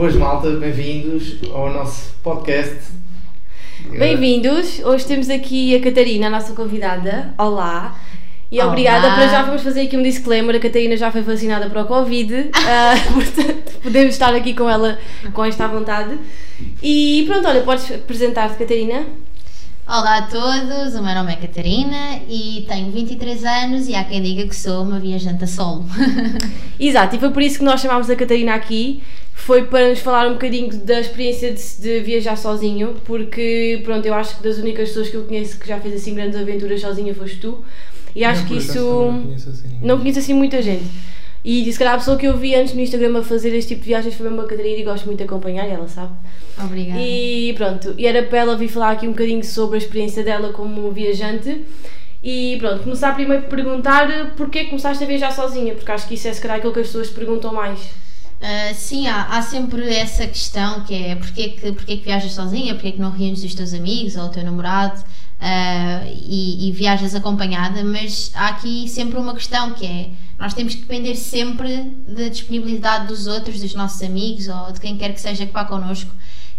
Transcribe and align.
Boas 0.00 0.16
malta, 0.16 0.48
bem-vindos 0.52 1.36
ao 1.52 1.70
nosso 1.70 2.14
podcast. 2.22 2.78
Bem-vindos! 3.90 4.80
Hoje 4.82 5.04
temos 5.04 5.28
aqui 5.28 5.76
a 5.76 5.80
Catarina, 5.82 6.28
a 6.28 6.30
nossa 6.30 6.54
convidada. 6.54 7.34
Olá! 7.36 8.00
E 8.50 8.58
Olá. 8.58 8.68
obrigada, 8.68 9.10
para 9.10 9.28
já 9.28 9.42
vamos 9.42 9.62
fazer 9.62 9.82
aqui 9.82 9.98
um 9.98 10.02
disclaimer, 10.02 10.56
a 10.56 10.58
Catarina 10.58 10.96
já 10.96 11.12
foi 11.12 11.20
vacinada 11.20 11.68
para 11.68 11.82
o 11.82 11.84
Covid, 11.84 12.48
ah, 12.66 12.94
portanto 13.12 13.78
podemos 13.82 14.14
estar 14.14 14.34
aqui 14.34 14.54
com 14.54 14.70
ela 14.70 14.98
com 15.34 15.44
esta 15.44 15.68
vontade. 15.68 16.16
E 16.82 17.24
pronto, 17.26 17.46
olha, 17.46 17.60
podes 17.60 17.92
apresentar-te, 17.92 18.56
Catarina? 18.56 19.04
Olá 19.86 20.18
a 20.18 20.22
todos, 20.22 20.94
o 20.94 21.02
meu 21.02 21.14
nome 21.14 21.32
é 21.32 21.36
Catarina 21.36 22.20
e 22.26 22.64
tenho 22.68 22.90
23 22.90 23.44
anos 23.44 23.88
e 23.88 23.94
há 23.94 24.04
quem 24.04 24.22
diga 24.22 24.46
que 24.46 24.54
sou 24.56 24.82
uma 24.82 24.98
viajante 24.98 25.44
a 25.44 25.46
solo. 25.46 25.84
Exato, 26.80 27.16
e 27.16 27.18
foi 27.18 27.30
por 27.30 27.42
isso 27.42 27.58
que 27.58 27.64
nós 27.64 27.80
chamámos 27.80 28.08
a 28.08 28.16
Catarina 28.16 28.54
aqui, 28.54 29.02
foi 29.40 29.64
para 29.64 29.88
nos 29.88 30.00
falar 30.00 30.28
um 30.28 30.34
bocadinho 30.34 30.68
da 30.84 31.00
experiência 31.00 31.52
de, 31.52 31.80
de 31.80 32.00
viajar 32.00 32.36
sozinho, 32.36 32.94
porque 33.04 33.80
pronto, 33.82 34.06
eu 34.06 34.14
acho 34.14 34.36
que 34.36 34.42
das 34.42 34.58
únicas 34.58 34.88
pessoas 34.88 35.08
que 35.08 35.16
eu 35.16 35.24
conheço 35.24 35.58
que 35.58 35.66
já 35.66 35.80
fez 35.80 35.94
assim 35.94 36.14
grandes 36.14 36.38
aventuras 36.38 36.80
sozinha 36.80 37.14
foste 37.14 37.38
tu, 37.38 37.64
e 38.14 38.24
acho 38.24 38.42
Não, 38.42 38.48
que 38.48 38.56
isso... 38.56 38.78
Não 38.78 39.22
conheço 39.22 39.50
assim. 39.50 39.78
Não 39.82 39.98
conheço 39.98 40.18
assim 40.18 40.34
muita 40.34 40.60
gente. 40.60 40.84
E 41.42 41.72
se 41.72 41.78
calhar 41.78 41.94
a 41.94 41.98
pessoa 41.98 42.18
que 42.18 42.26
eu 42.26 42.36
vi 42.36 42.54
antes 42.54 42.74
no 42.74 42.80
Instagram 42.80 43.18
a 43.18 43.22
fazer 43.22 43.54
este 43.54 43.70
tipo 43.70 43.80
de 43.80 43.88
viagens 43.88 44.14
foi 44.14 44.28
mesmo 44.28 44.42
a 44.42 44.46
Catarina 44.46 44.78
e 44.78 44.82
gosto 44.82 45.06
muito 45.06 45.18
de 45.18 45.24
acompanhar, 45.24 45.66
ela 45.66 45.88
sabe. 45.88 46.12
Obrigada. 46.62 47.00
E 47.00 47.54
pronto, 47.56 47.94
e 47.96 48.06
era 48.06 48.22
para 48.22 48.38
ela 48.40 48.56
vir 48.56 48.68
falar 48.68 48.90
aqui 48.90 49.08
um 49.08 49.12
bocadinho 49.12 49.42
sobre 49.42 49.76
a 49.76 49.78
experiência 49.78 50.22
dela 50.22 50.52
como 50.52 50.90
viajante. 50.90 51.64
E 52.22 52.56
pronto, 52.58 52.82
começar 52.82 53.14
primeiro 53.14 53.44
por 53.44 53.56
perguntar 53.56 54.34
porquê 54.36 54.64
que 54.64 54.70
começaste 54.70 55.02
a 55.02 55.06
viajar 55.06 55.32
sozinha, 55.32 55.74
porque 55.74 55.90
acho 55.90 56.06
que 56.06 56.14
isso 56.14 56.28
é 56.28 56.32
se 56.34 56.40
calhar 56.42 56.58
aquilo 56.58 56.74
que 56.74 56.80
as 56.80 56.88
pessoas 56.88 57.08
te 57.08 57.14
perguntam 57.14 57.54
mais. 57.54 57.88
Ah, 58.40 58.72
sim, 58.72 59.06
há, 59.06 59.36
há 59.36 59.42
sempre 59.42 59.86
essa 59.94 60.26
questão 60.26 60.82
que 60.84 60.94
é 60.94 61.14
porquê 61.14 61.48
que, 61.50 61.72
porquê 61.72 61.98
que 61.98 62.04
viajas 62.04 62.32
sozinha, 62.32 62.74
porquê 62.74 62.92
que 62.92 63.00
não 63.00 63.10
reúnes 63.10 63.44
os 63.44 63.54
teus 63.54 63.74
amigos 63.74 64.16
ou 64.16 64.24
o 64.24 64.28
teu 64.30 64.42
namorado 64.42 65.04
ah, 65.38 66.02
e, 66.06 66.68
e 66.68 66.72
viajas 66.72 67.14
acompanhada, 67.14 67.84
mas 67.84 68.30
há 68.34 68.48
aqui 68.48 68.88
sempre 68.88 69.18
uma 69.18 69.34
questão 69.34 69.74
que 69.74 69.86
é 69.86 70.10
nós 70.38 70.54
temos 70.54 70.74
que 70.74 70.80
depender 70.80 71.16
sempre 71.16 71.82
da 72.08 72.28
disponibilidade 72.28 73.08
dos 73.08 73.26
outros, 73.26 73.60
dos 73.60 73.74
nossos 73.74 74.02
amigos 74.02 74.48
ou 74.48 74.72
de 74.72 74.80
quem 74.80 74.96
quer 74.96 75.12
que 75.12 75.20
seja 75.20 75.44
que 75.44 75.52
vá 75.52 75.66
connosco. 75.66 76.10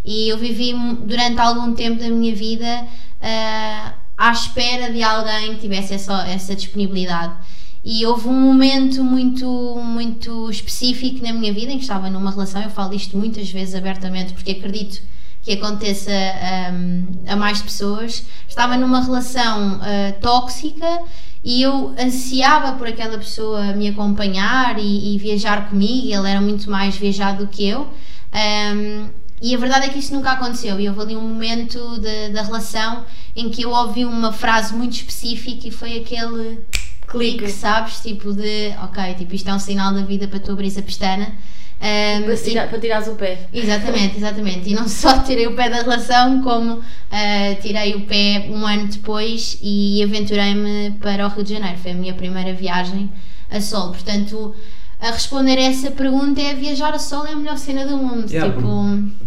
E 0.06 0.30
eu 0.30 0.38
vivi 0.38 0.74
durante 1.04 1.40
algum 1.40 1.74
tempo 1.74 2.00
da 2.00 2.10
minha 2.10 2.36
vida 2.36 2.86
ah, 3.20 3.94
à 4.16 4.32
espera 4.32 4.92
de 4.92 5.02
alguém 5.02 5.56
que 5.56 5.62
tivesse 5.62 5.96
essa, 5.96 6.28
essa 6.28 6.56
disponibilidade. 6.56 7.34
E 7.84 8.06
houve 8.06 8.28
um 8.28 8.40
momento 8.40 9.04
muito, 9.04 9.48
muito 9.84 10.50
específico 10.50 11.24
na 11.26 11.34
minha 11.34 11.52
vida 11.52 11.72
em 11.72 11.78
que 11.78 11.84
estava 11.84 12.10
numa 12.10 12.30
relação. 12.30 12.62
Eu 12.62 12.70
falo 12.70 12.94
isto 12.94 13.18
muitas 13.18 13.50
vezes 13.50 13.74
abertamente 13.74 14.34
porque 14.34 14.52
acredito 14.52 15.02
que 15.42 15.54
aconteça 15.54 16.12
hum, 16.74 17.08
a 17.28 17.36
mais 17.36 17.62
pessoas. 17.62 18.24
Estava 18.48 18.78
numa 18.78 19.04
relação 19.04 19.80
ah, 19.82 20.14
tóxica 20.22 21.02
e 21.44 21.64
eu 21.64 21.96
ansiava 22.00 22.74
por 22.74 22.88
aquela 22.88 23.18
pessoa 23.18 23.74
me 23.74 23.88
acompanhar 23.88 24.78
e, 24.78 25.16
e 25.16 25.18
viajar 25.18 25.68
comigo. 25.68 26.08
Ele 26.08 26.30
era 26.30 26.40
muito 26.40 26.70
mais 26.70 26.96
viajado 26.96 27.46
do 27.46 27.52
que 27.52 27.68
eu. 27.68 27.88
Hum, 28.32 29.10
e 29.42 29.56
a 29.56 29.58
verdade 29.58 29.88
é 29.88 29.90
que 29.90 29.98
isso 29.98 30.14
nunca 30.14 30.34
aconteceu. 30.34 30.80
E 30.80 30.88
houve 30.88 31.02
ali 31.02 31.16
um 31.16 31.28
momento 31.28 32.00
da 32.32 32.44
relação 32.44 33.04
em 33.36 33.50
que 33.50 33.64
eu 33.64 33.72
ouvi 33.72 34.06
uma 34.06 34.32
frase 34.32 34.76
muito 34.76 34.94
específica 34.94 35.68
e 35.68 35.72
foi 35.72 35.98
aquele 35.98 36.60
Clique. 37.12 37.50
sabes? 37.50 38.00
Tipo 38.00 38.34
de, 38.34 38.74
ok, 38.84 39.16
tipo, 39.16 39.36
isto 39.36 39.50
é 39.50 39.54
um 39.54 39.60
sinal 39.60 39.94
da 39.94 40.02
vida 40.04 40.28
para 40.28 40.40
tu 40.40 40.52
abrir 40.52 40.74
a 40.78 40.82
pestana. 40.82 41.28
Um, 41.82 42.26
Para, 42.26 42.38
tirar, 42.38 42.70
para 42.70 42.80
tirares 42.80 43.08
o 43.08 43.16
pé. 43.16 43.48
Exatamente, 43.52 44.18
exatamente. 44.18 44.70
E 44.70 44.74
não 44.76 44.88
só 44.88 45.18
tirei 45.26 45.48
o 45.48 45.56
pé 45.56 45.68
da 45.68 45.78
relação, 45.78 46.44
como 46.44 46.80
ah, 47.10 47.56
tirei 47.60 47.96
o 47.96 48.02
pé 48.02 48.46
um 48.50 48.68
ano 48.68 48.88
depois 48.88 49.58
e 49.62 50.04
aventurei-me 50.04 50.92
para 51.02 51.26
o 51.26 51.30
Rio 51.30 51.44
de 51.44 51.54
Janeiro. 51.54 51.80
Foi 51.80 51.92
a 51.92 51.96
minha 51.96 52.14
primeira 52.14 52.54
viagem 52.54 53.10
a 53.50 53.60
solo. 53.60 53.94
Portanto, 53.94 54.56
a 55.02 55.10
responder 55.10 55.58
a 55.58 55.64
essa 55.64 55.90
pergunta 55.90 56.40
é 56.40 56.54
viajar 56.54 56.94
a 56.94 57.00
solo 57.00 57.26
é 57.26 57.32
a 57.32 57.36
melhor 57.36 57.58
cena 57.58 57.88
do 57.88 57.98
mundo. 57.98 58.30
Yeah, 58.30 58.54
tipo, 58.54 58.68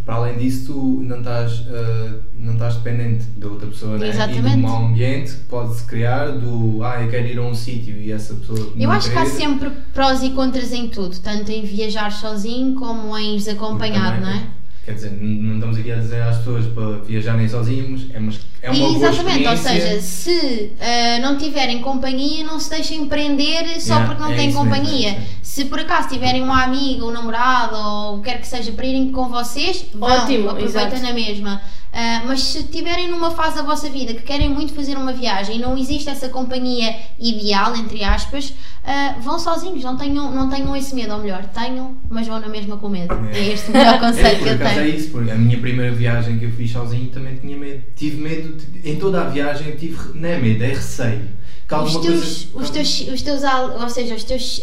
Para 0.07 0.15
além 0.15 0.39
disso, 0.39 0.73
tu 0.73 1.03
não 1.03 1.19
estás, 1.19 1.65
ah, 1.69 2.15
não 2.39 2.53
estás 2.53 2.77
dependente 2.77 3.25
da 3.37 3.49
outra 3.49 3.67
pessoa, 3.67 3.99
né? 3.99 4.07
E 4.07 4.11
Exatamente. 4.11 4.57
do 4.57 4.59
mau 4.59 4.85
ambiente 4.87 5.33
que 5.33 5.45
pode-se 5.47 5.85
criar, 5.85 6.31
do 6.31 6.81
ah, 6.85 7.03
eu 7.03 7.11
quero 7.11 7.27
ir 7.27 7.39
a 7.39 7.43
um 7.43 7.55
sítio 7.55 7.97
e 7.97 8.13
essa 8.13 8.35
pessoa. 8.35 8.73
eu 8.77 8.91
acho 8.91 9.11
que 9.11 9.19
há 9.19 9.27
sempre 9.27 9.69
prós 9.93 10.23
e 10.23 10.31
contras 10.31 10.73
em 10.73 10.87
tudo, 10.89 11.19
tanto 11.19 11.51
em 11.51 11.65
viajar 11.65 12.13
sozinho 12.13 12.77
como 12.77 13.19
em 13.19 13.33
ires 13.33 13.49
acompanhado, 13.49 14.21
não 14.21 14.31
é? 14.31 14.47
Quer 14.85 14.93
dizer, 14.93 15.13
não 15.21 15.55
estamos 15.55 15.79
aqui 15.79 15.91
a 15.91 15.97
dizer 15.97 16.21
às 16.23 16.39
pessoas 16.39 16.67
para 16.67 16.99
viajarem 16.99 17.49
sozinhos, 17.49 18.07
é, 18.13 18.19
mas 18.19 18.39
é 18.61 18.71
uma 18.71 18.79
boa 18.79 18.97
Exatamente, 19.09 19.49
ou 19.49 19.57
seja, 19.57 20.01
se 20.03 20.73
ah, 20.79 21.19
não 21.21 21.39
tiverem 21.39 21.81
companhia, 21.81 22.45
não 22.45 22.61
se 22.61 22.69
deixem 22.69 23.07
prender 23.07 23.81
só 23.81 23.95
Yeah, 23.95 24.07
porque 24.07 24.23
não 24.23 24.33
é 24.33 24.37
têm 24.37 24.47
mesmo, 24.47 24.61
companhia. 24.61 25.09
é 25.09 25.11
isso 25.13 25.21
mesmo. 25.21 25.35
Se 25.43 25.65
por 25.67 25.81
acaso 25.81 26.09
tiverem 26.09 26.43
uma 26.43 26.65
amiga, 26.65 27.07
um 27.07 27.11
namorado 27.11 27.77
ou 27.77 28.17
o 28.17 28.19
que 28.21 28.29
quer 28.31 28.41
que 28.41 28.47
seja 28.47 28.73
para 28.73 28.85
irem 28.85 29.11
com 29.11 29.29
vocês, 29.29 29.87
vão, 29.95 30.11
Ótimo, 30.11 30.51
aproveitem 30.51 30.99
exato. 30.99 31.03
na 31.03 31.13
mesma. 31.13 31.63
Ah, 31.97 32.25
mas 32.27 32.41
se 32.41 32.59
estiverem 32.59 33.09
numa 33.09 33.31
fase 33.31 33.55
da 33.55 33.63
vossa 33.63 33.89
vida 33.89 34.15
que 34.15 34.23
querem 34.23 34.49
muito 34.51 34.75
fazer 34.75 34.97
uma 34.99 35.13
viagem 35.13 35.57
e 35.57 35.59
não 35.61 35.79
existe 35.79 36.11
essa 36.11 36.29
companhia 36.29 36.93
ideal, 37.21 37.77
entre 37.77 38.03
aspas, 38.03 38.53
ah, 38.85 39.15
vão 39.21 39.39
sozinhos, 39.39 39.85
não 39.85 39.97
tenham, 39.97 40.33
não 40.33 40.51
tenham 40.51 40.75
esse 40.75 40.93
medo, 40.93 41.13
ou 41.13 41.21
melhor, 41.21 41.45
tenham, 41.55 41.97
mas 42.11 42.27
vão 42.27 42.41
na 42.41 42.49
mesma 42.49 42.77
com 42.79 42.89
medo. 42.89 43.15
É. 43.33 43.39
É 43.39 43.53
este 43.53 43.71
o 43.71 43.73
melhor 43.73 43.95
É, 43.95 43.99
conselho 44.01 44.39
por 44.39 44.43
que 44.45 44.49
eu 44.49 44.55
acaso 44.55 44.81
é 44.81 44.83
tenho. 44.83 44.97
isso, 44.97 45.11
porque 45.11 45.31
a 45.31 45.35
minha 45.37 45.59
primeira 45.61 45.93
viagem 45.95 46.37
que 46.37 46.47
eu 46.47 46.51
fiz 46.51 46.73
sozinho 46.73 47.07
também 47.11 47.37
tinha 47.37 47.57
medo. 47.57 47.85
Tive 47.95 48.17
medo, 48.21 48.57
em 48.85 48.97
toda 48.97 49.21
a 49.23 49.29
viagem 49.29 49.69
eu 49.69 49.77
tive, 49.77 49.97
não 50.19 50.29
é 50.29 50.37
medo, 50.39 50.65
é 50.65 50.69
receio. 50.71 51.29
Que 51.69 51.75
Os 51.77 51.93
teus, 51.93 52.45
coisa- 52.47 52.59
os 52.59 52.71
teus, 52.71 53.01
os 53.15 53.23
teus, 53.23 53.43
ou 53.81 53.89
seja, 53.89 54.15
os 54.17 54.25
teus, 54.25 54.61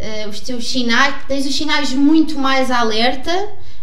ah, 0.00 0.28
os 0.30 0.40
teus 0.40 0.70
sinais, 0.70 1.14
tens 1.26 1.44
os 1.44 1.56
sinais 1.56 1.92
muito 1.92 2.38
mais 2.38 2.70
alerta, 2.70 3.32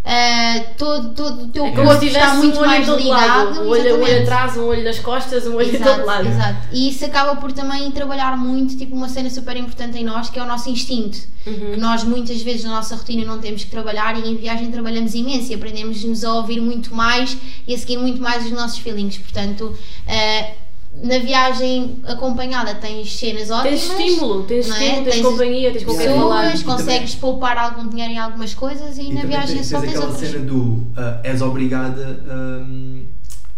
ah, 0.08 0.62
todo, 0.78 1.10
todo 1.16 1.46
o 1.46 1.48
teu 1.48 1.66
É 1.66 1.72
corpo 1.72 2.06
está 2.06 2.36
muito 2.36 2.60
um 2.60 2.66
mais 2.66 2.88
ligado. 2.88 3.10
lado. 3.10 3.62
Um 3.62 3.70
olho, 3.70 3.98
um 3.98 4.04
olho 4.04 4.22
atrás, 4.22 4.56
um 4.56 4.66
olho 4.68 4.84
nas 4.84 5.00
costas, 5.00 5.48
um 5.48 5.56
olho 5.56 5.72
todo 5.72 5.82
Exato, 5.82 6.06
lado. 6.06 6.28
exato. 6.28 6.68
E 6.72 6.90
isso 6.90 7.04
acaba 7.06 7.36
por 7.38 7.52
também 7.52 7.90
trabalhar 7.90 8.38
muito, 8.38 8.78
tipo 8.78 8.96
uma 8.96 9.10
cena 9.10 9.32
super 9.32 9.58
importante 9.58 9.98
em 9.98 10.04
nós, 10.04 10.30
que 10.30 10.38
é 10.38 10.44
o 10.44 10.46
nosso 10.46 10.70
instinto. 10.70 11.18
Uhum. 11.48 11.72
Que 11.74 11.78
nós 11.80 12.04
muitas 12.04 12.40
vezes 12.42 12.64
na 12.66 12.72
nossa 12.72 12.96
rotina 12.96 13.26
não 13.26 13.40
temos 13.40 13.64
que 13.64 13.70
trabalhar 13.72 14.16
e 14.18 14.30
em 14.30 14.36
viagem 14.36 14.70
trabalhamos 14.72 15.16
imenso 15.16 15.52
e 15.52 15.56
aprendemos-nos 15.56 16.24
a 16.24 16.34
ouvir 16.36 16.62
muito 16.62 16.94
mais 16.94 17.36
e 17.68 17.74
a 17.74 17.78
seguir 17.78 17.98
muito 17.98 18.22
mais 18.22 18.46
os 18.46 18.52
nossos 18.52 18.78
feelings. 18.78 19.18
Portanto, 19.18 19.76
eh, 20.08 20.54
na 21.04 21.20
viagem 21.20 21.98
acompanhada 22.06 22.74
tens 22.76 23.16
cenas 23.18 23.52
ótimas. 23.52 23.82
Tens 23.88 24.00
estímulo, 24.00 24.44
tens 24.44 24.68
não 24.68 24.76
é? 24.76 24.80
estímulo, 24.80 25.04
tens, 25.06 25.14
Tens 25.16 25.26
companhia, 25.26 25.72
tens 25.72 25.84
com 25.84 25.92
quem 25.92 26.00
pessoas, 26.08 26.20
falar. 26.22 26.46
E 26.46 26.60
também- 26.60 26.64
consegues 26.78 27.16
poupar 27.16 27.58
algum 27.58 27.88
dinheiro 27.90 28.14
em 28.14 28.18
algumas 28.18 28.54
coisas 28.54 28.98
e, 28.98 29.02
E 29.04 29.14
na 29.14 29.22
viagem 29.24 29.58
tens, 29.58 29.68
só 29.68 29.80
tens 29.80 29.90
tens 29.92 29.98
aquela 30.00 30.12
outras. 30.14 30.32
cena 30.32 30.46
do 30.46 30.88
ah, 30.96 31.20
és 31.24 31.42
obrigada 31.42 32.20
hum, 32.68 33.04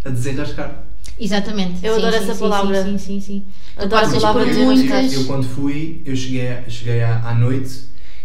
a 0.03 0.09
desenrascar. 0.09 0.83
Exatamente. 1.19 1.83
Eu 1.85 1.93
sim, 1.95 1.99
adoro 1.99 2.17
sim, 2.17 2.23
essa 2.23 2.33
sim, 2.33 2.39
palavra. 2.39 2.83
Sim, 2.83 2.97
sim, 2.97 3.19
sim. 3.19 3.21
sim. 3.21 3.43
Adoro 3.75 3.95
a 3.95 4.05
passas 4.05 4.21
palavra 4.21 4.45
desenrascar. 4.45 4.97
muitas- 5.01 5.13
Eu 5.13 5.25
quando 5.25 5.43
fui, 5.47 6.01
eu 6.05 6.15
cheguei, 6.15 6.49
cheguei 6.67 7.01
à, 7.03 7.21
à 7.29 7.33
noite, 7.33 7.83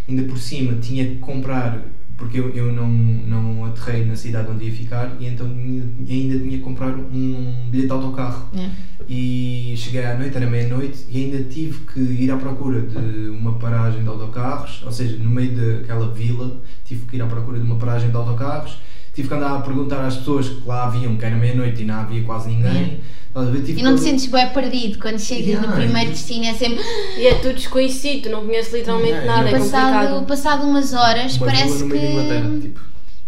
ainda 0.09 0.23
por 0.25 0.39
cima 0.39 0.79
tinha 0.81 1.05
que 1.07 1.17
comprar, 1.17 1.81
porque 2.23 2.39
eu, 2.39 2.51
eu 2.51 2.73
não, 2.73 2.89
não 2.89 3.65
aterrei 3.65 4.05
na 4.05 4.15
cidade 4.15 4.49
onde 4.49 4.67
ia 4.67 4.73
ficar, 4.73 5.17
e 5.19 5.27
então 5.27 5.45
ainda 5.45 6.39
tinha 6.39 6.39
que 6.39 6.59
comprar 6.59 6.95
um 6.95 7.67
bilhete 7.69 7.89
de 7.89 7.93
autocarro. 7.93 8.49
É. 8.57 8.71
E 9.09 9.75
cheguei 9.77 10.05
à 10.07 10.17
noite, 10.17 10.37
era 10.37 10.47
meia-noite, 10.47 11.05
e 11.11 11.25
ainda 11.25 11.43
tive 11.43 11.81
que 11.81 11.99
ir 11.99 12.31
à 12.31 12.37
procura 12.37 12.81
de 12.81 13.29
uma 13.31 13.55
paragem 13.55 14.03
de 14.03 14.09
autocarros, 14.09 14.85
ou 14.85 14.93
seja, 14.93 15.17
no 15.17 15.31
meio 15.31 15.51
daquela 15.57 16.09
vila, 16.13 16.63
tive 16.85 17.07
que 17.07 17.17
ir 17.17 17.23
à 17.23 17.27
procura 17.27 17.59
de 17.59 17.65
uma 17.65 17.77
paragem 17.77 18.09
de 18.09 18.17
autocarros. 18.17 18.79
Tive 19.13 19.29
que 19.29 19.35
andar 19.35 19.57
a 19.59 19.61
perguntar 19.61 20.07
às 20.07 20.17
pessoas 20.17 20.49
que 20.49 20.67
lá 20.67 20.85
haviam, 20.85 21.17
que 21.17 21.25
era 21.25 21.37
meia-noite 21.37 21.83
e 21.83 21.85
não 21.85 21.97
havia 21.97 22.23
quase 22.23 22.49
ninguém. 22.49 22.73
Ver? 22.73 23.01
Tive 23.65 23.81
E 23.81 23.83
não 23.83 23.95
te 23.95 24.03
sentes 24.03 24.27
bem 24.27 24.47
perdido 24.51 24.99
quando 24.99 25.19
chegas 25.19 25.47
Yeah, 25.47 25.67
no 25.67 25.73
primeiro 25.75 26.11
e- 26.11 26.13
destino, 26.13 26.45
é 26.45 26.55
sempre. 26.55 26.85
E 27.17 27.27
é 27.27 27.35
tudo 27.37 27.55
desconhecido, 27.55 28.29
não 28.31 28.45
conheces 28.45 28.73
literalmente 28.73 29.13
Yeah, 29.15 29.37
nada, 29.37 29.49
é 29.49 29.53
passado, 29.59 29.93
complicado. 30.15 30.27
passado 30.27 30.67
umas 30.69 30.93
horas, 30.93 31.37
uma 31.37 31.47
parece 31.47 31.85
que. 31.89 32.61
Tipo, 32.63 32.81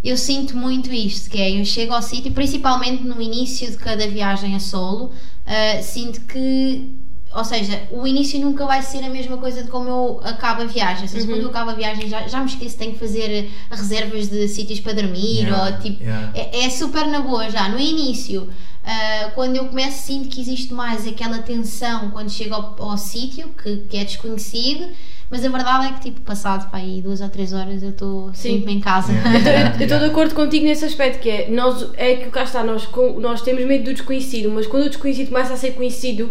Eu 0.04 0.16
sinto 0.18 0.54
muito 0.56 0.92
isto, 0.92 1.30
que 1.30 1.40
é 1.40 1.58
eu 1.58 1.64
chego 1.64 1.94
ao 1.94 2.02
sítio, 2.02 2.30
principalmente 2.32 3.02
no 3.02 3.20
início 3.22 3.70
de 3.70 3.78
cada 3.78 4.06
viagem 4.06 4.54
a 4.54 4.60
solo, 4.60 5.10
ah, 5.46 5.80
sinto 5.80 6.20
que, 6.22 6.90
ou 7.34 7.42
seja, 7.42 7.80
o 7.90 8.06
início 8.06 8.38
nunca 8.38 8.66
vai 8.66 8.82
ser 8.82 9.02
a 9.02 9.08
mesma 9.08 9.38
coisa 9.38 9.62
de 9.62 9.70
como 9.70 9.88
eu 9.88 10.20
acabo 10.22 10.60
a 10.60 10.66
viagem. 10.66 11.04
Ou 11.04 11.08
seja, 11.08 11.24
Uhum. 11.24 11.30
quando 11.32 11.42
eu 11.44 11.48
acabo 11.48 11.70
a 11.70 11.74
viagem 11.74 12.06
já, 12.10 12.28
já 12.28 12.40
me 12.40 12.46
esqueço, 12.46 12.76
tenho 12.76 12.92
que 12.92 12.98
fazer 12.98 13.50
reservas 13.70 14.28
de 14.28 14.46
sítios 14.48 14.80
para 14.80 14.92
dormir, 14.92 15.38
Yeah, 15.44 15.64
ou 15.64 15.80
tipo, 15.82 16.02
yeah. 16.02 16.30
é, 16.34 16.66
é 16.66 16.68
super 16.68 17.06
na 17.06 17.20
boa 17.20 17.48
já. 17.50 17.70
No 17.70 17.80
início, 17.80 18.50
ah, 18.84 19.31
quando 19.34 19.56
eu 19.56 19.66
começo, 19.66 20.06
sinto 20.06 20.28
que 20.28 20.40
existe 20.40 20.75
mais 20.75 21.06
aquela 21.06 21.38
tensão 21.38 22.10
quando 22.10 22.31
chego 22.31 22.54
ao, 22.54 22.76
ao 22.78 22.98
sítio, 22.98 23.48
que, 23.62 23.78
que 23.88 23.96
é 23.96 24.04
desconhecido. 24.04 24.88
Mas 25.31 25.44
a 25.44 25.48
verdade 25.48 25.86
é 25.86 25.92
que, 25.94 26.00
tipo, 26.00 26.20
passado 26.20 26.69
para 26.70 26.81
aí 26.81 27.00
duas 27.00 27.20
ou 27.20 27.28
três 27.28 27.52
horas 27.52 27.82
eu 27.82 27.90
estou 27.90 28.32
sempre 28.34 28.72
em 28.72 28.81
casa. 28.81 29.12
Yeah. 29.12 29.76
Eu 29.81 29.84
estou 29.84 29.98
de 29.98 30.04
acordo 30.04 30.34
contigo 30.34 30.64
nesse 30.66 30.84
aspecto, 30.84 31.20
que 31.20 31.31
é, 31.31 31.50
nós, 31.50 31.90
é 31.94 32.16
que 32.16 32.31
cá 32.31 32.44
está, 32.44 32.62
nós, 32.62 32.86
nós 33.19 33.40
temos 33.40 33.64
medo 33.64 33.84
do 33.84 33.94
desconhecido, 33.94 34.50
mas 34.50 34.66
quando 34.66 34.84
o 34.84 34.88
desconhecido 34.88 35.28
começa 35.28 35.54
a 35.54 35.56
ser 35.56 35.72
conhecido, 35.72 36.30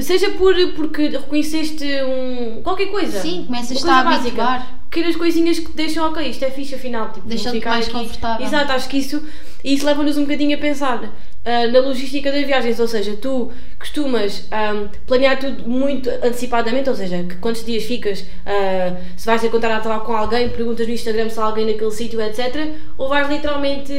seja 0.00 0.30
por, 0.32 0.54
porque 0.74 1.08
reconheceste 1.08 1.84
um, 2.04 2.62
qualquer 2.62 2.86
coisa. 2.86 3.20
Sim, 3.20 3.44
começas 3.44 3.70
a 3.70 3.74
estar 3.74 4.00
a 4.00 4.04
básica, 4.04 4.42
habituar. 4.42 4.75
Pequenas 4.90 5.16
coisinhas 5.16 5.58
que 5.58 5.72
deixam, 5.72 6.08
ok, 6.08 6.28
isto 6.28 6.44
é 6.44 6.50
fixe 6.50 6.74
afinal. 6.74 7.10
Tipo, 7.12 7.28
Deixam-te 7.28 7.64
mais 7.64 7.86
aqui. 7.86 7.92
confortável. 7.92 8.46
Exato, 8.46 8.72
acho 8.72 8.88
que 8.88 8.96
isso, 8.98 9.22
isso 9.64 9.84
leva-nos 9.84 10.16
um 10.16 10.22
bocadinho 10.22 10.56
a 10.56 10.60
pensar 10.60 11.12
ah, 11.46 11.68
na 11.68 11.78
logística 11.78 12.32
das 12.32 12.44
viagens, 12.44 12.80
ou 12.80 12.88
seja, 12.88 13.16
tu 13.22 13.52
costumas 13.78 14.48
ah, 14.50 14.88
planear 15.06 15.38
tudo 15.38 15.68
muito 15.68 16.10
antecipadamente, 16.10 16.90
ou 16.90 16.96
seja, 16.96 17.22
que 17.22 17.36
quantos 17.36 17.64
dias 17.64 17.84
ficas, 17.84 18.24
ah, 18.44 18.96
se 19.16 19.24
vais 19.24 19.44
encontrar 19.44 19.76
a 19.76 20.00
com 20.00 20.12
alguém, 20.12 20.48
perguntas 20.48 20.86
no 20.88 20.92
Instagram 20.92 21.28
se 21.28 21.38
há 21.38 21.44
alguém 21.44 21.66
naquele 21.66 21.92
sítio, 21.92 22.20
etc. 22.20 22.74
Ou 22.98 23.08
vais 23.08 23.28
literalmente, 23.28 23.92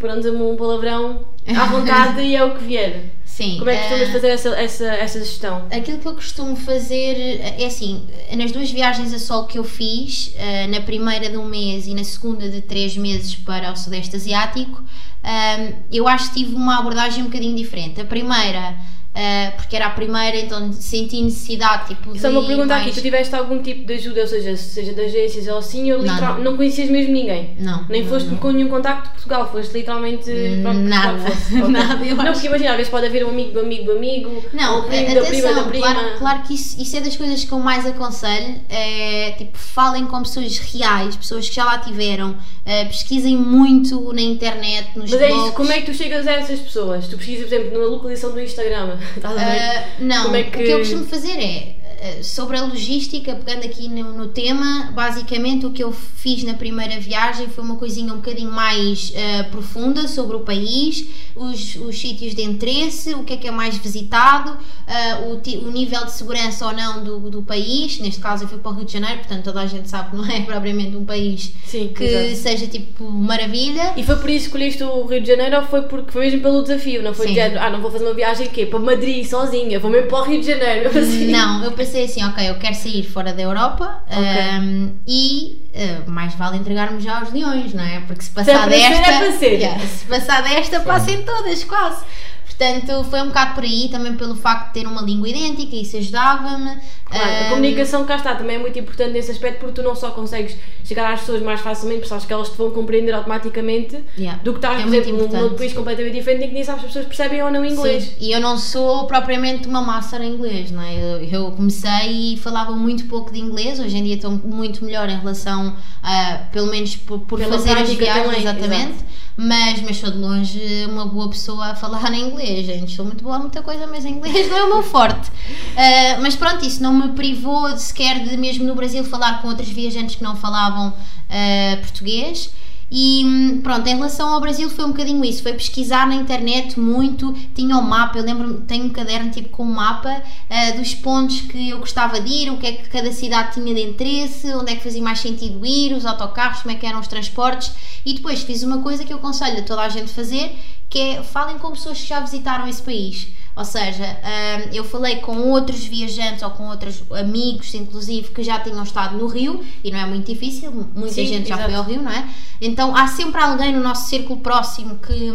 parando-me 0.00 0.42
um 0.42 0.56
palavrão, 0.56 1.26
à 1.46 1.66
vontade 1.68 2.22
e 2.22 2.34
é 2.34 2.42
o 2.42 2.54
que 2.54 2.64
vier. 2.64 3.02
Sim. 3.32 3.56
Como 3.56 3.70
é 3.70 3.76
que 3.76 3.88
costumas 3.88 4.08
eh, 4.08 4.12
fazer 4.12 4.28
essa, 4.28 4.48
essa, 4.50 4.84
essa 4.84 5.18
gestão? 5.20 5.66
Aquilo 5.70 5.98
que 5.98 6.06
eu 6.06 6.14
costumo 6.14 6.54
fazer 6.54 7.40
é 7.40 7.64
assim, 7.64 8.06
nas 8.36 8.52
duas 8.52 8.70
viagens 8.70 9.14
a 9.14 9.18
solo 9.18 9.46
que 9.46 9.58
eu 9.58 9.64
fiz, 9.64 10.34
eh, 10.36 10.66
na 10.66 10.82
primeira 10.82 11.30
de 11.30 11.38
um 11.38 11.46
mês 11.46 11.86
e 11.86 11.94
na 11.94 12.04
segunda 12.04 12.46
de 12.46 12.60
três 12.60 12.94
meses 12.94 13.34
para 13.34 13.72
o 13.72 13.76
Sudeste 13.76 14.16
Asiático, 14.16 14.84
eh, 15.24 15.76
eu 15.90 16.06
acho 16.06 16.28
que 16.28 16.44
tive 16.44 16.54
uma 16.54 16.78
abordagem 16.78 17.22
um 17.22 17.26
bocadinho 17.26 17.56
diferente. 17.56 18.02
A 18.02 18.04
primeira, 18.04 18.76
eh, 19.14 19.50
porque 19.56 19.76
era 19.76 19.86
a 19.86 19.90
primeira, 19.90 20.36
então 20.38 20.72
senti 20.72 21.20
necessidade 21.22 21.88
tipo, 21.88 22.18
Só 22.18 22.30
uma 22.30 22.44
pergunta 22.46 22.74
aqui, 22.74 22.84
mais- 22.84 22.94
tu 22.96 23.02
tiveste 23.02 23.34
algum 23.34 23.60
tipo 23.62 23.84
de 23.86 23.94
ajuda, 23.94 24.22
ou 24.22 24.26
seja, 24.26 24.56
seja 24.56 24.92
de 24.94 25.00
agências 25.02 25.46
ou 25.48 25.58
assim, 25.58 25.92
ou 25.92 25.98
Não, 26.02 26.14
literal, 26.14 26.34
não. 26.36 26.44
não 26.44 26.56
conhecias 26.56 26.88
mesmo 26.88 27.12
ninguém? 27.12 27.54
Não, 27.58 27.84
Nem 27.88 28.02
não, 28.02 28.08
foste 28.08 28.28
não. 28.30 28.36
com 28.38 28.50
nenhum 28.50 28.68
contacto 28.68 29.04
de 29.08 29.10
Portugal, 29.14 29.50
foste 29.52 29.72
literalmente 29.72 30.30
para 30.62 30.70
o- 30.70 30.74
Nada. 30.74 31.18
Nada, 31.68 32.04
eu 32.04 32.16
Não, 32.16 32.22
acho. 32.24 32.32
porque 32.32 32.46
imagina, 32.46 32.70
às 32.70 32.76
vezes 32.76 32.90
pode 32.90 33.06
haver 33.06 33.24
um 33.24 33.30
amigo 33.30 33.52
do 33.52 33.60
amigo 33.60 33.84
do 33.84 33.92
amigo, 33.92 34.44
Não, 34.52 34.76
ou 34.76 34.82
primo 34.84 35.10
a- 35.10 35.14
da 35.14 35.20
prima 35.26 35.42
da 35.42 35.50
atenção, 35.50 35.68
prima. 35.68 35.92
claro, 35.94 36.18
claro 36.18 36.42
que 36.42 36.54
isso, 36.54 36.80
isso 36.80 36.96
é 36.96 37.00
das 37.00 37.16
coisas 37.16 37.44
que 37.44 37.52
eu 37.52 37.58
mais 37.58 37.84
aconselho, 37.86 38.54
é 38.70 39.32
tipo, 39.36 39.56
falem 39.58 40.06
com 40.06 40.22
pessoas 40.22 40.58
reais, 40.58 41.16
pessoas 41.16 41.48
que 41.48 41.54
já 41.54 41.64
lá 41.64 41.78
tiveram, 41.78 42.34
eh, 42.64 42.84
pesquisem 42.86 43.36
muito 43.36 44.12
na 44.12 44.22
internet, 44.22 44.88
nos 44.96 45.10
Mas 45.10 45.20
é 45.20 45.26
blogs. 45.28 45.44
isso, 45.46 45.52
como 45.54 45.70
é 45.72 45.80
que 45.80 45.86
tu 45.86 45.94
chegas 45.94 46.26
a 46.26 46.32
essas 46.32 46.60
pessoas? 46.60 47.06
Tu 47.08 47.16
pesquisas, 47.16 47.48
por 47.48 47.54
exemplo, 47.54 47.78
na 47.78 47.86
localização 47.86 48.32
do 48.32 48.40
Instagram, 48.40 48.96
estás 49.16 49.36
a 49.36 49.44
ver? 49.44 49.60
Ah, 49.60 49.84
não, 50.00 50.34
é 50.34 50.40
o 50.40 50.44
que- 50.50 50.50
que 50.64 50.70
eu 50.70 50.78
costumo 50.78 51.04
fazer 51.06 51.32
é 51.38 51.74
sobre 52.22 52.56
a 52.56 52.64
logística, 52.64 53.34
pegando 53.34 53.64
aqui 53.64 53.88
no, 53.88 54.12
no 54.12 54.28
tema, 54.28 54.90
basicamente 54.92 55.66
o 55.66 55.70
que 55.70 55.82
eu 55.82 55.92
fiz 55.92 56.42
na 56.44 56.54
primeira 56.54 57.00
viagem 57.00 57.48
foi 57.48 57.64
uma 57.64 57.76
coisinha 57.76 58.12
um 58.12 58.16
bocadinho 58.16 58.50
mais 58.50 59.12
ah, 59.16 59.44
profunda 59.44 60.06
sobre 60.06 60.36
o 60.36 60.40
país, 60.40 61.06
os, 61.34 61.76
os 61.76 61.98
sítios 61.98 62.34
de 62.34 62.42
interesse, 62.42 63.14
o 63.14 63.24
que 63.24 63.34
é 63.34 63.36
que 63.36 63.48
é 63.48 63.50
mais 63.50 63.76
visitado, 63.76 64.56
ah, 64.86 65.20
o, 65.26 65.66
o 65.66 65.70
nível 65.70 66.04
de 66.04 66.12
segurança 66.12 66.66
ou 66.66 66.72
não 66.72 67.02
do, 67.02 67.30
do 67.30 67.42
país. 67.42 67.98
Neste 67.98 68.20
caso, 68.20 68.44
eu 68.44 68.48
fui 68.48 68.58
para 68.58 68.70
o 68.70 68.74
Rio 68.74 68.84
de 68.84 68.92
Janeiro, 68.92 69.18
portanto, 69.18 69.44
toda 69.44 69.60
a 69.60 69.66
gente 69.66 69.88
sabe 69.88 70.10
que 70.10 70.16
não 70.16 70.26
é 70.26 70.40
propriamente 70.46 70.96
um 70.96 71.04
país 71.04 71.52
Sim, 71.66 71.88
que 71.88 72.04
exato. 72.04 72.36
seja 72.36 72.66
tipo 72.66 73.04
maravilha. 73.10 73.94
E 73.96 74.02
foi 74.02 74.16
por 74.16 74.30
isso 74.30 74.50
que 74.50 74.56
escolheste 74.56 74.82
o 74.84 75.04
Rio 75.04 75.20
de 75.20 75.28
Janeiro 75.28 75.56
ou 75.56 75.64
foi 75.64 75.82
porque 75.82 76.12
foi 76.12 76.22
mesmo 76.22 76.40
pelo 76.40 76.62
desafio? 76.62 77.02
Não 77.02 77.12
foi 77.12 77.26
Sim. 77.26 77.32
de 77.32 77.40
género, 77.40 77.60
ah, 77.60 77.70
não 77.70 77.80
vou 77.80 77.90
fazer 77.90 78.04
uma 78.04 78.14
viagem 78.14 78.46
aqui 78.46 78.66
para 78.66 78.78
Madrid 78.78 79.24
sozinha, 79.26 79.78
vou 79.78 79.90
mesmo 79.90 80.08
para 80.08 80.20
o 80.20 80.24
Rio 80.24 80.40
de 80.40 80.46
Janeiro. 80.46 80.90
Assim. 80.96 81.26
Não, 81.26 81.64
eu 81.64 81.72
pensei 81.72 81.91
assim, 81.98 82.24
ok, 82.24 82.48
eu 82.48 82.54
quero 82.58 82.74
sair 82.74 83.02
fora 83.02 83.32
da 83.32 83.42
Europa 83.42 84.02
Ok. 84.06 84.22
um, 84.60 84.92
e 85.06 85.68
uh, 85.74 86.10
mais 86.10 86.34
vale 86.34 86.56
entregar-me 86.58 87.00
já 87.00 87.20
aos 87.20 87.32
leões, 87.32 87.72
não 87.74 87.84
é? 87.84 88.00
Porque 88.00 88.22
se 88.22 88.30
passar 88.30 88.68
desta. 88.68 89.10
é 89.10 89.18
para 89.18 89.32
ser. 89.32 89.52
Yeah, 89.60 89.80
se 89.80 90.04
passar 90.06 90.42
desta, 90.42 90.80
passem 90.80 91.22
todas, 91.22 91.64
quase. 91.64 92.04
Portanto, 92.46 93.04
foi 93.10 93.22
um 93.22 93.28
bocado 93.28 93.54
por 93.54 93.64
aí, 93.64 93.88
também 93.90 94.14
pelo 94.14 94.36
facto 94.36 94.68
de 94.68 94.80
ter 94.80 94.86
uma 94.86 95.02
língua 95.02 95.28
idêntica, 95.28 95.74
isso 95.74 95.96
ajudava-me. 95.96 96.78
Claro, 97.12 97.44
a 97.46 97.48
comunicação 97.50 98.04
cá 98.04 98.16
está, 98.16 98.34
também 98.34 98.56
é 98.56 98.58
muito 98.58 98.78
importante 98.78 99.12
nesse 99.12 99.30
aspecto 99.30 99.58
porque 99.60 99.74
tu 99.74 99.82
não 99.82 99.94
só 99.94 100.10
consegues 100.10 100.56
chegar 100.84 101.12
às 101.12 101.20
pessoas 101.20 101.42
mais 101.42 101.60
facilmente, 101.60 102.00
porque 102.00 102.08
sabes 102.08 102.24
que 102.24 102.32
elas 102.32 102.48
te 102.48 102.56
vão 102.56 102.70
compreender 102.70 103.12
automaticamente, 103.12 104.02
Yeah, 104.18 104.40
do 104.42 104.52
que 104.52 104.58
estás, 104.58 104.80
é 104.80 104.82
por 104.84 104.94
exemplo, 104.94 105.12
num- 105.18 105.24
importante. 105.26 105.54
país 105.58 105.72
completamente 105.72 106.14
diferente 106.14 106.44
em 106.44 106.48
que 106.48 106.54
nem 106.54 106.64
sabes 106.64 106.80
se 106.82 106.86
as 106.86 106.92
pessoas 106.94 107.06
percebem 107.06 107.42
ou 107.42 107.50
não 107.50 107.64
inglês. 107.64 108.04
Sim, 108.04 108.14
e 108.20 108.32
eu 108.32 108.40
não 108.40 108.56
sou 108.58 109.06
propriamente 109.06 109.66
uma 109.68 109.80
master 109.82 110.22
em 110.22 110.34
inglês, 110.34 110.70
não 110.70 110.82
é? 110.82 110.94
Eu, 110.94 111.22
eu 111.24 111.50
comecei 111.52 112.32
e 112.34 112.36
falava 112.36 112.72
muito 112.72 113.04
pouco 113.06 113.32
de 113.32 113.38
inglês, 113.38 113.78
hoje 113.78 113.96
em 113.96 114.02
dia 114.04 114.16
estou 114.16 114.30
muito 114.30 114.84
melhor 114.84 115.08
em 115.08 115.16
relação 115.18 115.74
a, 116.02 116.38
pelo 116.52 116.66
menos 116.68 116.96
por, 116.96 117.20
por 117.20 117.40
fazer 117.40 117.72
as 117.76 117.88
viagens, 117.90 118.24
também, 118.24 118.40
exatamente. 118.40 119.04
Mas, 119.34 119.80
mas 119.80 119.96
sou 119.96 120.10
de 120.10 120.18
longe 120.18 120.60
uma 120.90 121.06
boa 121.06 121.28
pessoa 121.30 121.68
a 121.68 121.74
falar 121.74 122.12
em 122.12 122.28
inglês, 122.28 122.66
gente. 122.66 122.94
Sou 122.94 123.04
muito 123.04 123.24
boa 123.24 123.36
a 123.36 123.38
muita 123.38 123.62
coisa, 123.62 123.86
mas 123.86 124.04
inglês 124.04 124.50
não 124.50 124.56
é 124.58 124.64
o 124.64 124.68
meu 124.68 124.82
forte. 124.82 125.30
Ah, 125.74 126.18
mas 126.20 126.36
pronto, 126.36 126.62
isso 126.66 126.82
não 126.82 126.92
me 126.92 127.01
privou 127.10 127.72
de 127.72 127.82
sequer 127.82 128.24
de, 128.24 128.36
mesmo 128.36 128.64
no 128.64 128.74
Brasil, 128.74 129.04
falar 129.04 129.42
com 129.42 129.48
outros 129.48 129.68
viajantes 129.68 130.16
que 130.16 130.22
não 130.22 130.36
falavam 130.36 130.92
ah, 131.28 131.76
português. 131.80 132.50
E 132.94 133.24
hum, 133.24 133.60
pronto, 133.62 133.86
em 133.86 133.94
relação 133.94 134.34
ao 134.34 134.38
Brasil 134.38 134.68
foi 134.68 134.84
um 134.84 134.88
bocadinho 134.88 135.24
isso, 135.24 135.42
foi 135.42 135.54
pesquisar 135.54 136.06
na 136.06 136.14
internet 136.14 136.78
muito, 136.78 137.32
tinha 137.54 137.78
o 137.78 137.82
mapa, 137.82 138.18
eu 138.18 138.22
lembro 138.22 138.60
tenho 138.68 138.84
um 138.84 138.90
caderno 138.90 139.30
tipo 139.30 139.48
com 139.48 139.62
um 139.62 139.72
mapa 139.72 140.22
ah, 140.50 140.72
dos 140.72 140.94
pontos 140.94 141.40
que 141.40 141.70
eu 141.70 141.78
gostava 141.78 142.20
de 142.20 142.30
ir, 142.30 142.50
o 142.50 142.58
que 142.58 142.66
é 142.66 142.72
que 142.72 142.90
cada 142.90 143.10
cidade 143.10 143.54
tinha 143.54 143.74
de 143.74 143.80
interesse, 143.80 144.52
onde 144.52 144.72
é 144.72 144.76
que 144.76 144.82
fazia 144.82 145.02
mais 145.02 145.20
sentido 145.20 145.64
ir, 145.64 145.94
os 145.94 146.04
autocarros, 146.04 146.60
como 146.60 146.74
é 146.74 146.78
que 146.78 146.84
eram 146.84 147.00
os 147.00 147.08
transportes, 147.08 147.72
e 148.04 148.12
depois 148.12 148.42
fiz 148.42 148.62
uma 148.62 148.82
coisa 148.82 149.04
que 149.04 149.12
eu 149.12 149.16
aconselho 149.16 149.60
a 149.60 149.62
toda 149.62 149.80
a 149.80 149.88
gente 149.88 150.12
fazer, 150.12 150.54
que 150.90 150.98
é 150.98 151.22
falem 151.22 151.56
com 151.56 151.70
pessoas 151.70 151.98
que 151.98 152.06
já 152.06 152.20
visitaram 152.20 152.68
esse 152.68 152.82
país. 152.82 153.26
Ou 153.54 153.64
seja, 153.64 154.04
hum, 154.24 154.70
eu 154.72 154.82
falei 154.82 155.16
com 155.16 155.36
outros 155.50 155.84
viajantes 155.84 156.42
ou 156.42 156.50
com 156.50 156.68
outros 156.68 157.02
amigos, 157.10 157.74
inclusive, 157.74 158.30
que 158.30 158.42
já 158.42 158.58
tinham 158.60 158.82
estado 158.82 159.16
no 159.18 159.26
Rio, 159.26 159.62
e 159.84 159.90
não 159.90 159.98
é 159.98 160.06
muito 160.06 160.32
difícil, 160.32 160.70
muita 160.94 161.12
Sim, 161.14 161.26
gente 161.26 161.48
já 161.48 161.56
exato. 161.56 161.64
foi 161.70 161.74
ao 161.74 161.84
Rio, 161.84 162.02
não 162.02 162.10
é? 162.10 162.26
Então 162.60 162.96
há 162.96 163.06
sempre 163.08 163.40
alguém 163.42 163.72
no 163.74 163.82
nosso 163.82 164.08
círculo 164.08 164.40
próximo 164.40 164.96
que, 164.96 165.32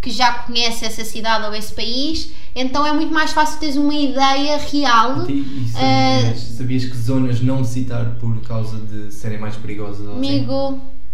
que 0.00 0.10
já 0.10 0.32
conhece 0.34 0.84
essa 0.84 1.04
cidade 1.04 1.46
ou 1.46 1.54
esse 1.54 1.72
país, 1.74 2.30
então 2.54 2.86
é 2.86 2.92
muito 2.92 3.12
mais 3.12 3.32
fácil 3.32 3.58
teres 3.58 3.76
uma 3.76 3.94
ideia 3.94 4.56
real. 4.58 5.28
E, 5.28 5.32
e 5.32 5.72
Eh, 5.76 6.20
sabias, 6.22 6.40
sabias 6.56 6.84
que 6.84 6.96
zonas 6.96 7.40
não 7.40 7.64
citar 7.64 8.04
por 8.20 8.40
causa 8.42 8.78
de 8.78 9.12
serem 9.12 9.38
mais 9.38 9.56
perigosas? 9.56 10.06
ou 10.06 10.12
assim? 10.12 10.20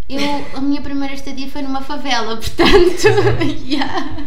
Eu, 0.06 0.20
a 0.54 0.60
minha 0.60 0.82
primeira 0.82 1.14
estadia 1.14 1.48
foi 1.48 1.62
numa 1.62 1.80
favela, 1.80 2.36
portanto, 2.36 3.08
yeah. 3.66 4.18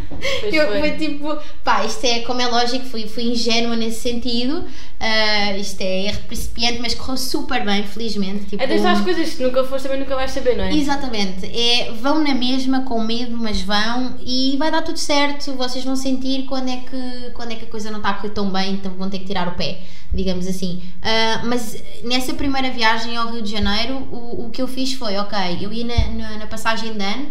Eu, 0.44 0.68
foi. 0.70 0.80
foi 0.80 0.92
tipo, 0.98 1.38
pá, 1.64 1.86
isto 1.86 2.04
é 2.04 2.22
como 2.22 2.42
é 2.42 2.48
lógico, 2.48 2.86
fui, 2.86 3.08
fui 3.08 3.26
ingênua 3.26 3.76
nesse 3.76 4.00
sentido, 4.02 4.66
ah, 5.00 5.56
isto 5.56 5.80
é 5.82 6.08
erro 6.08 6.20
principiante, 6.28 6.80
mas 6.82 6.96
correu 6.96 7.16
super 7.16 7.64
bem, 7.64 7.84
felizmente. 7.84 8.46
Tipo, 8.46 8.64
É 8.64 8.66
destas 8.66 9.02
coisas 9.02 9.36
que 9.36 9.44
nunca 9.44 9.64
foste 9.64 9.84
também 9.84 10.00
nunca 10.00 10.16
vais 10.16 10.32
saber, 10.32 10.58
não 10.58 10.64
é? 10.64 10.74
Exatamente, 10.74 11.46
é, 11.46 11.92
vão 11.92 12.24
na 12.24 12.34
mesma 12.34 12.82
com 12.82 13.00
medo, 13.00 13.38
mas 13.38 13.62
vão 13.62 14.16
e 14.26 14.56
vai 14.58 14.72
dar 14.72 14.82
tudo 14.82 14.98
certo. 14.98 15.54
Vocês 15.54 15.86
vão 15.86 15.96
sentir 15.96 16.46
quando 16.46 16.70
é 16.70 16.78
que, 16.78 17.32
quando 17.36 17.52
é 17.52 17.56
que 17.56 17.66
a 17.66 17.68
coisa 17.68 17.92
não 17.92 17.98
está 17.98 18.10
a 18.10 18.14
correr 18.16 18.32
tão 18.32 18.50
bem, 18.50 18.74
então 18.74 18.92
vão 18.94 19.10
ter 19.12 19.20
que 19.20 19.26
tirar 19.26 19.48
o 19.48 19.52
pé, 19.52 19.82
digamos 20.18 20.46
assim. 20.48 20.82
Ah, 21.02 21.42
mas 21.46 21.82
nessa 22.04 22.34
primeira 22.34 22.70
viagem 22.72 23.16
ao 23.16 23.32
Rio 23.32 23.42
de 23.42 23.52
Janeiro, 23.52 23.96
o, 24.12 24.48
o 24.48 24.50
que 24.50 24.62
eu 24.62 24.68
fiz 24.68 24.92
foi: 24.94 25.16
ok, 25.18 25.38
eu 25.62 25.72
ia 25.72 25.86
na, 25.86 26.08
na, 26.12 26.38
na 26.40 26.48
passagem 26.48 26.92
de 26.94 27.04
ano 27.04 27.28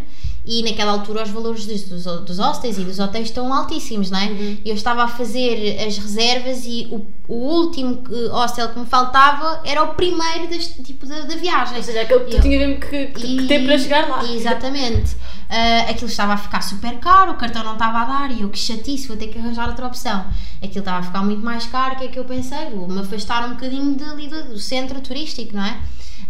e 0.49 0.63
naquela 0.63 0.93
altura 0.93 1.25
os 1.25 1.31
valores 1.31 1.67
dos, 1.67 1.83
dos, 1.83 2.05
dos 2.23 2.39
hostels 2.39 2.79
e 2.79 2.85
dos 2.85 3.01
hotéis 3.01 3.27
estão 3.27 3.53
altíssimos, 3.53 4.13
não 4.13 4.19
é? 4.21 4.31
Eu 4.65 4.77
estava 4.77 5.03
a 5.03 5.09
fazer 5.09 5.77
as 5.85 5.99
reservas 5.99 6.65
e 6.65 6.87
o, 6.89 7.05
o 7.27 7.35
último 7.35 8.05
hostel 8.31 8.69
que 8.69 8.79
me 8.79 8.87
faltava 8.87 9.61
era 9.65 9.83
o 9.83 9.95
primeiro 9.95 10.47
deste 10.49 10.81
tipo 10.85 11.05
da, 11.05 11.23
da 11.23 11.35
viagem. 11.35 11.77
Ou 11.79 11.83
seja, 11.83 12.03
aquele 12.03 12.21
que 12.21 12.31
tu 12.31 12.37
Eu- 12.37 12.43
tinha 12.43 12.59
mesmo 12.61 12.79
que, 12.81 13.07
que, 13.07 13.37
que 13.39 13.47
ter 13.49 13.65
para 13.67 13.77
chegar 13.77 14.09
lá. 14.09 14.25
Exatamente. 14.33 15.17
Ah, 15.49 15.91
aquilo 15.91 16.11
estava 16.11 16.35
a 16.35 16.37
ficar 16.37 16.61
super 16.63 16.99
caro, 16.99 17.33
o 17.33 17.37
cartão 17.37 17.63
não 17.63 17.75
estava 17.75 18.01
a 18.01 18.05
dar 18.05 18.31
e 18.31 18.43
eu 18.43 18.51
que 18.51 18.59
chatice, 18.59 19.07
vou 19.07 19.17
ter 19.17 19.29
que 19.29 19.39
arranjar 19.39 19.69
outra 19.69 19.87
opção. 19.87 20.27
Aquilo 20.63 20.81
estava 20.81 20.99
a 20.99 21.03
ficar 21.03 21.23
muito 21.23 21.45
mais 21.45 21.67
caro, 21.67 21.95
o 21.95 21.99
que 21.99 22.05
é 22.05 22.09
que 22.09 22.19
eu 22.19 22.25
pensei? 22.25 22.71
Vou 22.71 22.89
me 22.89 23.01
afastar 23.01 23.47
um 23.47 23.51
bocadinho 23.51 23.95
dali 23.95 24.29
do, 24.29 24.45
do 24.51 24.59
centro 24.59 25.01
turístico, 25.01 25.57
não 25.57 25.65
é? 25.65 25.79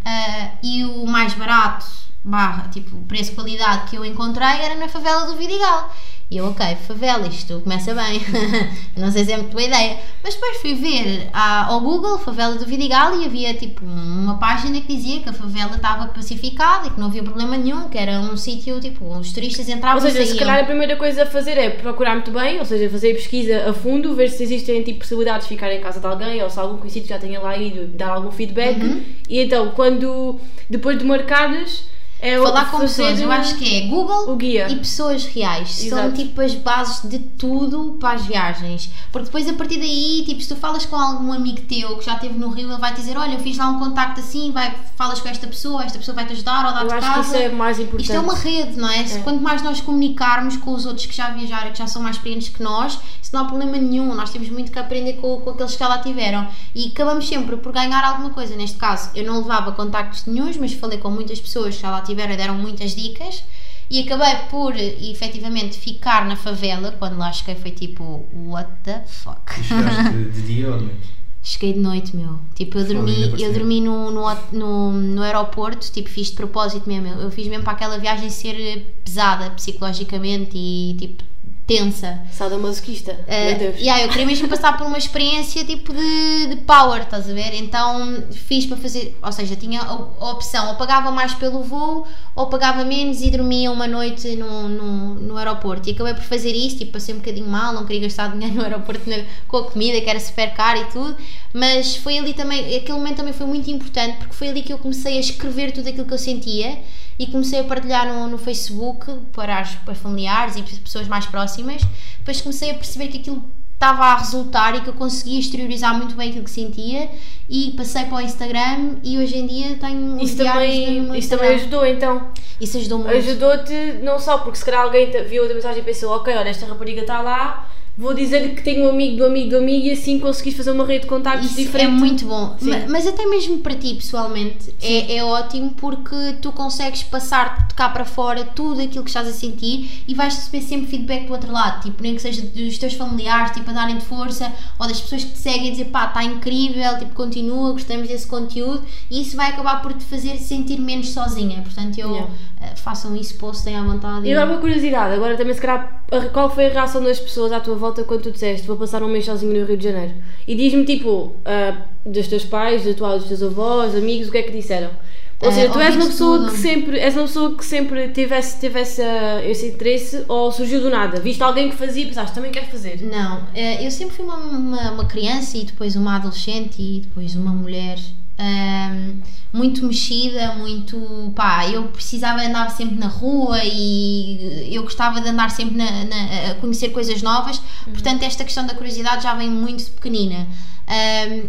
Ah, 0.04 0.50
e 0.62 0.84
o 0.84 1.06
mais 1.06 1.34
barato, 1.34 1.86
barra, 2.24 2.68
tipo, 2.68 2.96
preço-qualidade 3.02 3.88
que 3.90 3.96
eu 3.96 4.04
encontrei 4.04 4.60
era 4.60 4.74
na 4.74 4.88
favela 4.88 5.26
do 5.26 5.36
Vidigal. 5.36 5.94
E 6.28 6.38
eu, 6.38 6.46
ok, 6.46 6.74
favela, 6.88 7.24
isto 7.28 7.60
começa 7.60 7.94
bem. 7.94 8.20
não 8.96 9.12
sei 9.12 9.24
se 9.24 9.30
é 9.32 9.36
muito 9.36 9.52
boa 9.52 9.62
ideia. 9.62 9.96
Mas 10.24 10.34
depois 10.34 10.56
fui 10.56 10.74
ver 10.74 11.28
à- 11.32 11.66
ao 11.66 11.80
Google, 11.80 12.18
favela 12.18 12.56
do 12.56 12.66
Vidigal, 12.66 13.20
e 13.20 13.24
havia 13.26 13.54
tipo 13.54 13.84
uma 13.84 14.36
página 14.36 14.80
que 14.80 14.88
dizia 14.96 15.20
que 15.20 15.28
a 15.28 15.32
favela 15.32 15.76
estava 15.76 16.08
pacificada 16.08 16.88
e 16.88 16.90
que 16.90 16.98
não 16.98 17.06
havia 17.06 17.22
problema 17.22 17.56
nenhum, 17.56 17.88
que 17.88 17.96
era 17.96 18.18
um 18.18 18.36
sítio 18.36 18.80
tipo, 18.80 19.06
os 19.16 19.32
turistas 19.32 19.68
entravam 19.68 20.02
Ou 20.02 20.10
seja, 20.10 20.20
e 20.20 20.26
se 20.26 20.36
calhar 20.36 20.58
a 20.58 20.64
primeira 20.64 20.96
coisa 20.96 21.22
a 21.22 21.26
fazer 21.26 21.56
é 21.58 21.70
procurar 21.70 22.14
muito 22.14 22.32
bem, 22.32 22.58
ou 22.58 22.64
seja, 22.64 22.90
fazer 22.90 23.14
pesquisa 23.14 23.70
a 23.70 23.72
fundo, 23.72 24.12
ver 24.16 24.28
se 24.28 24.42
existem 24.42 24.82
tipo 24.82 24.98
possibilidades 24.98 25.46
de 25.46 25.54
ficar 25.54 25.72
em 25.72 25.80
casa 25.80 26.00
de 26.00 26.06
alguém 26.06 26.42
ou 26.42 26.50
se 26.50 26.58
algum 26.58 26.76
conhecido 26.78 27.06
já 27.06 27.20
tenha 27.20 27.38
lá 27.38 27.56
ido 27.56 27.86
dar 27.96 28.08
algum 28.08 28.32
feedback. 28.32 28.82
Uhum. 28.82 29.00
E 29.28 29.38
então, 29.42 29.70
quando 29.76 30.40
depois 30.68 30.98
de 30.98 31.04
marcares, 31.04 31.84
é 32.18 32.38
Falar 32.38 32.70
com 32.70 32.78
pessoas, 32.78 33.20
eu 33.20 33.30
acho 33.30 33.56
que 33.56 33.76
é 33.76 33.86
Google 33.88 34.30
o 34.30 34.36
guia. 34.36 34.68
e 34.70 34.76
pessoas 34.76 35.24
reais. 35.26 35.70
São 35.70 35.98
Exato. 35.98 36.12
tipo 36.14 36.40
as 36.40 36.54
bases 36.54 37.08
de 37.10 37.18
tudo 37.18 37.96
para 38.00 38.14
as 38.14 38.24
viagens. 38.24 38.90
Porque 39.12 39.26
depois 39.26 39.46
a 39.48 39.52
partir 39.52 39.78
daí, 39.78 40.22
tipo, 40.26 40.40
se 40.40 40.48
tu 40.48 40.56
falas 40.56 40.86
com 40.86 40.96
algum 40.96 41.32
amigo 41.32 41.60
teu 41.62 41.98
que 41.98 42.06
já 42.06 42.14
esteve 42.14 42.38
no 42.38 42.48
Rio, 42.48 42.70
ele 42.70 42.80
vai 42.80 42.92
te 42.94 43.00
dizer: 43.00 43.18
Olha, 43.18 43.34
eu 43.34 43.40
fiz 43.40 43.58
lá 43.58 43.68
um 43.68 43.78
contacto 43.78 44.20
assim, 44.20 44.50
vai, 44.50 44.74
falas 44.96 45.20
com 45.20 45.28
esta 45.28 45.46
pessoa, 45.46 45.84
esta 45.84 45.98
pessoa 45.98 46.14
vai 46.14 46.24
te 46.24 46.32
ajudar 46.32 46.66
ou 46.66 46.72
dar-te 46.72 46.94
acho 46.94 47.14
que 47.14 47.20
isso 47.20 47.32
casa. 47.32 47.44
é 47.44 47.48
mais 47.50 47.78
importante. 47.78 48.02
Isto 48.04 48.16
é 48.16 48.20
uma 48.20 48.34
rede, 48.34 48.76
não 48.78 48.88
é? 48.88 49.00
É. 49.00 49.18
Quanto 49.20 49.42
mais 49.42 49.62
nós 49.62 49.80
comunicarmos 49.82 50.56
com 50.56 50.72
os 50.72 50.86
outros 50.86 51.04
que 51.06 51.14
já 51.14 51.30
viajaram, 51.30 51.70
que 51.70 51.78
já 51.78 51.86
são 51.86 52.00
mais 52.02 52.16
experientes 52.16 52.48
que 52.48 52.62
nós, 52.62 52.98
isso 53.22 53.30
não 53.34 53.42
há 53.42 53.44
problema 53.44 53.76
nenhum. 53.76 54.14
Nós 54.14 54.30
temos 54.30 54.48
muito 54.48 54.72
que 54.72 54.78
aprender 54.78 55.14
com, 55.14 55.38
com 55.40 55.50
aqueles 55.50 55.72
que 55.72 55.78
já 55.78 55.88
lá 55.88 55.98
tiveram. 55.98 56.46
E 56.74 56.88
acabamos 56.88 57.28
sempre 57.28 57.56
por 57.58 57.72
ganhar 57.72 58.02
alguma 58.02 58.30
coisa. 58.30 58.56
Neste 58.56 58.78
caso, 58.78 59.10
eu 59.14 59.24
não 59.24 59.38
levava 59.38 59.72
contactos 59.72 60.24
nenhuns, 60.26 60.56
mas 60.56 60.72
falei 60.72 60.98
com 60.98 61.10
muitas 61.10 61.38
pessoas 61.40 61.76
que 61.76 61.82
já 61.82 61.90
lá 61.90 62.00
tiveram 62.06 62.36
deram 62.36 62.54
muitas 62.54 62.94
dicas. 62.94 63.42
E 63.88 64.00
acabei 64.00 64.34
por, 64.50 64.74
efetivamente, 64.76 65.78
ficar 65.78 66.26
na 66.26 66.34
favela. 66.34 66.92
Quando 66.98 67.18
lá 67.18 67.32
cheguei 67.32 67.54
foi 67.54 67.70
tipo, 67.70 68.26
what 68.32 68.68
the 68.82 69.02
fuck? 69.06 69.52
Chegaste 69.62 70.24
de 70.30 70.42
dia 70.42 70.72
ou 70.72 70.78
de 70.78 70.84
noite? 70.86 71.16
Cheguei 71.46 71.74
de 71.74 71.78
noite, 71.78 72.16
meu. 72.16 72.40
Tipo, 72.56 72.78
eu 72.78 72.84
dormi, 72.84 73.40
eu 73.40 73.52
dormi 73.52 73.80
no, 73.80 74.10
no, 74.10 74.24
no, 74.50 74.90
no 74.90 75.22
aeroporto, 75.22 75.92
tipo, 75.92 76.08
fiz 76.08 76.26
de 76.26 76.32
propósito 76.32 76.88
mesmo. 76.88 77.06
Eu 77.06 77.30
fiz 77.30 77.46
mesmo 77.46 77.62
para 77.62 77.74
aquela 77.74 77.98
viagem 77.98 78.28
ser 78.28 78.98
pesada 79.04 79.50
psicologicamente 79.50 80.58
e 80.58 80.96
tipo 80.98 81.22
tensa. 81.66 82.20
Sadomasoquista. 82.30 83.12
Uh, 83.12 83.46
Meu 83.50 83.58
Deus. 83.58 83.80
yeah, 83.80 84.04
eu 84.04 84.08
queria 84.08 84.24
mesmo 84.24 84.46
passar 84.48 84.76
por 84.78 84.86
uma 84.86 84.96
experiência 84.98 85.64
tipo 85.64 85.92
de, 85.92 86.46
de 86.46 86.56
power, 86.62 87.02
estás 87.02 87.28
a 87.28 87.32
ver? 87.34 87.54
Então 87.54 88.22
fiz 88.32 88.66
para 88.66 88.76
fazer, 88.76 89.18
ou 89.20 89.32
seja, 89.32 89.56
tinha 89.56 89.80
a, 89.80 89.90
a 89.90 90.30
opção, 90.30 90.68
ou 90.68 90.76
pagava 90.76 91.10
mais 91.10 91.34
pelo 91.34 91.62
voo, 91.64 92.06
ou 92.36 92.46
pagava 92.46 92.84
menos 92.84 93.20
e 93.20 93.30
dormia 93.30 93.70
uma 93.72 93.88
noite 93.88 94.36
no, 94.36 94.68
no, 94.68 95.14
no 95.16 95.36
aeroporto. 95.36 95.88
E 95.88 95.92
acabei 95.92 96.14
por 96.14 96.22
fazer 96.22 96.52
isso, 96.52 96.76
tipo, 96.78 96.92
passei 96.92 97.14
um 97.14 97.18
bocadinho 97.18 97.48
mal, 97.48 97.72
não 97.72 97.84
queria 97.84 98.02
gastar 98.02 98.30
dinheiro 98.32 98.54
no 98.54 98.62
aeroporto 98.62 99.08
na- 99.10 99.24
com 99.48 99.56
a 99.56 99.64
comida, 99.64 100.00
que 100.00 100.08
era 100.08 100.20
super 100.20 100.54
caro 100.54 100.80
e 100.80 100.84
tudo, 100.86 101.16
mas 101.52 101.96
foi 101.96 102.16
ali 102.18 102.32
também, 102.32 102.76
aquele 102.76 102.92
momento 102.98 103.16
também 103.16 103.32
foi 103.32 103.46
muito 103.46 103.68
importante, 103.70 104.18
porque 104.18 104.34
foi 104.34 104.48
ali 104.50 104.62
que 104.62 104.72
eu 104.72 104.78
comecei 104.78 105.16
a 105.16 105.20
escrever 105.20 105.72
tudo 105.72 105.88
aquilo 105.88 106.04
que 106.06 106.14
eu 106.14 106.18
sentia 106.18 106.78
e 107.18 107.26
comecei 107.26 107.60
a 107.60 107.64
partilhar 107.64 108.06
no, 108.06 108.28
no 108.28 108.38
Facebook 108.38 109.06
para, 109.32 109.58
as, 109.58 109.74
para 109.76 109.94
familiares 109.94 110.56
e 110.56 110.62
pessoas 110.62 111.08
mais 111.08 111.26
próximas. 111.26 111.82
Depois 112.18 112.40
comecei 112.40 112.70
a 112.70 112.74
perceber 112.74 113.08
que 113.08 113.18
aquilo 113.18 113.42
estava 113.76 114.04
a 114.04 114.16
resultar 114.16 114.74
e 114.74 114.80
que 114.80 114.88
eu 114.88 114.94
conseguia 114.94 115.38
exteriorizar 115.38 115.94
muito 115.96 116.16
bem 116.16 116.30
aquilo 116.30 116.44
que 116.44 116.50
sentia 116.50 117.10
e 117.48 117.72
passei 117.76 118.04
para 118.06 118.16
o 118.16 118.20
Instagram 118.20 118.96
e 119.02 119.18
hoje 119.18 119.36
em 119.36 119.46
dia 119.46 119.76
tenho 119.76 120.16
os 120.16 120.30
Isso 120.30 120.42
no 120.42 120.44
também, 120.44 121.18
isso 121.18 121.28
também 121.28 121.54
ajudou 121.54 121.86
então. 121.86 122.30
Isso 122.58 122.78
ajudou 122.78 123.00
muito. 123.00 123.14
Ajudou-te 123.14 123.98
não 124.02 124.18
só 124.18 124.38
porque 124.38 124.58
se 124.58 124.64
calhar 124.64 124.80
alguém 124.80 125.10
viu 125.28 125.44
a 125.44 125.54
mensagem 125.54 125.82
e 125.82 125.84
pensou, 125.84 126.10
ok, 126.16 126.34
olha, 126.34 126.48
esta 126.48 126.64
rapariga 126.64 127.02
está 127.02 127.20
lá, 127.20 127.68
vou 127.98 128.12
dizer 128.12 128.54
que 128.54 128.62
tenho 128.62 128.84
um 128.86 128.90
amigo 128.90 129.16
do 129.16 129.24
amigo 129.24 129.50
do 129.50 129.56
amigo 129.56 129.86
e 129.86 129.90
assim 129.90 130.18
conseguiste 130.18 130.58
fazer 130.58 130.70
uma 130.72 130.84
rede 130.84 131.02
de 131.02 131.06
contactos 131.06 131.50
Isso 131.50 131.60
é 131.60 131.64
diferente. 131.64 131.92
muito 131.92 132.26
bom. 132.26 132.54
Sim. 132.60 132.70
Ma- 132.70 132.86
Mas 132.88 133.06
até 133.06 133.24
mesmo 133.26 133.58
para 133.58 133.74
ti, 133.74 133.94
pessoalmente, 133.94 134.74
é, 134.82 135.16
é 135.16 135.24
ótimo 135.24 135.70
porque 135.76 136.34
tu 136.42 136.52
consegues 136.52 137.02
passar 137.02 137.66
de 137.68 137.74
cá 137.74 137.88
para 137.88 138.04
fora 138.04 138.44
tudo 138.44 138.80
aquilo 138.82 139.02
que 139.04 139.10
estás 139.10 139.26
a 139.28 139.32
sentir 139.32 140.02
e 140.06 140.14
vais 140.14 140.34
receber 140.34 140.60
sempre 140.62 140.86
feedback 140.88 141.26
do 141.26 141.32
outro 141.32 141.52
lado. 141.52 141.82
Tipo, 141.82 142.02
nem 142.02 142.14
que 142.14 142.22
seja 142.22 142.42
dos 142.42 142.78
teus 142.78 142.94
familiares, 142.94 143.52
tipo, 143.52 143.70
a 143.70 143.72
darem-te 143.72 144.04
força 144.04 144.52
ou 144.78 144.86
das 144.86 145.00
pessoas 145.00 145.24
que 145.24 145.32
te 145.32 145.38
seguem 145.38 145.68
a 145.68 145.70
dizer 145.70 145.86
pá, 145.86 146.06
está 146.06 146.22
incrível, 146.24 146.98
tipo, 146.98 147.14
continua, 147.14 147.72
gostamos 147.72 148.08
desse 148.08 148.26
conteúdo 148.26 148.82
e 149.10 149.22
isso 149.22 149.36
vai 149.36 149.50
acabar 149.50 149.80
por 149.82 149.92
te 149.94 150.04
fazer 150.04 150.36
sentir 150.38 150.78
menos 150.78 151.10
sozinha. 151.10 151.62
Portanto, 151.62 151.98
eu 151.98 152.06
Yeah. 152.06 152.30
Eh, 152.66 152.76
façam 152.76 153.14
isso, 153.16 153.36
postem 153.38 153.76
à 153.76 153.82
vontade. 153.82 154.26
E 154.26 154.32
agora 154.34 154.50
uma 154.52 154.60
curiosidade, 154.60 155.14
agora 155.14 155.36
também 155.36 155.54
se 155.54 155.60
calhar, 155.60 156.02
qual 156.32 156.48
foi 156.50 156.66
a 156.66 156.70
reação 156.70 157.02
das 157.02 157.18
pessoas 157.20 157.52
à 157.52 157.60
tua 157.60 157.74
volta 157.76 158.04
quando 158.04 158.22
tu 158.22 158.30
disseste 158.30 158.66
vou 158.66 158.76
passar 158.76 159.02
um 159.02 159.08
mês 159.08 159.24
sozinho 159.24 159.58
no 159.60 159.66
Rio 159.66 159.76
de 159.76 159.84
Janeiro? 159.84 160.14
E 160.46 160.54
diz-me 160.54 160.84
tipo, 160.84 161.36
ah, 161.44 161.76
dos 162.04 162.26
teus 162.28 162.44
pais, 162.44 162.84
da 162.84 162.94
tua, 162.94 163.18
dos 163.18 163.28
teus 163.28 163.42
avós, 163.42 163.94
amigos, 163.94 164.28
o 164.28 164.32
que 164.32 164.38
é 164.38 164.42
que 164.42 164.52
disseram? 164.52 164.90
Ou 165.38 165.50
Ah, 165.50 165.52
seja, 165.52 165.70
tu 165.70 165.78
és 165.78 165.94
uma 165.94 166.06
pessoa 166.06 166.38
tudo. 166.38 166.50
que 166.52 166.56
sempre, 166.56 166.98
és 166.98 167.14
uma 167.14 167.24
pessoa 167.24 167.54
que 167.54 167.64
sempre 167.64 168.08
tivesse, 168.08 168.58
tivesse 168.58 169.02
esse 169.44 169.66
interesse 169.68 170.24
ou 170.28 170.50
surgiu 170.50 170.80
do 170.80 170.88
nada? 170.88 171.20
Viste 171.20 171.42
alguém 171.42 171.68
que 171.68 171.76
fazia 171.76 172.04
e 172.04 172.06
pensaste, 172.06 172.34
também 172.34 172.50
quero 172.50 172.64
fazer? 172.66 173.02
Não, 173.02 173.42
eh, 173.54 173.84
eu 173.86 173.90
sempre 173.90 174.16
fui 174.16 174.24
uma, 174.24 174.36
uma, 174.36 174.92
uma 174.92 175.04
criança 175.04 175.58
e 175.58 175.64
depois 175.64 175.94
uma 175.94 176.16
adolescente 176.16 176.80
e 176.80 177.00
depois 177.00 177.34
uma 177.36 177.52
mulher 177.52 177.98
ahm, 178.38 179.20
muito 179.52 179.84
mexida, 179.84 180.54
muito 180.54 181.32
pá, 181.34 181.66
eu 181.68 181.84
precisava 181.84 182.42
andar 182.42 182.70
sempre 182.70 182.96
na 182.96 183.06
rua 183.08 183.58
e 183.64 184.68
eu 184.74 184.82
gostava 184.82 185.20
de 185.20 185.28
andar 185.28 185.50
sempre 185.50 185.76
na, 185.76 185.90
na- 186.04 186.50
a 186.50 186.54
conhecer 186.56 186.90
coisas 186.90 187.22
novas, 187.22 187.60
portanto 187.84 188.22
esta 188.22 188.44
questão 188.44 188.66
da 188.66 188.74
curiosidade 188.74 189.22
já 189.22 189.34
vem 189.34 189.50
muito 189.50 189.84
pequenina. 189.92 190.46
Ahm, 190.88 191.48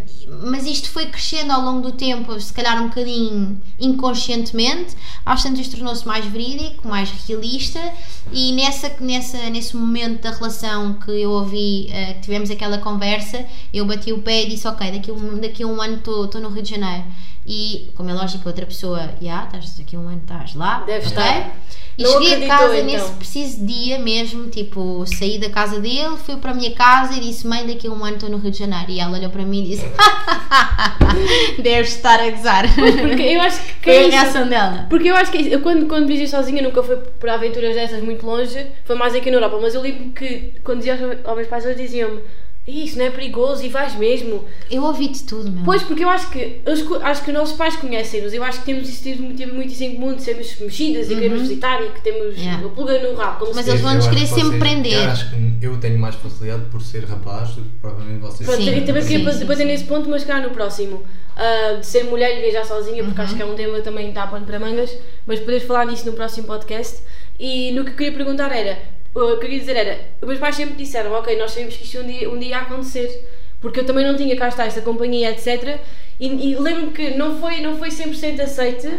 mas 0.49 0.65
isto 0.65 0.89
foi 0.89 1.05
crescendo 1.05 1.53
ao 1.53 1.61
longo 1.61 1.81
do 1.81 1.91
tempo, 1.91 2.39
se 2.39 2.51
calhar 2.51 2.81
um 2.81 2.87
bocadinho 2.87 3.61
inconscientemente, 3.79 4.95
às 5.23 5.43
tantas 5.43 5.67
tornou-se 5.67 6.07
mais 6.07 6.25
verídico, 6.25 6.87
mais 6.87 7.11
realista 7.27 7.79
e 8.33 8.51
nessa, 8.53 8.91
nessa, 8.99 9.37
nesse 9.51 9.77
momento 9.77 10.23
da 10.23 10.31
relação 10.31 10.95
que 10.95 11.11
eu 11.11 11.29
ouvi, 11.31 11.87
eh, 11.91 12.13
que 12.13 12.21
tivemos 12.21 12.49
aquela 12.49 12.79
conversa, 12.79 13.45
eu 13.71 13.85
bati 13.85 14.11
o 14.11 14.23
pé 14.23 14.43
e 14.43 14.49
disse, 14.49 14.67
ok, 14.67 14.91
daqui 14.91 15.11
a 15.11 15.13
um, 15.13 15.39
daqui 15.39 15.63
a 15.63 15.67
um 15.67 15.79
ano 15.79 15.97
estou 15.97 16.41
no 16.41 16.49
Rio 16.49 16.63
de 16.63 16.71
Janeiro. 16.71 17.05
E, 17.45 17.89
como 17.95 18.09
é 18.09 18.13
lógico, 18.13 18.49
outra 18.49 18.65
pessoa, 18.65 19.11
já, 19.21 19.45
estás 19.45 19.77
daqui 19.77 19.95
a 19.95 19.99
um 19.99 20.09
ano 20.09 20.19
estás 20.21 20.53
lá. 20.53 20.79
Deve 20.79 21.07
ok? 21.07 21.17
estar. 21.17 21.55
E 21.97 22.03
Não 22.03 22.11
cheguei 22.11 22.45
a 22.45 22.47
casa 22.47 22.77
então? 22.77 22.85
nesse 22.85 23.11
preciso 23.13 23.65
dia 23.65 23.97
mesmo, 23.97 24.49
tipo, 24.49 25.03
saí 25.07 25.39
da 25.39 25.49
casa 25.49 25.79
dele, 25.79 26.15
fui 26.17 26.37
para 26.37 26.51
a 26.51 26.53
minha 26.53 26.71
casa 26.71 27.17
e 27.17 27.19
disse: 27.19 27.47
Mãe, 27.47 27.65
daqui 27.65 27.87
a 27.87 27.91
um 27.91 28.05
ano 28.05 28.17
estou 28.17 28.29
no 28.29 28.37
Rio 28.37 28.51
de 28.51 28.59
Janeiro. 28.59 28.91
E 28.91 28.99
ela 28.99 29.17
olhou 29.17 29.31
para 29.31 29.43
mim 29.43 29.63
e 29.63 29.69
disse: 29.69 29.85
Deves 31.59 31.95
estar 31.95 32.19
a 32.19 32.29
gozar. 32.29 32.65
Porque 32.75 33.23
eu 33.23 33.41
acho 33.41 33.59
que 33.81 33.83
Foi 33.83 33.95
é 33.95 34.05
a 34.05 34.09
reação 34.09 34.47
dela. 34.47 34.85
Porque 34.89 35.07
eu 35.07 35.15
acho 35.15 35.31
que 35.31 35.51
eu 35.51 35.59
quando, 35.61 35.87
quando 35.87 36.05
viajei 36.05 36.27
sozinha 36.27 36.61
nunca 36.61 36.83
foi 36.83 36.97
para 37.19 37.33
aventuras 37.33 37.73
dessas 37.73 38.03
muito 38.03 38.23
longe, 38.23 38.67
foi 38.85 38.95
mais 38.95 39.15
aqui 39.15 39.31
na 39.31 39.37
Europa, 39.37 39.57
mas 39.59 39.73
eu 39.73 39.81
lembro 39.81 40.11
que 40.11 40.53
quando 40.63 40.77
dizia 40.77 40.99
aos 41.25 41.35
meus 41.35 41.47
pais 41.47 41.65
eles 41.65 41.77
diziam-me 41.77 42.21
isso 42.67 42.97
não 42.97 43.05
é 43.05 43.09
perigoso 43.09 43.63
e 43.63 43.69
vais 43.69 43.95
mesmo. 43.95 44.43
Eu 44.69 44.83
ouvi 44.83 45.07
de 45.07 45.23
tudo, 45.23 45.49
meu. 45.51 45.63
Pois, 45.63 45.83
porque 45.83 46.03
eu 46.03 46.09
acho 46.09 46.29
que 46.29 46.61
co- 46.87 46.99
acho 47.01 47.23
que 47.23 47.31
os 47.31 47.37
nossos 47.37 47.55
pais 47.55 47.75
conhecem-nos, 47.77 48.33
eu 48.33 48.43
acho 48.43 48.59
que 48.59 48.65
temos 48.65 48.89
isso 48.89 49.03
temos 49.03 49.19
muito, 49.21 49.53
muito 49.53 49.71
isso 49.71 49.83
em 49.83 49.95
comum, 49.95 50.13
de 50.15 50.21
sermos 50.23 50.55
mexidas 50.59 51.09
e 51.09 51.15
queremos 51.15 51.41
visitar 51.41 51.81
e 51.81 51.89
que 51.91 52.01
temos 52.01 52.35
Uhum. 52.35 52.43
Yeah. 52.43 52.65
a 52.65 52.69
pulga 52.69 52.99
no 52.99 53.15
rabo. 53.15 53.39
Como 53.39 53.55
Mas 53.55 53.65
se 53.65 53.71
eles 53.71 53.81
Eu 53.81 53.87
acho 53.87 54.09
querer 54.09 54.21
que 54.21 54.27
sempre 54.27 54.41
vocês- 54.43 54.59
prender. 54.59 54.93
Eu 54.93 55.09
acho 55.11 55.29
que 55.29 55.57
eu 55.65 55.77
tenho 55.79 55.97
mais 55.99 56.15
facilidade 56.15 56.65
por 56.71 56.81
ser 56.81 57.05
rapaz 57.05 57.49
do 57.51 57.61
que 57.61 57.69
provavelmente 57.81 58.19
vocês. 58.19 58.49
Pronto, 58.49 58.63
Sim, 58.63 58.77
e 58.77 58.81
também 58.85 59.01
sim, 59.01 59.07
queria 59.19 59.45
bater 59.45 59.57
sim. 59.57 59.65
nesse 59.65 59.83
ponto, 59.85 60.09
mas 60.09 60.23
cá 60.23 60.41
no 60.41 60.49
próximo. 60.49 61.03
Ah, 61.35 61.73
de 61.79 61.85
ser 61.85 62.03
mulher 62.05 62.35
e 62.37 62.41
viajar 62.41 62.65
sozinha, 62.65 63.03
porque 63.03 63.21
acho 63.21 63.35
que 63.35 63.41
é 63.43 63.45
um 63.45 63.53
tema 63.53 63.77
que 63.77 63.83
também 63.83 64.11
dá 64.11 64.25
pano 64.25 64.43
para 64.45 64.59
mangas, 64.59 64.97
mas 65.25 65.39
poderes 65.39 65.63
falar 65.63 65.85
nisso 65.85 66.05
no 66.07 66.13
próximo 66.13 66.47
podcast. 66.47 66.97
E 67.39 67.71
no 67.73 67.83
que 67.85 67.91
eu 67.91 67.95
queria 67.95 68.11
perguntar 68.13 68.51
era, 68.51 68.79
eu 69.19 69.37
queria 69.39 69.59
dizer 69.59 69.75
era, 69.75 69.99
os 70.21 70.27
meus 70.27 70.39
pais 70.39 70.55
sempre 70.55 70.75
disseram, 70.75 71.11
ok, 71.13 71.37
nós 71.37 71.51
sabemos 71.51 71.75
que 71.75 71.83
isto 71.83 71.99
um 71.99 72.07
dia, 72.07 72.29
um 72.29 72.37
dia 72.37 72.49
ia 72.49 72.57
acontecer, 72.59 73.27
porque 73.61 73.79
eu 73.79 73.85
também 73.85 74.05
não 74.05 74.15
tinha 74.15 74.35
cá 74.35 74.47
está 74.49 74.65
essa 74.65 74.81
companhia, 74.81 75.31
etc. 75.31 75.79
E, 76.19 76.27
e 76.51 76.55
lembro-me 76.55 76.91
que 76.91 77.11
não 77.11 77.39
foi, 77.39 77.61
não 77.61 77.77
foi 77.77 77.89
100% 77.89 78.39
aceite, 78.41 78.89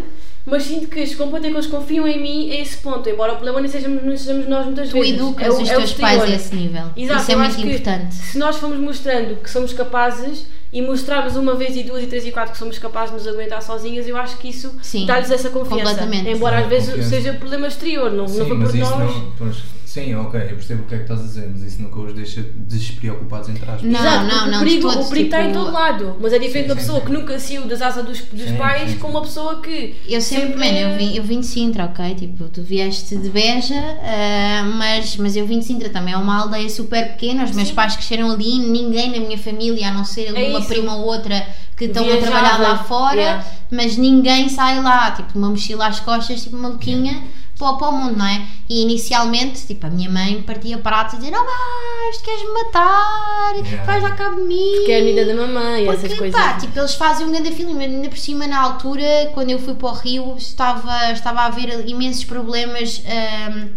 mas 0.47 0.63
sinto 0.63 0.89
que 0.89 1.07
chegou 1.07 1.27
um 1.27 1.31
ponto 1.31 1.45
em 1.47 1.51
que 1.51 1.57
eles 1.57 1.67
confiam 1.67 2.07
em 2.09 2.19
mim 2.21 2.51
a 2.53 2.61
esse 2.61 2.79
ponto, 2.79 3.09
embora 3.09 3.33
o 3.33 3.37
problema 3.37 3.61
nem 3.61 3.71
sejamos, 3.71 4.03
não 4.03 4.17
sejamos 4.17 4.49
nós 4.49 4.65
muitas 4.65 4.89
Tu 4.89 4.95
vezes. 4.95 5.13
educas 5.15 5.47
É 5.47 5.51
o- 5.51 5.63
os 5.63 5.69
é 5.69 5.75
o 5.75 5.79
teus 5.79 5.93
pais 5.95 6.23
a 6.23 6.29
esse 6.29 6.55
nível. 6.55 6.85
Exato, 6.97 7.21
Isso 7.23 7.33
é 7.33 7.37
muito 7.37 7.61
importante. 7.61 8.15
Se 8.15 8.39
nós 8.39 8.57
formos 8.57 8.79
mostrando 8.79 9.37
que 9.43 9.51
somos 9.51 9.73
capazes 9.75 10.47
e 10.73 10.81
mostrarmos 10.81 11.37
uma 11.37 11.55
vez 11.55 11.77
e 11.77 11.83
duas 11.83 12.03
e 12.03 12.07
três 12.07 12.25
e 12.27 12.31
quatro 12.33 12.53
que 12.53 12.59
somos 12.59 12.79
capazes 12.79 13.11
de 13.11 13.17
nos 13.19 13.27
aguentar 13.29 13.63
sozinhas, 13.63 14.07
eu 14.09 14.17
acho 14.17 14.39
que 14.39 14.49
isso 14.49 14.75
dá-lhes 15.07 15.31
essa 15.31 15.51
confiança. 15.51 15.91
completamente. 15.97 16.31
Embora 16.31 16.57
Sim, 16.59 16.63
às 16.63 16.69
vezes 16.69 16.89
confiança. 16.91 17.11
seja 17.11 17.33
problema 17.35 17.67
exterior, 17.69 18.11
não, 18.13 18.27
Sim, 18.27 18.39
não 18.39 18.47
foi 18.47 18.57
mas 18.57 18.71
por 18.71 18.79
isso 18.79 18.91
nós. 18.91 19.15
não. 19.15 19.33
Pois, 19.39 19.57
sim, 20.05 20.15
ok, 20.15 20.41
eu 20.41 20.47
percebo 20.57 20.83
o 20.83 20.87
que 20.87 20.95
é 20.95 20.99
que 20.99 21.03
estás 21.05 21.21
a 21.21 21.25
dizer, 21.25 21.49
mas 21.51 21.63
isso 21.63 21.83
nunca 21.83 22.01
os 22.01 22.13
deixa 22.15 22.43
despreocupados 22.57 23.49
entre 23.49 23.65
aspas. 23.65 23.83
Não, 23.83 24.01
Exato, 24.01 24.25
não, 24.27 24.47
não, 24.51 24.57
o 24.57 24.65
perigo, 24.65 24.89
de 24.89 24.95
todos, 24.95 25.07
o 25.07 25.11
perigo 25.11 25.27
está 25.27 25.43
em 25.43 25.47
tipo- 25.49 25.59
todo 25.59 25.73
lado. 25.73 26.17
Mas 26.21 26.33
é 26.33 26.39
diferente 26.39 26.63
Sim, 26.65 26.69
da 26.69 26.77
pessoa 26.77 27.01
sim. 27.01 27.07
que 27.07 27.13
nunca 27.13 27.39
saiu 27.39 27.67
das 27.67 27.83
asas 27.83 28.05
dos, 28.05 28.21
dos 28.23 28.49
Sim, 28.49 28.57
pais 28.57 28.91
sim, 28.91 28.99
com 28.99 29.09
uma 29.09 29.23
pessoa 29.23 29.61
que. 29.61 29.97
Eu 30.09 30.21
sempre, 30.21 30.49
Sempre- 30.49 30.59
mano, 30.67 30.79
eu 30.79 30.99
vim, 30.99 31.17
eu 31.17 31.23
vim 31.23 31.41
de 31.41 31.47
Sintra, 31.47 31.85
ok? 31.87 32.15
Tipo, 32.15 32.45
tu 32.49 32.63
vieste 32.63 33.17
de 33.17 33.29
Beja, 33.29 33.75
ah, 34.03 34.63
mas, 34.77 35.17
mas 35.17 35.37
eu 35.37 35.47
vim 35.47 35.59
de 35.59 35.65
Sintra 35.65 35.89
também. 35.89 36.15
É 36.15 36.17
uma 36.17 36.43
aldeia 36.43 36.69
super 36.69 37.09
pequena, 37.13 37.45
os 37.45 37.51
meus 37.53 37.71
pais 37.71 37.95
cresceram 37.97 38.31
ali, 38.31 38.59
ninguém 38.59 39.11
na 39.11 39.19
minha 39.27 39.39
família, 39.39 39.89
a 39.89 39.93
não 39.93 40.05
ser 40.05 40.29
ali 40.29 40.47
É 40.47 40.49
uma 40.51 40.59
isso. 40.61 40.69
prima 40.69 40.95
ou 40.97 41.07
outra 41.07 41.47
que 41.77 41.85
estão 41.85 42.03
a 42.03 42.07
Viajava. 42.07 42.27
trabalhar 42.33 42.59
lá 42.59 42.79
fora, 42.79 43.15
Yeah. 43.21 43.45
mas 43.71 43.97
ninguém 43.97 44.49
sai 44.49 44.83
lá, 44.83 45.11
tipo, 45.13 45.39
uma 45.39 45.49
mochila 45.51 45.87
às 45.87 46.01
costas, 46.01 46.43
tipo, 46.43 46.57
maluquinha. 46.57 47.23
Para, 47.59 47.73
para 47.75 47.89
o 47.89 47.93
mundo, 47.93 48.17
não 48.17 48.27
é? 48.27 48.47
E 48.69 48.83
inicialmente, 48.83 49.67
tipo, 49.67 49.87
a 49.87 49.91
minha 49.91 50.09
mãe 50.11 50.41
partia 50.43 50.79
pratos 50.79 51.15
a 51.15 51.17
dizer: 51.19 51.31
Não 51.31 51.45
vais, 51.45 52.17
queres-me 52.23 52.53
matar, 52.53 53.55
Yeah. 53.57 53.85
vais 53.85 54.03
dar 54.03 54.15
cabo 54.17 54.37
de 54.37 54.43
mim. 54.43 54.85
Que 54.85 54.93
é 54.93 55.01
a 55.01 55.05
vida 55.05 55.25
da 55.25 55.35
mamãe, 55.35 55.85
Porque, 55.87 56.07
essas 56.07 56.19
coisas. 56.19 56.41
pá, 56.41 56.55
tipo, 56.55 56.79
eles 56.79 56.95
fazem 56.95 57.27
um 57.27 57.33
grande 57.33 57.51
filme, 57.53 57.85
ainda 57.85 58.09
por 58.09 58.19
cima 58.19 58.47
na 58.47 58.61
altura, 58.61 59.31
quando 59.35 59.51
eu 59.51 59.59
fui 59.59 59.75
para 59.75 59.89
o 59.89 59.93
Rio, 59.93 60.35
estava, 60.37 61.13
estava 61.13 61.41
a 61.41 61.47
haver 61.47 61.89
imensos 61.89 62.25
problemas 62.25 63.03
ahm, 63.07 63.69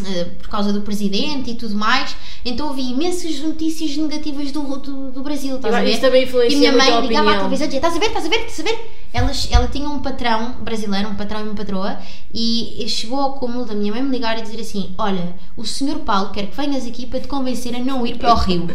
ah, 0.00 0.26
por 0.40 0.48
causa 0.48 0.72
do 0.72 0.82
presidente 0.82 1.50
e 1.50 1.54
tudo 1.54 1.74
mais, 1.74 2.14
então 2.44 2.68
havia 2.70 2.90
imensas 2.90 3.38
notícias 3.40 3.96
negativas 3.96 4.50
do, 4.52 4.62
do, 4.78 5.10
do 5.12 5.22
Brasil, 5.22 5.56
estás 5.56 5.72
Eu 5.74 5.80
a 5.80 5.82
ver? 5.82 5.90
isso 5.92 6.00
também 6.00 6.22
E 6.22 6.24
influencia 6.24 6.58
minha 6.58 6.72
muito 6.72 6.82
a 6.88 6.90
mãe 7.00 7.06
ligava 7.08 7.30
à 7.32 7.36
televisão 7.38 7.66
e 7.66 7.68
dizia: 7.70 7.78
Estás 7.78 7.96
a 7.96 7.98
ver, 7.98 8.06
estás 8.06 8.24
a 8.24 8.28
ver, 8.28 8.36
estás 8.46 8.60
a 8.60 8.62
ver? 8.62 8.90
Ela, 9.14 9.30
ela 9.52 9.68
tinha 9.68 9.88
um 9.88 10.00
patrão 10.00 10.56
brasileiro, 10.60 11.08
um 11.08 11.14
patrão 11.14 11.40
e 11.40 11.44
uma 11.44 11.54
patroa, 11.54 11.96
e 12.34 12.84
chegou 12.88 13.20
ao 13.20 13.34
cúmulo 13.34 13.64
da 13.64 13.74
minha 13.74 13.92
mãe 13.92 14.02
me 14.02 14.10
ligar 14.10 14.36
e 14.36 14.42
dizer 14.42 14.60
assim: 14.60 14.92
Olha, 14.98 15.36
o 15.56 15.64
senhor 15.64 16.00
Paulo 16.00 16.30
quer 16.30 16.48
que 16.48 16.56
venhas 16.56 16.84
aqui 16.84 17.06
para 17.06 17.20
te 17.20 17.28
convencer 17.28 17.76
a 17.76 17.78
não 17.78 18.04
ir 18.04 18.18
para 18.18 18.34
o 18.34 18.36
Rio. 18.36 18.68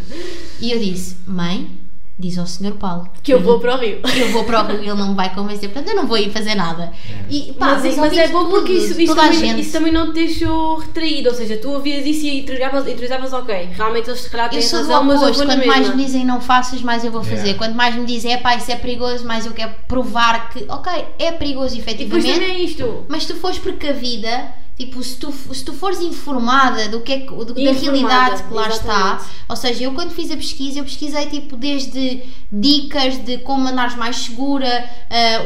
E 0.61 0.71
eu 0.71 0.79
disse: 0.79 1.17
Mãe, 1.27 1.78
diz 2.19 2.37
ao 2.37 2.45
senhor 2.45 2.73
Paulo 2.73 3.09
Que 3.23 3.33
eu 3.33 3.39
vou 3.39 3.59
para 3.59 3.75
o 3.75 3.79
Rio. 3.79 4.01
eu 4.19 4.31
vou 4.31 4.43
para 4.43 4.61
o 4.61 4.67
Rio 4.67 4.83
e 4.83 4.89
ele 4.89 4.93
não 4.93 5.09
me 5.09 5.15
vai 5.15 5.33
convencer, 5.33 5.69
portanto 5.69 5.89
eu 5.89 5.95
não 5.95 6.05
vou 6.05 6.17
ir 6.17 6.29
fazer 6.29 6.53
nada. 6.53 6.91
E, 7.29 7.53
pá, 7.53 7.67
mas, 7.67 7.83
mas 7.83 7.97
ouviste 7.97 8.19
é 8.19 8.27
bom 8.27 8.49
porque 8.49 8.73
isso, 8.73 8.99
isso, 8.99 9.15
também, 9.15 9.33
gente. 9.33 9.61
isso 9.61 9.71
também 9.71 9.93
não 9.93 10.07
te 10.07 10.13
deixou 10.15 10.77
retraído, 10.77 11.29
ou 11.29 11.35
seja, 11.35 11.55
tu 11.57 11.71
ouvias 11.71 12.05
isso 12.05 12.25
e 12.25 12.39
interiorizavas, 12.39 12.81
interiorizavas 12.83 13.33
ok, 13.33 13.69
realmente 13.71 14.09
eles 14.09 14.19
se 14.19 14.29
calhar 14.29 14.49
têm 14.49 14.59
Eu 14.59 14.63
sou 14.63 14.79
razão, 14.79 15.03
mas 15.05 15.21
oposto, 15.21 15.45
quanto 15.45 15.65
mais 15.65 15.95
me 15.95 16.03
dizem 16.03 16.25
não 16.25 16.41
faças, 16.41 16.81
mais 16.81 17.05
eu 17.05 17.11
vou 17.11 17.23
fazer. 17.23 17.39
Yeah. 17.39 17.57
Quanto 17.57 17.75
mais 17.75 17.95
me 17.95 18.05
dizem, 18.05 18.33
é 18.33 18.37
pá, 18.37 18.55
isso 18.55 18.71
é 18.71 18.75
perigoso, 18.75 19.25
mais 19.25 19.45
eu 19.45 19.53
quero 19.53 19.73
provar 19.87 20.49
que, 20.49 20.65
ok, 20.67 20.91
é 21.17 21.31
perigoso 21.31 21.75
E 21.75 21.79
depois 21.79 21.97
efetivamente, 21.97 22.33
também 22.33 22.49
é 22.49 22.59
isto. 22.59 23.05
mas 23.07 23.25
tu 23.25 23.35
fores 23.35 23.57
precavida, 23.57 24.51
tipo, 24.79 25.03
se 25.03 25.17
tu, 25.17 25.31
se 25.53 25.63
tu 25.63 25.73
fores 25.73 25.99
informada 26.01 26.87
do 26.87 27.01
que 27.01 27.11
é 27.13 27.19
do, 27.19 27.53
da 27.53 27.61
Informada, 27.61 27.79
realidade 27.81 28.43
que 28.43 28.53
lá 28.53 28.67
exatamente. 28.67 28.71
está, 29.19 29.25
ou 29.49 29.55
seja, 29.55 29.83
eu 29.83 29.91
quando 29.93 30.11
fiz 30.11 30.31
a 30.31 30.37
pesquisa, 30.37 30.79
eu 30.79 30.85
pesquisei 30.85 31.25
tipo 31.27 31.57
desde 31.57 32.23
dicas 32.51 33.17
de 33.17 33.37
como 33.39 33.67
andares 33.67 33.95
mais 33.95 34.15
segura, 34.15 34.89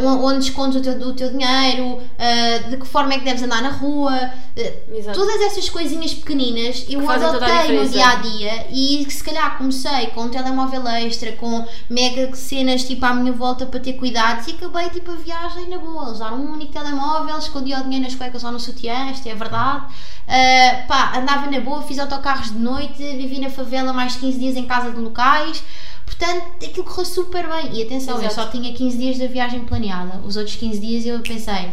on- 0.04 0.24
onde 0.26 0.46
escondes 0.46 0.78
o 0.78 0.82
teu, 0.82 0.94
o 1.10 1.14
teu 1.14 1.30
dinheiro, 1.32 2.00
ah, 2.18 2.70
de 2.70 2.78
que 2.78 2.86
forma 2.86 3.14
é 3.14 3.18
que 3.20 3.26
deves 3.26 3.42
andar 3.44 3.62
na 3.62 3.70
rua, 3.72 4.32
Exato. 4.56 5.20
todas 5.20 5.42
essas 5.42 5.68
coisinhas 5.68 6.14
pequeninas 6.14 6.86
eu 6.88 7.10
adotei 7.10 7.80
no 7.80 7.90
dia 7.90 8.08
a 8.08 8.16
dia 8.16 8.68
e 8.72 9.04
que 9.04 9.12
se 9.12 9.24
calhar 9.24 9.58
comecei 9.58 10.08
com 10.08 10.26
um 10.26 10.30
telemóvel 10.30 10.88
extra, 10.88 11.32
com 11.32 11.66
mega 11.90 12.36
cenas 12.36 12.84
tipo 12.84 13.04
à 13.06 13.14
minha 13.14 13.34
volta 13.34 13.66
para 13.66 13.80
ter 13.80 13.94
cuidados 13.94 14.48
e 14.48 14.52
acabei 14.52 14.90
tipo 14.92 15.12
a 15.12 15.16
viagem 15.16 15.68
na 15.70 15.80
boa, 15.80 16.12
usar 16.12 16.34
um 16.34 16.54
único 16.54 16.72
telemóvel, 16.72 17.38
escondia 17.40 17.80
o 17.80 17.84
dinheiro 17.84 18.06
nas 18.06 18.16
cuecas 18.16 18.44
ou 18.44 18.52
no 18.52 18.60
sutiã, 18.60 19.10
isto 19.12 19.28
é 19.28 19.34
verdade. 19.34 19.86
Ah, 20.28 20.84
pá, 20.88 21.18
andava 21.18 21.50
na 21.50 21.60
boa, 21.60 21.82
fiz 21.82 22.00
autocarros 22.00 22.52
de 22.52 22.60
noite, 22.60 22.98
vivi 22.98 23.40
na 23.40 23.50
favela 23.50 23.92
mais 23.92 24.16
15 24.16 24.40
dias 24.40 24.56
em 24.56 24.66
casa 24.66 24.92
de 24.92 25.00
locais. 25.00 25.64
Portanto, 26.06 26.64
aquilo 26.64 26.86
correu 26.86 27.06
super 27.06 27.48
bem. 27.48 27.74
E 27.74 27.84
atenção, 27.84 28.16
eu 28.16 28.26
Exato. 28.26 28.36
só 28.36 28.46
tinha 28.48 28.74
15 28.74 28.98
dias 28.98 29.18
da 29.18 29.28
viagem 29.28 29.62
planeada. 29.62 30.20
Os 30.26 30.38
outros 30.38 30.56
15 30.56 30.80
dias 30.80 31.06
eu 31.06 31.20
pensei, 31.22 31.72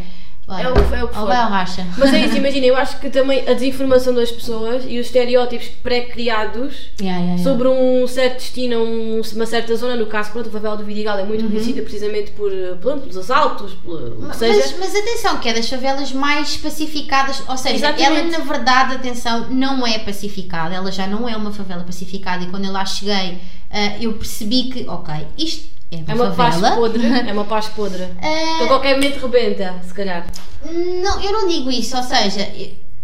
É 0.49 0.67
o 0.67 0.73
que 0.73 0.81
foi, 0.83 0.97
é 0.97 1.03
o 1.03 1.07
que 1.07 1.17
ou 1.17 1.25
foi. 1.25 1.35
vai. 1.35 1.65
Mas 1.97 2.13
é 2.13 2.25
isso, 2.25 2.35
imagina, 2.35 2.65
eu 2.65 2.75
acho 2.75 2.99
que 2.99 3.09
também 3.09 3.47
a 3.47 3.53
desinformação 3.53 4.13
das 4.13 4.29
pessoas 4.31 4.83
e 4.85 4.99
os 4.99 5.05
estereótipos 5.05 5.69
pré-criados 5.81 6.73
Yeah, 6.99 7.19
yeah, 7.21 7.23
yeah. 7.35 7.43
sobre 7.43 7.67
um 7.69 8.05
certo 8.07 8.35
destino, 8.39 8.79
um- 8.83 9.21
uma 9.35 9.45
certa 9.45 9.75
zona, 9.75 9.95
no 9.95 10.07
caso, 10.07 10.31
pronto, 10.31 10.49
a 10.49 10.51
favela 10.51 10.75
do 10.75 10.83
Vidigal 10.83 11.17
é 11.19 11.23
muito 11.23 11.45
conhecida 11.47 11.81
precisamente 11.81 12.31
por, 12.31 12.51
eh, 12.51 12.75
pronto, 12.81 13.01
pelos 13.01 13.17
assaltos, 13.17 13.73
por, 13.75 14.01
o 14.01 14.15
que 14.17 14.21
Mas, 14.27 14.37
seja. 14.37 14.75
mas 14.79 14.95
atenção, 14.95 15.37
que 15.37 15.47
é 15.49 15.53
das 15.53 15.69
favelas 15.69 16.11
mais 16.11 16.57
pacificadas, 16.57 17.41
ou 17.47 17.55
seja, 17.57 17.75
Exatamente. 17.75 18.03
ela 18.35 18.37
na 18.37 18.43
verdade, 18.53 18.95
atenção, 18.95 19.47
não 19.49 19.85
é 19.87 19.99
pacificada, 19.99 20.75
ela 20.75 20.91
já 20.91 21.07
não 21.07 21.29
é 21.29 21.35
uma 21.35 21.51
favela 21.51 21.83
pacificada 21.83 22.43
e 22.43 22.47
quando 22.47 22.65
eu 22.65 22.71
lá 22.71 22.85
cheguei 22.85 23.37
ah, 23.71 23.97
eu 24.01 24.13
percebi 24.13 24.63
que, 24.63 24.87
ok, 24.89 25.13
isto 25.37 25.65
é 25.91 26.13
uma, 26.13 26.23
É 26.25 26.27
uma 26.27 26.31
paz 26.35 26.55
podre, 26.57 27.05
é 27.29 27.33
uma 27.33 27.45
paz 27.45 27.67
podre. 27.69 28.03
Ah, 28.21 28.57
Que 28.57 28.63
a 28.63 28.67
qualquer 28.67 28.95
momento 28.95 29.19
rebenta, 29.19 29.75
se 29.85 29.93
calhar. 29.93 30.25
Não, 30.65 31.21
eu 31.21 31.31
não 31.33 31.47
digo 31.47 31.69
isso, 31.69 31.97
ou 31.97 32.03
seja, 32.03 32.47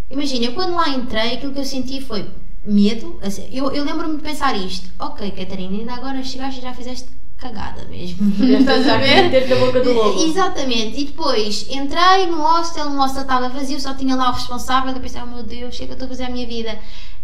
imagina, 0.10 0.46
eu 0.46 0.54
quando 0.54 0.74
lá 0.76 0.90
entrei, 0.90 1.34
aquilo 1.34 1.54
que 1.54 1.60
eu 1.60 1.66
senti 1.66 2.02
foi 2.02 2.26
medo. 2.66 3.20
assim, 3.22 3.48
Eu, 3.52 3.72
eu 3.72 3.84
lembro-me 3.84 4.18
de 4.18 4.24
pensar 4.24 4.56
isto, 4.56 4.90
ok, 5.00 5.32
Catarina, 5.32 5.78
ainda 5.78 5.94
agora 5.94 6.24
chegaste 6.24 6.60
e 6.60 6.64
já 6.64 6.74
fizeste 6.74 7.10
cagada 7.38 7.84
mesmo. 7.86 8.34
Estás 8.60 8.88
a 8.90 8.98
ver? 8.98 9.30
Dentro 9.30 9.50
da 9.50 9.56
boca 9.58 9.80
do 9.82 9.94
lobo. 9.94 10.24
Exatamente, 10.26 11.00
e 11.00 11.06
depois 11.06 11.68
entrei 11.70 12.26
no 12.28 12.42
hostel, 12.42 12.88
o 12.88 12.98
hostel 12.98 13.22
estava 13.24 13.50
vazio, 13.50 13.80
só 13.80 13.94
tinha 13.94 14.16
lá 14.16 14.30
o 14.30 14.34
responsável. 14.34 14.92
Eu 14.92 15.00
pensei, 15.00 15.22
oh 15.22 15.28
meu 15.28 15.44
Deus, 15.44 15.76
o 15.76 15.78
que 15.78 15.84
é 15.84 15.86
que 15.88 15.92
eu 15.92 15.96
estou 15.96 16.06
a 16.08 16.10
fazer 16.10 16.24
à 16.24 16.30
minha 16.30 16.48
vida? 16.48 16.78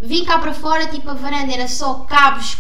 Vim 0.05 0.25
cá 0.25 0.37
para 0.37 0.53
fora, 0.53 0.85
tipo, 0.87 1.09
a 1.09 1.13
varanda 1.13 1.53
era 1.53 1.65
só 1.65 1.93
cabos, 1.93 2.57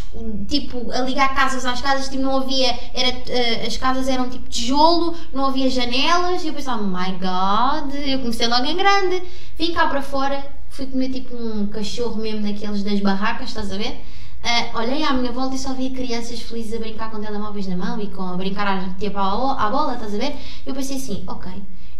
tipo, 0.47 0.89
a 0.93 1.01
ligar 1.01 1.35
casas 1.35 1.65
às 1.65 1.81
casas, 1.81 2.07
tipo, 2.07 2.23
não 2.23 2.37
havia, 2.37 2.67
era, 2.93 3.09
eh, 3.27 3.65
as 3.67 3.75
casas 3.75 4.07
eram 4.07 4.29
tipo 4.29 4.47
tijolo, 4.47 5.13
não 5.33 5.47
havia 5.47 5.69
janelas. 5.69 6.41
E 6.41 6.47
eu 6.47 6.53
pensava, 6.53 6.81
oh 6.81 6.87
my 6.87 7.11
god, 7.19 7.93
eu 7.95 8.19
comecei 8.19 8.47
logo 8.47 8.65
em 8.65 8.77
grande. 8.77 9.21
Vim 9.57 9.73
cá 9.73 9.87
para 9.87 10.01
fora, 10.01 10.41
fui 10.69 10.85
comer 10.85 11.09
tipo 11.09 11.35
um 11.35 11.67
cachorro 11.67 12.15
mesmo 12.15 12.43
daqueles 12.43 12.81
das 12.81 13.01
barracas, 13.01 13.49
estás 13.49 13.73
a 13.73 13.77
ver? 13.77 14.01
Ah, 14.41 14.79
olhei 14.79 15.03
à 15.03 15.11
minha 15.11 15.33
volta 15.33 15.55
e 15.55 15.59
só 15.59 15.73
via 15.73 15.89
crianças 15.91 16.39
felizes 16.39 16.73
a 16.73 16.79
brincar 16.79 17.11
com 17.11 17.19
telemóveis 17.19 17.67
na 17.67 17.75
mão 17.75 17.99
e 17.99 18.07
com 18.07 18.23
a 18.23 18.37
brincar 18.37 18.67
à, 18.67 18.89
tipo, 18.97 19.17
à, 19.17 19.65
à 19.65 19.69
bola, 19.69 19.95
estás 19.95 20.15
a 20.15 20.17
ver? 20.17 20.33
Eu 20.65 20.73
pensei 20.73 20.95
assim, 20.95 21.25
ok, 21.27 21.51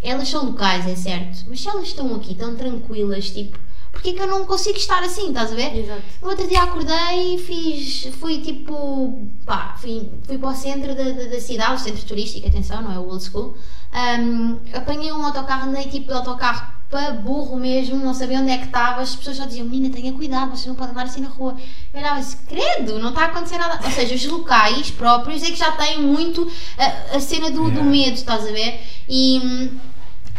elas 0.01 0.29
são 0.29 0.45
locais, 0.45 0.87
é 0.87 0.95
certo, 0.95 1.45
mas 1.49 1.59
se 1.59 1.67
elas 1.67 1.87
estão 1.89 2.15
aqui 2.15 2.33
tão 2.33 2.55
tranquilas, 2.55 3.29
tipo, 3.29 3.59
porquê 3.93 4.11
que 4.11 4.21
eu 4.21 4.27
não 4.27 4.45
consigo 4.45 4.77
estar 4.77 5.01
assim, 5.03 5.29
estás 5.29 5.53
a 5.53 5.55
ver? 5.55 5.77
Exato. 5.77 6.01
No 6.21 6.29
outro 6.29 6.45
dia 6.47 6.63
acordei 6.63 7.35
e 7.35 7.37
fiz, 7.37 8.13
fui 8.19 8.39
tipo, 8.41 9.25
pá, 9.45 9.75
fui, 9.79 10.09
fui 10.25 10.37
para 10.37 10.49
o 10.49 10.55
centro 10.55 10.93
da, 10.93 11.03
da, 11.03 11.25
da 11.29 11.39
cidade, 11.39 11.75
o 11.75 11.79
centro 11.79 12.03
turístico, 12.03 12.45
atenção, 12.47 12.81
não 12.81 12.91
é 12.91 12.99
o 12.99 13.07
old 13.07 13.23
school. 13.23 13.55
Ahm, 13.93 14.57
apanhei 14.73 15.11
um 15.11 15.23
autocarro, 15.25 15.69
andei 15.69 15.83
tipo 15.85 16.07
de 16.07 16.13
autocarro 16.13 16.73
para 16.89 17.11
burro 17.11 17.55
mesmo, 17.57 17.95
não 17.97 18.13
sabia 18.13 18.39
onde 18.39 18.51
é 18.51 18.57
que 18.57 18.65
estava, 18.65 19.01
as 19.01 19.15
pessoas 19.15 19.37
só 19.37 19.45
diziam, 19.45 19.65
menina, 19.65 19.93
tenha 19.95 20.11
cuidado, 20.13 20.55
você 20.55 20.67
não 20.67 20.75
pode 20.75 20.91
andar 20.91 21.03
assim 21.05 21.21
na 21.21 21.29
rua. 21.29 21.55
Eu 21.93 21.99
olhava 21.99 22.19
assim, 22.19 22.37
credo, 22.47 22.99
não 22.99 23.09
está 23.09 23.21
a 23.21 23.25
acontecer 23.25 23.57
nada. 23.57 23.79
Ou 23.83 23.91
seja, 23.91 24.13
os 24.13 24.25
locais 24.25 24.91
próprios 24.91 25.41
é 25.43 25.47
que 25.47 25.55
já 25.55 25.71
têm 25.71 26.01
muito 26.01 26.47
a, 26.77 27.15
a 27.15 27.19
cena 27.19 27.49
do, 27.49 27.63
do 27.71 27.79
Yeah. 27.79 27.83
medo, 27.83 28.13
estás 28.15 28.43
a 28.47 28.51
ver? 28.51 28.79
E 29.09 29.39
hum, 29.43 29.69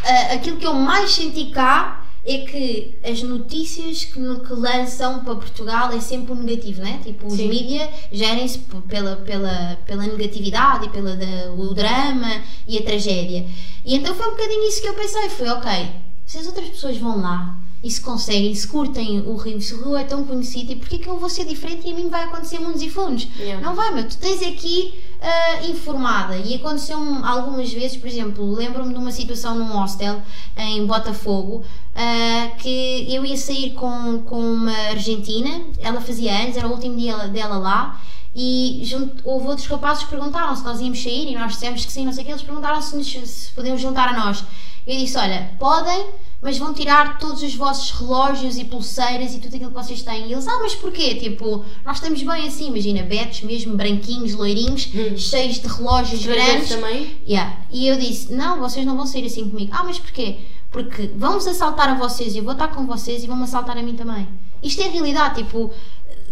a- 0.04 0.34
aquilo 0.34 0.56
que 0.58 0.66
eu 0.66 0.74
mais 0.74 1.12
senti 1.12 1.46
cá 1.46 2.03
é 2.26 2.38
que 2.38 2.98
as 3.04 3.22
notícias 3.22 4.04
que, 4.04 4.12
que 4.12 4.52
lançam 4.54 5.22
para 5.22 5.34
Portugal 5.34 5.92
é 5.92 6.00
sempre 6.00 6.32
o 6.32 6.34
negativo, 6.34 6.80
né? 6.80 7.00
Tipo, 7.04 7.26
os 7.26 7.37
mídias 7.37 7.88
gerem-se 8.10 8.58
pela, 8.88 9.16
pela, 9.16 9.78
pela 9.84 10.02
negatividade 10.04 10.87
e 10.87 10.88
pelo 10.88 11.10
o 11.58 11.74
drama 11.74 12.42
e 12.66 12.78
a 12.78 12.82
tragédia. 12.82 13.46
E 13.84 13.94
então 13.94 14.14
foi 14.14 14.26
um 14.26 14.30
bocadinho 14.30 14.66
isso 14.68 14.80
que 14.80 14.88
eu 14.88 14.94
pensei: 14.94 15.28
foi 15.28 15.48
ok, 15.48 15.70
se 16.24 16.38
as 16.38 16.46
outras 16.46 16.68
pessoas 16.68 16.96
vão 16.96 17.20
lá 17.20 17.58
e 17.82 17.90
se 17.90 18.00
conseguem, 18.00 18.54
se 18.54 18.66
curtem 18.66 19.20
o 19.26 19.37
Rio, 19.37 19.60
se 19.60 19.74
o 19.74 19.84
Rio 19.84 19.96
é 19.96 20.04
tão 20.04 20.24
conhecido, 20.24 20.72
e 20.72 20.76
porquê 20.76 20.96
que 20.96 21.06
eu 21.06 21.18
vou 21.18 21.28
ser 21.28 21.44
diferente 21.44 21.87
e 21.87 21.92
a 21.92 21.94
mim 21.94 22.08
vai 22.08 22.24
acontecer 22.24 22.58
mundos 22.58 22.80
e 22.80 22.88
fundos? 22.88 23.28
Yeah. 23.38 23.62
Não 23.62 23.76
vai, 23.76 23.92
meu, 23.92 24.08
tu 24.08 24.16
tens 24.16 24.40
aqui 24.40 25.04
ah, 25.20 25.66
informada 25.66 26.34
e 26.38 26.54
aconteceu-me 26.54 27.22
algumas 27.22 27.70
vezes, 27.70 27.98
por 27.98 28.06
exemplo, 28.06 28.50
lembro-me 28.50 28.94
de 28.94 28.98
uma 28.98 29.12
situação 29.12 29.54
num 29.58 29.66
hostel 29.66 30.22
em 30.56 30.87
Botafogo 30.87 31.62
ah, 31.94 32.50
que 32.59 33.07
eu 33.09 33.24
ia 33.24 33.37
sair 33.37 33.70
com, 33.74 34.22
com 34.26 34.40
uma 34.40 34.76
argentina, 34.90 35.62
ela 35.78 36.00
fazia 36.00 36.33
anos, 36.37 36.57
era 36.57 36.66
o 36.66 36.72
último 36.72 36.96
dia 36.96 37.16
dela 37.28 37.57
lá. 37.57 38.00
E 38.37 38.80
junto, 38.83 39.22
houve 39.24 39.46
outros 39.46 39.66
rapazes 39.68 40.02
que 40.04 40.11
perguntaram 40.11 40.57
se 40.57 40.64
nós 40.64 40.80
íamos 40.80 41.00
sair 41.00 41.30
e 41.30 41.35
nós 41.37 41.52
dissemos 41.52 41.85
que 41.87 41.92
sim, 41.92 42.04
não 42.04 42.12
sei 42.12 42.22
o 42.22 42.26
que, 42.26 42.33
eles 42.33 42.42
perguntaram 42.42 42.83
se, 42.83 42.96
nos, 42.96 43.07
se 43.07 43.50
podiam 43.52 43.78
juntar 43.78 44.09
a 44.09 44.12
nós. 44.24 44.42
Eu 44.85 44.98
disse: 44.98 45.16
Olha, 45.16 45.52
podem, 45.59 46.07
mas 46.42 46.59
vão 46.59 46.74
tirar 46.74 47.18
todos 47.18 47.42
os 47.44 47.54
vossos 47.54 47.92
relógios 47.92 48.59
e 48.59 48.64
pulseiras 48.64 49.35
e 49.35 49.38
tudo 49.38 49.54
aquilo 49.54 49.70
que 49.70 49.76
vocês 49.76 50.02
têm. 50.02 50.26
E 50.26 50.33
eles, 50.33 50.48
ah, 50.48 50.59
mas 50.61 50.74
porquê? 50.74 51.14
Tipo, 51.14 51.64
nós 51.85 51.98
estamos 51.98 52.20
bem 52.22 52.46
assim, 52.48 52.66
imagina, 52.66 53.02
betos 53.04 53.42
mesmo, 53.42 53.76
branquinhos, 53.76 54.35
loirinhos, 54.35 54.88
Hum. 54.92 55.16
cheios 55.16 55.61
de 55.61 55.68
relógios 55.68 56.20
Estrangeiros 56.20 56.68
grandes. 56.68 56.68
também. 56.70 57.16
Yeah. 57.26 57.57
E 57.70 57.87
eu 57.87 57.96
disse: 57.96 58.33
Não, 58.33 58.59
vocês 58.59 58.85
não 58.85 58.96
vão 58.96 59.07
sair 59.07 59.24
assim 59.26 59.48
comigo. 59.48 59.70
Ah, 59.72 59.85
mas 59.85 59.98
porquê? 60.00 60.38
Porque 60.74 61.08
vamos 61.14 61.46
assaltar 61.46 61.88
a 61.88 61.94
vocês 61.94 62.34
e 62.34 62.38
eu 62.38 62.42
vou 62.42 62.52
estar 62.52 62.66
com 62.66 62.84
vocês 62.84 63.22
e 63.22 63.28
vão-me 63.28 63.44
assaltar 63.44 63.78
a 63.78 63.82
mim 63.82 63.94
também. 63.94 64.26
Isto 64.60 64.82
é 64.82 64.88
realidade, 64.88 65.37
tipo, 65.37 65.70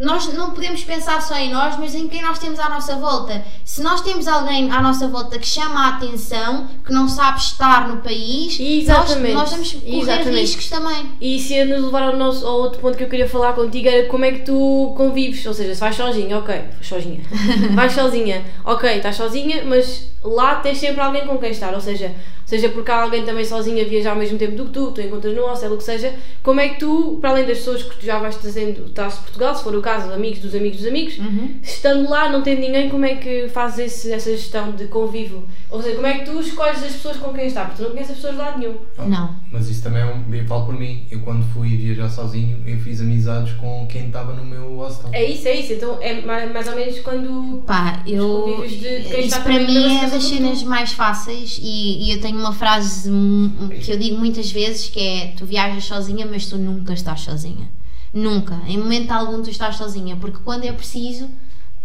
nós 0.01 0.33
não 0.35 0.51
podemos 0.51 0.83
pensar 0.83 1.23
só 1.23 1.37
em 1.37 1.53
nós, 1.53 1.79
mas 1.79 1.95
em 1.95 2.09
quem 2.09 2.21
nós 2.23 2.41
temos 2.41 2.59
à 2.59 2.69
nossa 2.69 2.97
volta. 2.97 3.45
Se 3.65 3.85
nós 3.85 4.01
temos 4.01 4.27
alguém 4.27 4.69
à 4.69 4.83
nossa 4.83 5.07
volta 5.07 5.39
que 5.39 5.47
chama 5.47 5.87
a 5.87 5.89
atenção, 5.91 6.67
que 6.85 6.93
não 6.93 7.09
sabe 7.09 7.39
estar 7.39 7.87
no 7.87 7.99
país, 7.99 8.59
Exatamente. 8.59 9.33
Nós, 9.33 9.43
nós 9.43 9.51
vamos 9.53 9.73
correr 9.75 9.99
Exatamente. 10.01 10.41
riscos 10.41 10.69
também. 10.69 11.13
E 11.21 11.37
isso 11.37 11.53
ia 11.53 11.65
nos 11.65 11.85
levar 11.85 12.03
ao, 12.03 12.17
nosso, 12.17 12.45
ao 12.45 12.63
outro 12.63 12.81
ponto 12.81 12.97
que 12.97 13.05
eu 13.05 13.09
queria 13.09 13.29
falar 13.29 13.53
contigo 13.53 13.89
era 13.89 14.09
como 14.09 14.25
é 14.25 14.33
que 14.33 14.41
tu 14.41 14.93
convives, 14.97 15.47
ou 15.47 15.55
seja, 15.55 15.73
se 15.73 15.81
vais 15.81 15.95
sozinha, 15.95 16.37
ok, 16.37 16.65
sozinha, 16.83 17.23
vais 17.77 17.93
sozinha, 17.93 18.45
ok, 18.65 18.97
estás 18.97 19.15
sozinha, 19.15 19.63
mas 19.65 20.11
lá 20.25 20.57
tens 20.57 20.79
sempre 20.79 21.01
alguém 21.01 21.25
com 21.29 21.39
quem 21.39 21.53
estar, 21.53 21.73
ou 21.75 21.81
seja, 21.81 22.13
seja 22.57 22.69
porque 22.69 22.91
há 22.91 23.03
alguém 23.03 23.25
também 23.25 23.45
sozinha 23.45 23.83
a 23.83 23.89
viajar 23.89 24.11
ao 24.11 24.17
mesmo 24.17 24.37
tempo 24.39 24.55
do 24.57 24.67
que 24.67 24.73
tu, 24.73 24.91
tu 24.93 25.01
encontras 25.01 25.35
no 25.35 25.43
hostel, 25.47 25.73
o 25.73 25.77
que 25.79 25.85
seja, 25.85 26.15
como 26.43 26.61
é 26.61 26.69
que 26.71 26.81
tu, 26.81 27.19
para 27.21 27.31
além 27.31 27.47
das 27.47 27.59
pessoas 27.59 27.83
que 27.83 27.97
tu 27.97 28.05
já 28.05 28.19
vais 28.19 28.37
trazendo, 28.37 28.87
estás 28.87 29.15
de 29.15 29.21
Portugal, 29.21 29.55
se 29.55 29.63
for 29.65 29.75
o 29.75 29.81
caso, 29.81 30.13
amigos 30.13 30.41
dos 30.41 30.55
amigos 30.55 30.79
dos 30.79 30.87
amigos, 30.87 31.15
estando 31.63 32.09
lá, 32.11 32.31
não 32.31 32.43
tendo 32.43 32.61
ninguém, 32.61 32.89
como 32.91 33.05
é 33.05 33.15
que 33.17 33.49
fazes 33.49 33.79
esse- 33.87 34.13
essa 34.13 34.31
gestão 34.31 34.73
de 34.73 34.87
convívio? 34.87 35.47
Ou 35.71 35.81
seja, 35.83 35.95
como 35.95 36.07
é 36.07 36.19
que 36.19 36.25
tu 36.31 36.39
escolhes 36.41 36.83
as 36.83 36.93
pessoas 36.93 37.17
com 37.17 37.33
quem 37.33 37.47
estar? 37.47 37.65
Porque 37.67 37.77
tu 37.83 37.85
não 37.85 37.91
conheces 37.93 38.11
as 38.13 38.17
pessoas 38.17 38.35
de 38.35 38.41
lado 38.41 38.59
nenhum. 38.59 38.77
Não. 39.09 39.35
Mas 39.51 39.69
isso 39.69 39.83
também 39.83 40.03
é 40.03 40.07
um. 40.07 40.35
Eu 40.35 40.45
falo 40.47 40.67
por 40.67 40.75
mim. 40.79 41.07
Eu 41.11 41.21
quando 41.21 41.45
fui 41.53 41.69
viajar 41.77 42.09
sozinho, 42.09 42.63
eu 42.67 42.79
fiz 42.79 43.01
amizades 43.01 43.53
com 43.55 43.87
quem 43.89 44.07
estava 44.07 44.33
no 44.35 44.45
meu 44.45 44.77
hostel. 44.77 45.09
É 45.13 45.25
isso, 45.25 45.49
é 45.49 45.55
isso. 45.57 45.73
Então 45.75 45.99
é 46.01 46.21
mais, 46.21 46.51
mais 46.53 46.69
ou 46.69 46.77
menos 46.77 46.99
quando. 47.01 47.63
Pá, 47.67 48.03
eu. 48.07 48.43
convívios 48.57 48.73
de 48.73 49.09
quem 49.09 49.21
Isso 49.21 49.29
está 49.29 49.41
para 49.41 49.59
mim 49.61 49.99
é 49.99 50.07
das 50.11 50.25
cenas 50.25 50.63
mais 50.63 50.93
fáceis 50.93 51.59
e, 51.63 52.05
e 52.09 52.13
eu 52.13 52.21
tenho 52.21 52.42
uma 52.43 52.53
frase 52.53 53.11
hum, 53.11 53.71
que 53.83 53.91
eu 53.93 53.99
digo 53.99 54.19
muitas 54.19 54.51
vezes 54.51 54.89
que 54.89 55.01
é 55.01 55.27
tu 55.37 55.47
viajas 55.47 55.85
sozinha, 55.85 56.27
mas 56.27 56.47
tu 56.47 56.59
nunca 56.59 56.93
estás 56.93 57.21
sozinha. 57.21 57.71
Nunca. 58.13 58.61
Em 58.67 58.77
momento 58.77 59.11
algum 59.11 59.43
tu 59.43 59.51
estás 59.51 59.77
sozinha, 59.77 60.17
porque 60.17 60.39
quando 60.45 60.65
é 60.65 60.73
preciso 60.73 61.31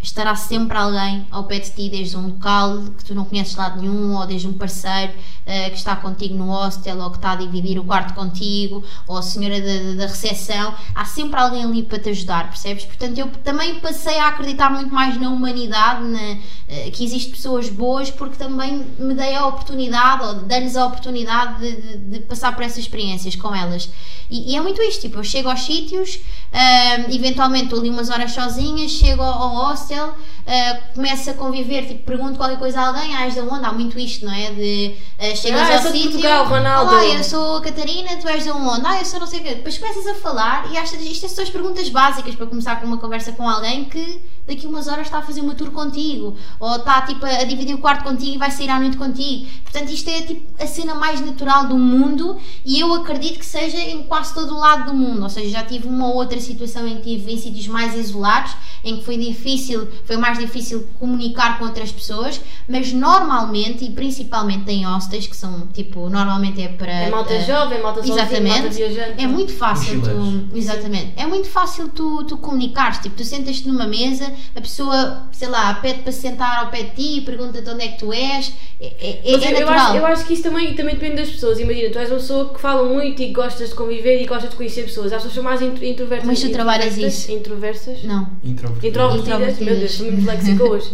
estará 0.01 0.35
sempre 0.35 0.77
alguém 0.77 1.25
ao 1.31 1.43
pé 1.45 1.59
de 1.59 1.71
ti, 1.71 1.89
desde 1.89 2.15
um 2.15 2.27
local 2.27 2.83
que 2.97 3.03
tu 3.03 3.13
não 3.15 3.25
conheces 3.25 3.53
de 3.53 3.59
lado 3.59 3.81
nenhum, 3.81 4.15
ou 4.15 4.25
desde 4.25 4.47
um 4.47 4.53
parceiro 4.53 5.11
eh, 5.45 5.69
que 5.69 5.77
está 5.77 5.95
contigo 5.95 6.35
no 6.35 6.45
hostel, 6.47 6.97
ou 6.99 7.09
que 7.09 7.17
está 7.17 7.31
a 7.31 7.35
dividir 7.35 7.77
o 7.79 7.83
quarto 7.83 8.13
contigo, 8.13 8.83
ou 9.07 9.17
a 9.17 9.21
senhora 9.21 9.59
da, 9.59 9.93
da- 10.05 10.07
recepção, 10.07 10.73
há 10.95 11.03
sempre 11.05 11.39
alguém 11.39 11.63
ali 11.63 11.83
para 11.83 11.99
te 11.99 12.09
ajudar, 12.09 12.47
percebes? 12.49 12.85
Portanto, 12.85 13.17
eu 13.17 13.27
também 13.43 13.79
passei 13.79 14.17
a 14.17 14.27
acreditar 14.29 14.69
muito 14.69 14.93
mais 14.93 15.19
na 15.19 15.29
humanidade, 15.29 16.03
na, 16.05 16.37
eh, 16.67 16.89
que 16.91 17.03
existem 17.03 17.31
pessoas 17.31 17.69
boas, 17.69 18.09
porque 18.11 18.35
também 18.37 18.85
me 18.99 19.13
dei 19.13 19.35
a 19.35 19.45
oportunidade, 19.47 20.23
ou 20.23 20.33
dei-lhes 20.35 20.75
a 20.77 20.85
oportunidade 20.85 21.59
de, 21.59 21.81
de- 21.81 21.97
de 21.97 22.19
passar 22.21 22.53
por 22.55 22.63
essas 22.63 22.79
experiências 22.79 23.35
com 23.35 23.53
elas. 23.53 23.89
E, 24.29 24.51
e 24.51 24.55
é 24.55 24.61
muito 24.61 24.81
isto, 24.81 25.01
tipo, 25.01 25.17
eu 25.19 25.23
chego 25.23 25.49
aos 25.49 25.61
sítios, 25.63 26.19
ah, 26.51 27.05
eventualmente 27.09 27.65
estou 27.65 27.79
ali 27.79 27.89
umas 27.89 28.09
horas 28.09 28.31
sozinha, 28.33 28.87
chego 28.89 29.21
ao, 29.21 29.33
ao 29.41 29.55
hostel, 29.71 29.86
ah, 29.95 30.77
começo 30.93 31.29
a 31.29 31.33
conviver, 31.33 31.87
tipo, 31.87 32.03
pergunto 32.03 32.37
qualquer 32.37 32.57
coisa 32.57 32.79
a 32.79 32.87
alguém, 32.87 33.15
ah, 33.15 33.25
és 33.25 33.35
da 33.35 33.43
onde? 33.43 33.65
Há 33.65 33.71
muito 33.71 33.97
isto, 33.99 34.25
não 34.25 34.33
é? 34.33 34.51
De 34.51 34.95
ah, 35.19 35.35
chegas 35.35 35.61
Ah, 35.69 35.73
ao 35.75 35.79
de 35.79 35.87
sítio, 35.97 36.11
Portugal, 36.11 36.45
Ronaldo. 36.47 36.91
olá, 36.93 37.05
eu 37.05 37.23
sou 37.23 37.57
a 37.57 37.61
Catarina, 37.61 38.15
tu 38.17 38.27
és 38.27 38.45
da 38.45 38.55
onde? 38.55 38.85
Ah, 38.85 38.99
eu 38.99 39.05
sou 39.05 39.19
não 39.19 39.27
sei 39.27 39.39
o 39.39 39.43
quê. 39.43 39.55
Depois 39.55 39.77
começas 39.77 40.07
a 40.07 40.15
falar 40.15 40.71
e 40.71 40.77
achas, 40.77 41.01
isto 41.01 41.27
são 41.29 41.43
as 41.43 41.49
perguntas 41.49 41.89
básicas 41.89 42.35
para 42.35 42.45
começar 42.45 42.79
com 42.79 42.87
uma 42.87 42.97
conversa 42.97 43.31
com 43.31 43.47
alguém 43.47 43.85
que 43.85 44.21
daqui 44.47 44.65
umas 44.65 44.87
horas 44.87 45.07
está 45.07 45.17
a 45.17 45.21
fazer 45.21 45.41
uma 45.41 45.53
tour 45.55 45.71
contigo, 45.71 46.37
ou 46.57 46.75
está 46.77 47.01
tipo 47.01 47.25
a 47.25 47.43
dividir 47.43 47.75
o 47.75 47.79
quarto 47.79 48.03
contigo 48.05 48.35
e 48.35 48.37
vai 48.37 48.49
sair 48.49 48.69
à 48.69 48.79
noite 48.79 48.95
contigo. 48.95 49.45
Portanto, 49.63 49.89
isto 49.91 50.09
é 50.09 50.21
tipo 50.21 50.41
a 50.63 50.65
cena 50.65 50.95
mais 50.95 51.19
natural 51.19 51.67
do 51.67 51.77
mundo 51.77 52.37
e 52.65 52.79
eu 52.79 52.93
acredito 52.93 53.39
que 53.39 53.45
seja 53.45 53.77
em 53.77 54.03
quase 54.03 54.33
todo 54.33 54.55
o 54.55 54.57
lado 54.57 54.85
do 54.85 54.93
mundo. 54.93 55.23
Ou 55.23 55.29
seja, 55.29 55.49
já 55.49 55.63
tive 55.63 55.87
uma 55.89 56.07
ou 56.07 56.15
outra 56.15 56.39
situação 56.39 56.87
em 56.87 57.01
que 57.01 57.13
estive 57.13 57.33
em 57.33 57.37
sítios 57.37 57.67
mais 57.67 57.93
isolados, 57.93 58.53
em 58.85 58.97
que 58.97 59.03
foi 59.03 59.17
difícil, 59.17 59.76
foi 60.05 60.17
mais 60.17 60.39
difícil 60.39 60.87
comunicar 60.99 61.57
com 61.59 61.65
outras 61.65 61.91
pessoas, 61.91 62.39
mas 62.67 62.91
normalmente 62.93 63.83
e 63.85 63.89
principalmente 63.91 64.69
em 64.71 64.83
hostels, 64.85 65.27
que 65.27 65.35
são 65.35 65.67
tipo, 65.73 66.09
normalmente 66.09 66.61
é 66.61 66.67
para. 66.69 66.91
É 66.91 67.09
malta 67.09 67.33
eh, 67.33 67.41
jovem, 67.45 67.81
malta 67.81 68.01
malta 68.01 68.07
Exatamente. 68.21 68.69
viajante. 68.75 69.21
É 69.21 69.27
muito 69.27 69.53
fácil 69.53 70.01
tu, 70.01 70.57
exatamente. 70.57 71.13
É 71.17 71.25
muito 71.25 71.47
fácil 71.49 71.89
tu, 71.89 72.23
tu 72.23 72.37
comunicares, 72.37 72.99
tipo, 72.99 73.15
tu 73.15 73.23
sentas-te 73.23 73.67
numa 73.67 73.85
mesa, 73.87 74.31
a 74.55 74.61
pessoa, 74.61 75.23
sei 75.31 75.47
lá, 75.49 75.73
pede 75.75 75.99
para 75.99 76.11
sentar 76.11 76.59
ao 76.65 76.67
pé 76.71 76.83
de 76.83 76.91
ti, 76.91 77.21
pergunta-te 77.21 77.69
onde 77.69 77.83
é 77.83 77.87
que 77.89 77.99
tu 77.99 78.13
és, 78.13 78.53
é, 78.79 78.85
é, 79.25 79.31
Mas 79.31 79.43
é 79.43 79.47
eu, 79.47 79.51
natural. 79.59 79.77
acho, 79.87 79.95
eu 79.97 80.05
acho 80.05 80.25
que 80.25 80.33
isso 80.33 80.43
também, 80.43 80.73
também 80.75 80.95
depende 80.95 81.15
das 81.17 81.29
pessoas. 81.29 81.59
Imagina, 81.59 81.89
tu 81.89 81.97
és 81.99 82.09
uma 82.09 82.17
pessoa 82.17 82.53
que 82.53 82.59
fala 82.61 82.83
muito 82.87 83.21
e 83.21 83.31
gostas 83.33 83.69
de 83.69 83.75
conviver 83.75 84.21
e 84.21 84.25
gostas 84.27 84.51
de 84.51 84.55
conhecer 84.55 84.83
pessoas. 84.83 85.07
As 85.07 85.17
pessoas 85.17 85.33
são 85.33 85.43
mais 85.43 85.61
intro- 85.61 85.83
introvertas. 85.83 86.27
Mas 86.27 86.39
tu 86.41 86.49
trabalhas 86.51 86.95
isso? 86.97 87.31
Introversas. 87.31 88.03
Não. 88.03 88.27
Introvertido. 88.43 88.87
Introvertidas. 88.87 89.27
Introvertidas. 89.27 89.66
Meu 89.71 89.79
Deus, 89.79 89.91
estou 89.91 90.11
muito 90.11 90.25
léxica 90.25 90.63
hoje. 90.63 90.91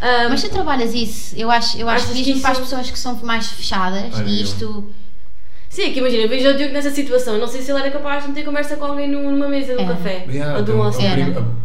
Ah, 0.00 0.26
Mas 0.30 0.42
tu 0.42 0.50
trabalhas 0.50 0.92
isso, 0.94 1.34
eu 1.36 1.50
acho, 1.50 1.78
eu 1.78 1.88
acho 1.88 2.08
que 2.08 2.14
mesmo 2.14 2.40
para 2.40 2.50
as 2.50 2.58
isso- 2.58 2.66
pessoas 2.68 2.90
que 2.90 2.98
são 2.98 3.14
mais 3.22 3.46
fechadas 3.48 4.14
Olha, 4.14 4.28
e 4.28 4.42
isto. 4.42 4.90
Sim, 5.68 5.82
é 5.82 5.90
que 5.90 5.98
imagina, 5.98 6.28
vejo 6.28 6.48
o 6.50 6.56
Diogo 6.56 6.72
nessa 6.72 6.90
situação. 6.90 7.36
Não 7.38 7.48
sei 7.48 7.60
se 7.60 7.70
ele 7.72 7.80
era 7.80 7.90
capaz 7.90 8.22
de 8.22 8.28
meter 8.28 8.44
conversa 8.44 8.76
com 8.76 8.84
alguém 8.84 9.08
nu- 9.10 9.30
numa 9.30 9.48
mesa 9.48 9.74
de 9.74 9.80
um 9.82 9.84
Era. 9.84 9.94
café. 9.96 10.24
Yeah, 10.28 10.56
ou 10.58 10.62
de 10.64 10.70
um 10.70 10.74
então, 10.74 10.86
hostel. 10.86 11.08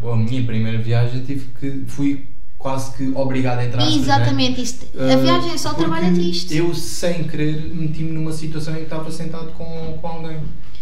a, 0.04 0.14
a- 0.14 0.16
minha 0.18 0.44
primeira 0.44 0.78
viagem 0.80 1.22
tive 1.24 1.48
que 1.60 1.84
fui 1.88 2.26
quase 2.58 2.92
que 2.98 3.12
obrigado 3.16 3.60
a 3.60 3.66
entrar 3.66 3.88
Exatamente, 3.88 4.62
isto, 4.62 4.86
a 5.00 5.16
viagem 5.16 5.52
é 5.54 5.58
só 5.58 5.74
trabalha-te 5.76 6.30
isto. 6.30 6.52
Eu 6.52 6.74
sem 6.74 7.24
querer 7.26 7.56
meti-me 7.74 8.12
numa 8.12 8.32
situação 8.34 8.74
em 8.74 8.78
que 8.78 8.84
estava 8.84 9.10
sentado 9.12 9.52
com, 9.52 9.98
com 10.02 10.08
alguém 10.08 10.40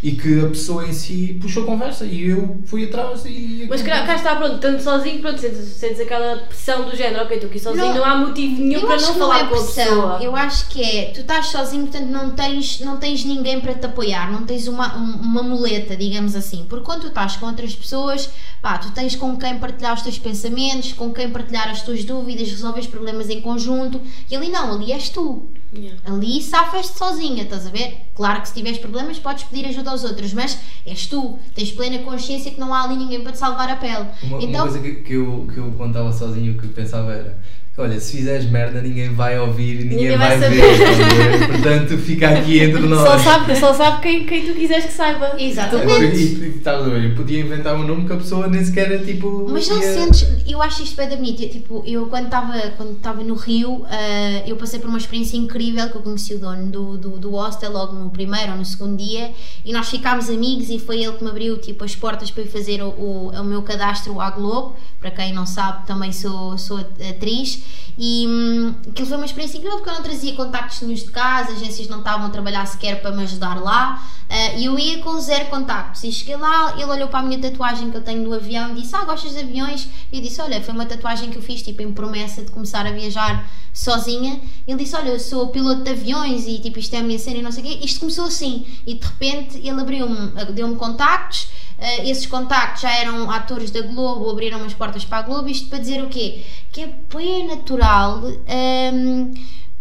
e 0.08 0.12
que 0.16 0.40
a 0.40 0.48
pessoa 0.48 0.88
em 0.88 0.94
si 0.94 1.38
puxou 1.42 1.66
conversa 1.66 2.06
e 2.06 2.30
eu 2.30 2.58
fui 2.66 2.86
atrás 2.86 3.26
e 3.26 3.66
Mas 3.70 3.82
cá, 3.82 4.06
cá 4.06 4.16
está, 4.16 4.36
pronto, 4.36 4.58
tanto 4.60 4.82
sozinho, 4.82 5.20
pronto, 5.20 5.40
sentes, 5.40 5.58
sentes 5.68 6.00
aquela 6.00 6.38
pressão 6.38 6.86
do 6.90 6.96
género, 6.96 7.24
ok, 7.24 7.36
estou 7.38 7.50
aqui 7.50 7.60
sozinho, 7.60 7.86
Não. 7.88 7.96
não, 7.96 8.06
há 8.06 8.16
motivo 8.18 8.62
nenhum 8.62 8.82
para 8.82 8.96
não 8.98 9.14
que 9.14 9.20
não 9.20 9.28
falar 9.28 9.40
é 9.40 9.44
com 9.48 9.56
a 9.56 9.58
pressão, 9.58 9.84
pessoa. 9.86 10.20
eu 10.22 10.36
acho 10.36 10.68
que 10.70 10.82
é, 10.82 11.06
tu 11.14 11.22
estás 11.22 11.48
sozinho, 11.48 11.88
portanto 11.88 12.10
não 12.10 12.30
tens, 12.32 12.80
não 12.80 12.98
tens 12.98 13.26
ninguém 13.26 13.60
para 13.60 13.74
te 13.74 13.86
apoiar, 13.86 14.32
não 14.32 14.46
tens 14.46 14.68
uma, 14.68 14.96
um- 14.98 15.16
uma 15.22 15.44
muleta, 15.44 15.96
digamos 15.96 16.36
assim, 16.36 16.66
porque 16.70 16.86
quando 16.86 17.02
tu 17.02 17.08
estás 17.08 17.36
com 17.36 17.46
outras 17.48 17.76
pessoas, 17.76 18.30
pá, 18.62 18.78
tu 18.78 18.92
tens 18.92 19.16
com 19.16 19.36
quem 19.38 19.58
partilhar 19.60 19.94
os 19.94 20.02
teus 20.02 20.18
pensamentos, 20.18 20.94
com 20.94 21.12
quem 21.12 21.30
partilhar 21.30 21.70
as 21.70 21.82
tuas 21.82 22.04
dúvidas, 22.06 22.50
resolver 22.50 22.80
os 22.80 22.88
problemas 22.88 23.30
em 23.30 23.42
conjunto, 23.42 24.00
e 24.32 24.36
ali 24.36 24.50
não, 24.50 24.74
ali 24.74 24.92
és 24.94 25.10
tu, 25.10 25.48
Yeah. 25.74 26.00
ali 26.06 26.42
safas-te 26.42 26.98
sozinha, 26.98 27.44
estás 27.44 27.68
a 27.68 27.70
ver? 27.70 27.98
Claro 28.16 28.42
que 28.42 28.48
se 28.48 28.54
tiveres 28.54 28.80
problemas 28.80 29.20
podes 29.20 29.44
pedir 29.44 29.66
ajuda 29.66 29.92
aos 29.92 30.06
outros, 30.06 30.34
mas 30.34 30.58
és 30.86 31.08
tu, 31.08 31.38
tens 31.54 31.72
plena 31.74 32.00
consciência 32.00 32.52
que 32.52 32.60
não 32.60 32.74
há 32.74 32.84
ali 32.84 32.96
ninguém 32.96 33.22
para 33.22 33.34
te 33.34 33.38
salvar 33.38 33.70
a 33.70 33.76
pele. 33.76 34.08
Uma, 34.24 34.38
uma 34.38 34.44
então, 34.44 34.62
coisa 34.66 34.80
que, 34.80 34.96
que 34.96 35.14
eu, 35.14 35.46
que 35.54 35.58
eu 35.58 35.88
estava 35.88 36.12
sozinho 36.14 36.54
o 36.54 36.58
que 36.58 36.66
eu 36.66 36.70
pensava 36.72 37.12
era 37.12 37.38
olha, 37.78 38.00
se 38.00 38.18
fizeres 38.18 38.46
merda 38.50 38.82
ninguém 38.82 39.14
vai 39.14 39.38
ouvir, 39.40 39.84
ninguém, 39.84 39.98
Ninguém 39.98 40.18
vai, 40.18 40.38
vai 40.38 40.50
ver, 40.50 41.48
portanto 41.48 41.98
fica 42.00 42.30
aqui 42.30 42.60
entre 42.60 42.82
nós. 42.82 43.02
Só 43.08 43.18
sabe, 43.20 43.56
só 43.56 43.74
sabe 43.74 44.02
quem, 44.02 44.26
quem 44.26 44.46
tu 44.46 44.54
quiseres 44.54 44.86
que 44.86 44.94
saiba. 44.94 45.36
Exatamente. 45.40 46.16
E, 46.18 46.20
e, 46.20 46.48
estás 46.58 46.82
a 46.84 46.90
ver, 46.90 47.10
eu 47.12 47.16
podia 47.16 47.40
inventar 47.42 47.76
um 47.76 47.84
nome 47.86 48.06
que 48.08 48.14
a 48.14 48.18
pessoa 48.18 48.48
nem 48.48 48.64
sequer 48.66 48.92
é 48.92 48.98
tipo. 48.98 49.48
Mas 49.50 49.68
não 49.70 49.78
ia- 49.78 49.94
sentes, 49.94 50.28
eu 50.48 50.62
acho 50.62 50.82
isto 50.84 50.96
bem 50.96 51.08
da 51.08 51.16
bonito. 51.16 51.44
Eu, 51.44 51.50
Tipo, 51.58 51.84
eu 51.86 52.06
quando 52.08 52.26
estava 52.26 52.54
quando 52.78 52.94
estava 52.98 53.24
no 53.24 53.36
Rio, 53.36 53.86
ah, 53.90 54.44
eu 54.48 54.56
passei 54.56 54.80
por 54.80 54.88
uma 54.90 54.98
experiência 54.98 55.38
incrível 55.38 55.90
que 55.90 55.96
eu 55.98 56.02
conheci 56.02 56.34
o 56.34 56.40
dono 56.40 56.70
do, 56.72 56.98
do, 56.98 57.10
do 57.18 57.32
hostel 57.32 57.72
logo 57.72 57.94
no 57.94 58.10
primeiro 58.10 58.52
ou 58.54 58.58
no 58.58 58.66
segundo 58.66 58.98
dia 58.98 59.32
e 59.66 59.72
nós 59.74 59.90
ficámos 59.90 60.30
amigos 60.30 60.70
e 60.70 60.80
foi 60.80 61.02
ele 61.04 61.14
que 61.14 61.24
me 61.24 61.30
abriu 61.30 61.58
tipo, 61.58 61.84
as 61.84 61.96
portas 61.96 62.32
para 62.32 62.44
eu 62.44 62.48
fazer 62.48 62.82
o, 62.82 62.88
o, 62.90 63.32
o 63.32 63.44
meu 63.44 63.62
cadastro 63.64 64.20
à 64.22 64.30
Globo. 64.32 64.76
Para 65.00 65.12
quem 65.12 65.32
não 65.34 65.46
sabe, 65.46 65.86
também 65.86 66.12
sou, 66.12 66.58
sou 66.58 66.78
atriz 67.10 67.64
e 67.98 68.26
hum, 68.28 68.74
aquilo 68.90 69.08
foi 69.08 69.18
uma 69.18 69.26
experiência 69.26 69.58
incrível 69.58 69.78
porque 69.78 69.90
eu 69.90 69.96
não 69.96 70.04
trazia 70.04 70.34
contactos 70.36 70.82
nenhums 70.82 71.04
de 71.04 71.12
casa, 71.12 71.52
as 71.52 71.58
agências 71.62 71.88
não 71.88 72.00
estavam 72.00 72.28
a 72.28 72.30
trabalhar 72.30 72.66
sequer 72.66 73.02
para 73.02 73.12
me 73.12 73.24
ajudar 73.24 73.62
lá 73.62 74.04
e 74.58 74.66
eu 74.66 74.78
ia 74.78 75.00
com 75.00 75.20
zero 75.20 75.46
contactos 75.46 76.04
e 76.04 76.12
cheguei 76.12 76.36
lá, 76.36 76.74
ele 76.74 76.86
olhou 76.86 77.08
para 77.08 77.20
a 77.20 77.24
minha 77.24 77.40
tatuagem 77.40 77.90
que 77.90 77.98
eu 77.98 78.02
tenho 78.02 78.24
no 78.24 78.34
avião 78.34 78.72
e 78.72 78.82
disse, 78.82 78.96
ah, 78.96 79.06
gostas 79.06 79.32
de 79.32 79.40
aviões? 79.40 79.88
E 80.12 80.18
eu 80.18 80.22
disse, 80.22 80.42
olha, 80.42 80.62
foi 80.62 80.74
uma 80.74 80.86
tatuagem 80.86 81.30
que 81.30 81.38
eu 81.38 81.42
fiz 81.42 81.62
tipo 81.62 81.82
em 81.82 81.94
promessa 81.94 82.42
de 82.42 82.52
começar 82.52 82.86
a 82.86 82.92
viajar 82.92 83.50
sozinha. 83.74 84.42
Ele 84.68 84.78
disse, 84.78 84.96
olha, 84.96 85.10
eu 85.10 85.20
sou 85.20 85.48
piloto 85.48 85.84
de 85.84 85.92
aviões 85.92 86.46
e 86.46 86.60
tipo 86.60 86.78
isto 86.78 86.94
é 86.96 87.00
a 87.00 87.04
minha 87.04 87.20
cena 87.20 87.38
e 87.38 87.42
não 87.42 87.52
sei 87.52 87.64
o 87.64 87.68
quê. 87.68 87.80
Isto 87.84 88.02
começou 88.02 88.26
assim 88.26 88.66
e 88.86 88.96
de 88.96 89.06
repente 89.06 89.58
ele 89.58 89.80
abriu-me, 89.80 90.32
deu-me 90.54 90.76
contactos, 90.76 91.48
ah, 91.80 92.04
esses 92.04 92.26
contactos 92.26 92.82
já 92.82 92.92
eram 92.98 93.30
atores 93.30 93.72
da 93.72 93.82
Globo, 93.82 94.30
abriram 94.30 94.64
as 94.64 94.74
portas 94.74 95.06
para 95.06 95.20
a 95.20 95.22
Globo, 95.22 95.48
isto 95.50 95.70
para 95.70 95.80
dizer 95.80 96.04
o 96.04 96.08
quê? 96.10 96.44
Que 96.72 96.82
é 96.82 96.88
bem 97.14 97.48
natural... 97.48 98.22
hum, 98.94 99.34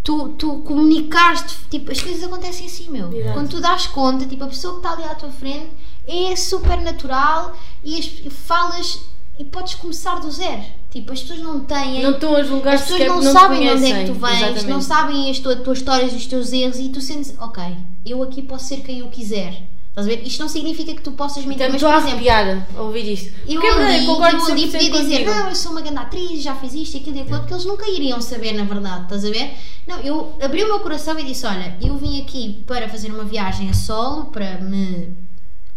tu, 0.02 0.28
tu 0.38 0.59
comunicaste, 0.59 1.56
tipo, 1.68 1.90
as 1.90 2.00
coisas 2.00 2.22
acontecem 2.22 2.66
assim, 2.66 2.88
meu. 2.90 3.12
Exato. 3.12 3.32
Quando 3.35 3.48
tu 3.50 3.61
dás 3.61 3.87
conta, 3.88 4.24
tipo, 4.24 4.44
a 4.44 4.46
pessoa 4.46 4.74
que 4.74 4.78
está 4.87 4.92
ali 4.92 5.02
à 5.02 5.14
tua 5.16 5.30
frente 5.30 5.66
é 6.06 6.37
super 6.37 6.80
natural 6.80 7.56
e, 7.82 7.98
as- 7.98 8.12
e 8.24 8.30
falas 8.30 9.00
e 9.38 9.44
podes 9.44 9.74
começar 9.74 10.20
do 10.20 10.30
zero. 10.30 10.62
Tipo, 10.90 11.12
as 11.12 11.20
pessoas 11.22 11.40
não 11.40 11.59
têm. 11.61 12.02
Não 12.04 12.12
estão 12.12 12.37
a 12.37 12.42
julgar 12.44 12.74
as 12.74 12.82
pessoas 12.82 13.00
não, 13.00 13.14
porque 13.16 13.32
sabem 13.32 13.61
de 13.62 13.68
onde 13.70 13.87
é 13.92 14.00
que 14.04 14.06
tu 14.06 14.14
vens, 14.14 14.32
Exatamente. 14.37 14.66
não 14.66 14.80
sabem 14.80 15.28
as 15.30 15.38
tuas, 15.40 15.61
tuas 15.61 15.78
histórias, 15.78 16.14
os 16.14 16.26
teus 16.26 16.52
erros 16.52 16.78
e 16.78 16.88
tu 16.88 17.00
sentes, 17.00 17.35
ok, 17.40 17.64
eu 18.06 18.22
aqui 18.22 18.42
posso 18.42 18.66
ser 18.68 18.76
quem 18.82 19.00
eu 19.00 19.09
quiser. 19.09 19.61
Estás 19.98 20.09
a 20.09 20.11
ver? 20.11 20.26
Isto 20.26 20.40
não 20.42 20.48
significa 20.50 20.94
que 20.94 21.00
tu 21.00 21.12
possas 21.12 21.42
mentir, 21.46 21.54
Então, 21.54 21.68
mas 21.68 21.76
estou 21.76 21.88
por 21.88 21.94
a 21.94 21.98
exemplo, 22.00 22.14
arrepiar 22.16 22.66
a 22.76 22.82
ouvir 22.82 23.12
isto. 23.14 23.32
eu 23.48 23.54
Porque 23.54 23.66
é 23.66 23.72
verdade, 23.74 23.94
ali, 23.96 24.06
concordo 24.06 24.37
eu 24.37 24.52
ali 24.52 24.62
100% 24.68 24.72
podia 24.72 24.90
dizer, 24.90 25.00
contigo. 25.24 25.30
não, 25.30 25.48
eu 25.48 25.54
sou 25.54 25.72
uma 25.72 25.80
grande 25.80 25.98
atriz, 25.98 26.42
já 26.42 26.54
fiz 26.54 26.74
isto, 26.74 26.96
aquilo 26.98 27.16
e 27.16 27.20
aquilo, 27.22 27.38
porque 27.38 27.54
eles 27.54 27.64
nunca 27.64 27.88
iriam 27.88 28.20
saber, 28.20 28.52
na 28.52 28.64
verdade, 28.64 29.04
estás 29.04 29.24
a 29.24 29.30
ver? 29.30 29.54
Não, 29.87 29.98
eu 30.00 30.37
abri 30.42 30.62
o 30.64 30.66
meu 30.66 30.80
coração 30.80 31.18
e 31.18 31.24
disse, 31.24 31.46
olha, 31.46 31.78
eu 31.80 31.96
vim 31.96 32.20
aqui 32.20 32.62
para 32.66 32.87
fazer 32.90 33.11
uma 33.11 33.24
viagem 33.24 33.70
a 33.70 33.72
solo, 33.72 34.26
para 34.26 34.59
me 34.61 35.14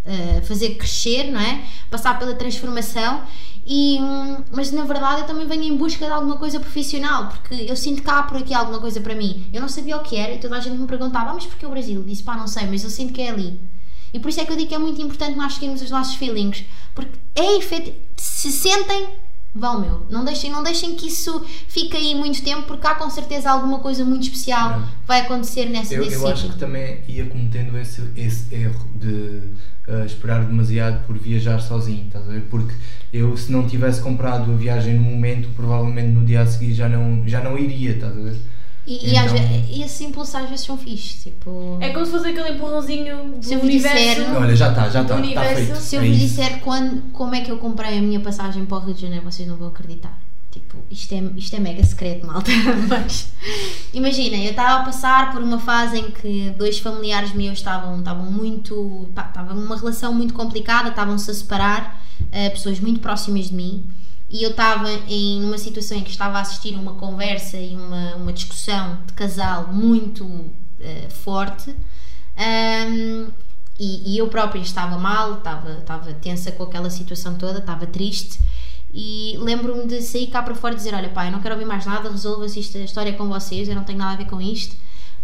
eh, 0.03 0.41
fazer 0.41 0.71
crescer, 0.75 1.31
não 1.31 1.39
é? 1.39 1.61
Passar 1.89 2.19
pela 2.19 2.33
transformação. 2.33 3.21
E, 3.65 3.99
hum, 4.01 4.37
mas 4.51 4.69
na 4.73 4.83
verdade 4.83 5.21
eu 5.21 5.27
também 5.27 5.47
venho 5.47 5.63
em 5.63 5.77
busca 5.77 6.05
de 6.05 6.11
alguma 6.11 6.35
coisa 6.37 6.59
profissional, 6.59 7.29
porque 7.29 7.53
eu 7.53 7.75
sinto 7.77 8.01
que 8.01 8.09
há 8.09 8.23
por 8.23 8.35
aqui 8.37 8.53
alguma 8.53 8.79
coisa 8.79 8.99
para 8.99 9.15
mim. 9.15 9.45
Eu 9.53 9.61
não 9.61 9.69
sabia 9.69 9.95
o 9.95 10.01
que 10.01 10.17
era 10.17 10.33
e 10.33 10.39
toda 10.39 10.57
a 10.57 10.59
gente 10.59 10.75
me 10.77 10.87
perguntava, 10.87 11.29
ah, 11.29 11.33
mas 11.35 11.45
porquê 11.45 11.65
o 11.65 11.69
Brasil? 11.69 12.01
Eu 12.01 12.03
disse, 12.03 12.23
pá, 12.23 12.35
não 12.35 12.47
sei, 12.47 12.65
mas 12.65 12.83
eu 12.83 12.89
sinto 12.89 13.13
que 13.13 13.21
é 13.21 13.29
ali. 13.29 13.57
E 14.13 14.19
por 14.19 14.29
isso 14.29 14.39
é 14.41 14.45
que 14.45 14.51
eu 14.51 14.57
digo 14.57 14.69
que 14.69 14.75
é 14.75 14.79
muito 14.79 15.01
importante 15.01 15.35
nós 15.35 15.53
seguirmos 15.53 15.81
os 15.81 15.91
nossos 15.91 16.15
feelings, 16.15 16.65
porque 16.95 17.17
é 17.35 17.57
efetivo, 17.57 17.95
se 18.17 18.51
sentem, 18.51 19.07
vão 19.53 19.81
meu. 19.81 20.05
Não 20.09 20.23
deixem, 20.23 20.51
não 20.51 20.63
deixem 20.63 20.95
que 20.95 21.07
isso 21.07 21.43
fique 21.67 21.95
aí 21.95 22.15
muito 22.15 22.43
tempo, 22.43 22.63
porque 22.63 22.85
há 22.85 22.95
com 22.95 23.09
certeza 23.09 23.49
alguma 23.49 23.79
coisa 23.79 24.05
muito 24.05 24.23
especial 24.23 24.79
Não. 24.79 24.87
que 24.87 24.93
vai 25.07 25.21
acontecer 25.21 25.65
nessa 25.65 25.93
Eu, 25.93 26.03
eu 26.03 26.27
acho 26.27 26.49
que 26.49 26.57
também 26.57 27.01
ia 27.07 27.25
cometendo 27.25 27.77
esse, 27.77 28.01
esse 28.15 28.53
erro 28.53 28.87
de 28.95 29.41
uh, 29.87 30.05
esperar 30.05 30.45
demasiado 30.45 31.05
por 31.05 31.17
viajar 31.17 31.59
sozinho, 31.59 32.05
estás 32.05 32.27
a 32.27 32.31
ver? 32.31 32.41
Porque 32.49 32.75
eu, 33.11 33.35
se 33.35 33.51
não 33.51 33.67
tivesse 33.67 34.01
comprado 34.01 34.51
a 34.51 34.55
viagem 34.55 34.95
no 34.95 35.01
momento, 35.01 35.49
provavelmente 35.55 36.09
no 36.09 36.23
dia 36.23 36.41
a 36.41 36.45
seguir 36.47 36.73
já 36.73 36.87
não, 36.87 37.27
já 37.27 37.41
não 37.41 37.57
iria, 37.57 37.91
estás 37.91 38.15
a 38.15 38.21
ver? 38.21 38.37
E, 38.91 39.15
Então- 39.15 39.35
e 39.69 39.83
esses 39.83 40.01
impulsos 40.01 40.33
às 40.35 40.49
vezes 40.49 40.65
são 40.65 40.77
fixes, 40.77 41.21
tipo... 41.23 41.77
É 41.79 41.89
como 41.89 42.05
se 42.05 42.11
fosse 42.11 42.27
aquele 42.29 42.49
empurrãozinho 42.55 43.33
do 43.37 43.43
Se 43.45 43.53
eu 43.53 43.59
vos 43.59 43.67
universo. 43.69 43.97
disser- 43.97 44.35
Olha, 44.35 44.55
já 44.55 44.69
está, 44.69 44.81
já 44.89 45.01
está, 45.01 45.01
está 45.01 45.15
universo. 45.17 45.55
feito. 45.55 45.75
Se 45.77 45.95
eu 45.95 46.01
é 46.01 46.07
vos 46.07 46.17
isso. 46.17 46.27
disser 46.27 46.59
quando, 46.61 47.01
como 47.11 47.35
é 47.35 47.41
que 47.41 47.51
eu 47.51 47.57
comprei 47.57 47.97
a 47.97 48.01
minha 48.01 48.19
passagem 48.19 48.65
para 48.65 48.77
o 48.77 48.81
Rio 48.81 48.95
de 48.95 49.01
Janeiro, 49.01 49.23
vocês 49.23 49.47
não 49.47 49.55
vão 49.57 49.67
acreditar. 49.67 50.17
Tipo, 50.51 50.77
isto 50.89 51.13
é, 51.13 51.23
isto 51.37 51.55
é 51.55 51.59
mega 51.59 51.83
secreto, 51.83 52.25
malta. 52.25 52.49
Mas 52.89 53.31
imaginem, 53.93 54.45
eu 54.45 54.51
estava 54.51 54.81
a 54.81 54.85
passar 54.85 55.31
por 55.31 55.41
uma 55.43 55.59
fase 55.59 55.99
em 55.99 56.09
que 56.09 56.53
dois 56.57 56.79
familiares 56.79 57.33
meus 57.33 57.59
estavam, 57.59 57.99
estavam 57.99 58.25
muito. 58.31 59.07
pá, 59.13 59.27
estavam 59.27 59.55
numa 59.55 59.77
relação 59.77 60.11
muito 60.13 60.33
complicada, 60.33 60.89
estavam-se 60.89 61.29
a 61.29 61.33
separar, 61.35 62.01
eh, 62.31 62.49
pessoas 62.49 62.79
muito 62.79 62.99
próximas 62.99 63.45
de 63.49 63.53
mim. 63.53 63.85
E 64.29 64.43
eu 64.43 64.51
estava 64.51 64.91
em 65.07 65.41
numa 65.41 65.57
situação 65.57 65.97
em 65.97 66.03
que 66.03 66.11
estava 66.11 66.37
a 66.37 66.41
assistir 66.41 66.75
uma 66.75 66.93
conversa 66.93 67.57
e 67.57 67.75
uma, 67.75 68.15
uma 68.15 68.33
discussão 68.33 68.99
de 69.07 69.13
casal 69.13 69.67
muito 69.73 70.51
eh, 70.79 71.07
forte. 71.09 71.75
Ahm, 72.37 73.29
e, 73.79 74.13
e 74.13 74.17
eu 74.17 74.27
própria 74.27 74.59
estava 74.59 74.97
mal, 74.97 75.39
estava, 75.39 75.71
estava 75.71 76.13
tensa 76.13 76.51
com 76.51 76.63
aquela 76.63 76.89
situação 76.89 77.35
toda, 77.35 77.59
estava 77.59 77.87
triste. 77.87 78.39
E 78.93 79.37
lembro-me 79.39 79.85
de 79.87 80.01
sair 80.01 80.27
cá 80.27 80.41
para 80.41 80.55
fora 80.55 80.73
e 80.73 80.77
dizer: 80.77 80.93
Olha, 80.93 81.09
pai, 81.09 81.27
eu 81.27 81.31
não 81.31 81.39
quero 81.41 81.55
ouvir 81.55 81.65
mais 81.65 81.85
nada, 81.85 82.09
resolva-se 82.09 82.59
esta 82.59 82.79
história 82.79 83.13
com 83.13 83.27
vocês, 83.27 83.67
eu 83.67 83.75
não 83.75 83.83
tenho 83.83 83.99
nada 83.99 84.13
a 84.13 84.17
ver 84.17 84.25
com 84.25 84.41
isto. 84.41 84.75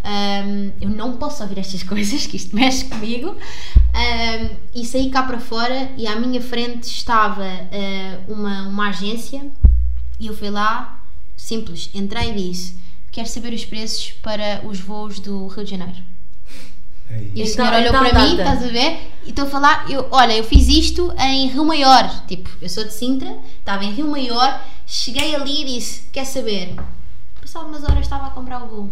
Ahm, 0.03 0.71
eu 0.79 0.89
não 0.89 1.17
posso 1.17 1.41
ouvir 1.41 1.59
estas 1.59 1.81
coisas, 1.83 2.27
que 2.27 2.37
isto 2.37 2.55
mexe 2.55 2.85
comigo. 2.85 3.35
Ahm, 4.05 4.49
e 4.73 4.85
saí 4.85 5.09
cá 5.09 5.23
para 5.23 5.39
fora 5.39 5.89
e 5.97 6.05
à 6.05 6.15
minha 6.15 6.41
frente 6.41 6.83
estava 6.85 7.43
ah, 7.45 8.19
uma, 8.27 8.67
uma 8.67 8.89
agência 8.89 9.41
e 10.19 10.27
eu 10.27 10.35
fui 10.35 10.49
lá, 10.49 11.03
simples, 11.35 11.89
entrei 11.93 12.31
e 12.31 12.49
disse: 12.49 12.77
Quero 13.11 13.27
saber 13.27 13.53
os 13.53 13.65
preços 13.65 14.11
para 14.21 14.61
os 14.65 14.79
voos 14.79 15.19
do 15.19 15.47
Rio 15.47 15.63
de 15.63 15.71
Janeiro. 15.71 16.03
É. 17.09 17.19
E 17.33 17.41
o 17.43 17.45
Então- 17.45 17.47
senhor 17.47 17.73
olhou 17.73 17.87
então 17.89 18.03
para 18.09 18.19
mim, 18.25 18.35
data. 18.35 18.51
estás 18.53 18.63
a 18.69 18.71
ver? 18.73 19.11
E 19.25 19.29
estou 19.29 19.45
a 19.45 19.49
falar, 19.49 19.89
eu, 19.89 20.07
olha, 20.11 20.33
eu 20.35 20.43
fiz 20.43 20.67
isto 20.67 21.13
em 21.19 21.47
Rio 21.47 21.63
Maior. 21.65 22.25
Tipo, 22.27 22.49
eu 22.61 22.67
sou 22.69 22.83
de 22.83 22.93
Sintra, 22.93 23.37
estava 23.59 23.83
em 23.85 23.91
Rio 23.91 24.07
Maior, 24.07 24.61
cheguei 24.85 25.35
ali 25.35 25.61
e 25.61 25.65
disse: 25.75 26.07
Quer 26.11 26.25
saber? 26.25 26.75
Passado 27.41 27.67
umas 27.67 27.83
horas 27.83 27.99
estava 28.01 28.27
a 28.27 28.31
comprar 28.31 28.63
o 28.63 28.67
voo. 28.67 28.91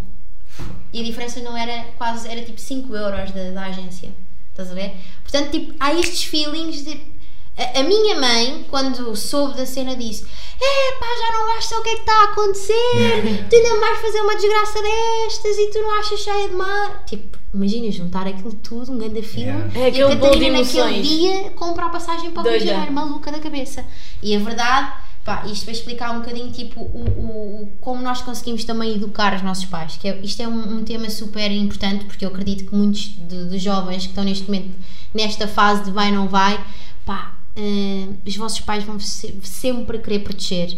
E 0.94 1.02
a 1.02 1.04
diferença 1.04 1.40
não 1.42 1.58
era 1.58 1.86
quase, 1.98 2.28
era 2.30 2.42
tipo 2.44 2.62
5 2.62 2.96
euros 2.96 3.32
da, 3.32 3.50
da 3.52 3.66
agência. 3.66 4.12
Estás 4.54 4.70
a 4.70 4.76
ver? 4.76 4.94
Portanto, 5.24 5.50
tipo, 5.50 5.74
há 5.80 5.94
estes 5.96 6.26
feelings 6.26 6.86
de. 6.86 7.14
A, 7.58 7.80
a 7.80 7.84
minha 7.84 8.20
mãe, 8.20 8.66
quando 8.70 9.16
soube 9.16 9.58
da 9.58 9.66
cena, 9.66 9.96
disse: 9.96 10.26
É 10.62 10.92
pá, 11.00 11.08
já 11.08 11.32
não 11.34 11.46
saber 11.58 11.80
o 11.80 11.82
que 11.82 11.90
é 11.90 11.94
que 11.96 12.00
está 12.02 12.14
a 12.14 12.24
acontecer, 12.26 13.46
tu 13.50 13.56
ainda 13.56 13.80
vais 13.80 14.00
fazer 14.00 14.22
uma 14.22 14.36
desgraça 14.36 14.80
destas 14.80 15.58
e 15.58 15.72
tu 15.72 15.80
não 15.80 16.00
achas 16.00 16.20
cheia 16.20 16.50
de 16.50 16.56
mar. 16.56 17.04
Tipo, 17.08 17.38
imagina 17.52 17.92
juntar 17.92 18.28
aquilo 18.28 18.54
tudo, 18.54 18.92
um 18.92 18.98
grande 19.00 19.24
filme. 19.24 19.72
Yeah. 19.74 19.80
É 19.80 19.90
e 19.90 20.04
a 20.04 20.10
Catarina 20.10 20.60
naquele 20.60 21.02
dia 21.02 21.50
compra 21.52 21.88
a 21.88 21.90
passagem 21.90 22.32
para 22.32 22.42
o 22.42 22.44
Rio 22.44 22.54
de 22.54 22.60
Doida. 22.60 22.74
Janeiro, 22.74 22.94
maluca 22.94 23.32
da 23.32 23.40
cabeça. 23.40 23.84
E 24.22 24.36
a 24.36 24.40
verdade, 24.40 24.94
pá, 25.26 25.46
isto 25.46 25.66
vai 25.66 25.74
explicar 25.74 26.12
um 26.12 26.20
bocadinho 26.20 26.52
tipo 26.52 26.82
o, 26.82 26.86
o, 27.64 27.72
como 27.82 28.02
nós 28.02 28.22
conseguimos 28.22 28.64
também 28.64 28.96
educar 28.96 29.36
os 29.36 29.42
nossos 29.42 29.66
pais. 29.66 29.96
Que 29.98 30.08
é, 30.10 30.20
isto 30.22 30.42
é 30.42 30.48
um, 30.48 30.78
um 30.80 30.84
tema 30.84 31.10
super 31.10 31.50
importante 31.52 32.06
porque 32.06 32.26
eu 32.26 32.30
acredito 32.30 32.66
que 32.66 32.76
muitos 32.76 33.08
dos 33.10 33.62
jovens 33.62 34.04
que 34.04 34.10
estão 34.10 34.24
neste 34.24 34.46
momento 34.46 34.72
nesta 35.14 35.48
fase 35.48 35.84
de 35.86 35.92
vai 35.92 36.12
não 36.12 36.28
vai, 36.28 36.60
pá. 37.06 37.38
eh, 37.56 38.08
os 38.26 38.36
vossos 38.36 38.60
pais 38.62 38.84
vão 38.84 39.00
se- 39.00 39.36
sempre 39.44 40.00
querer 40.00 40.20
proteger, 40.20 40.76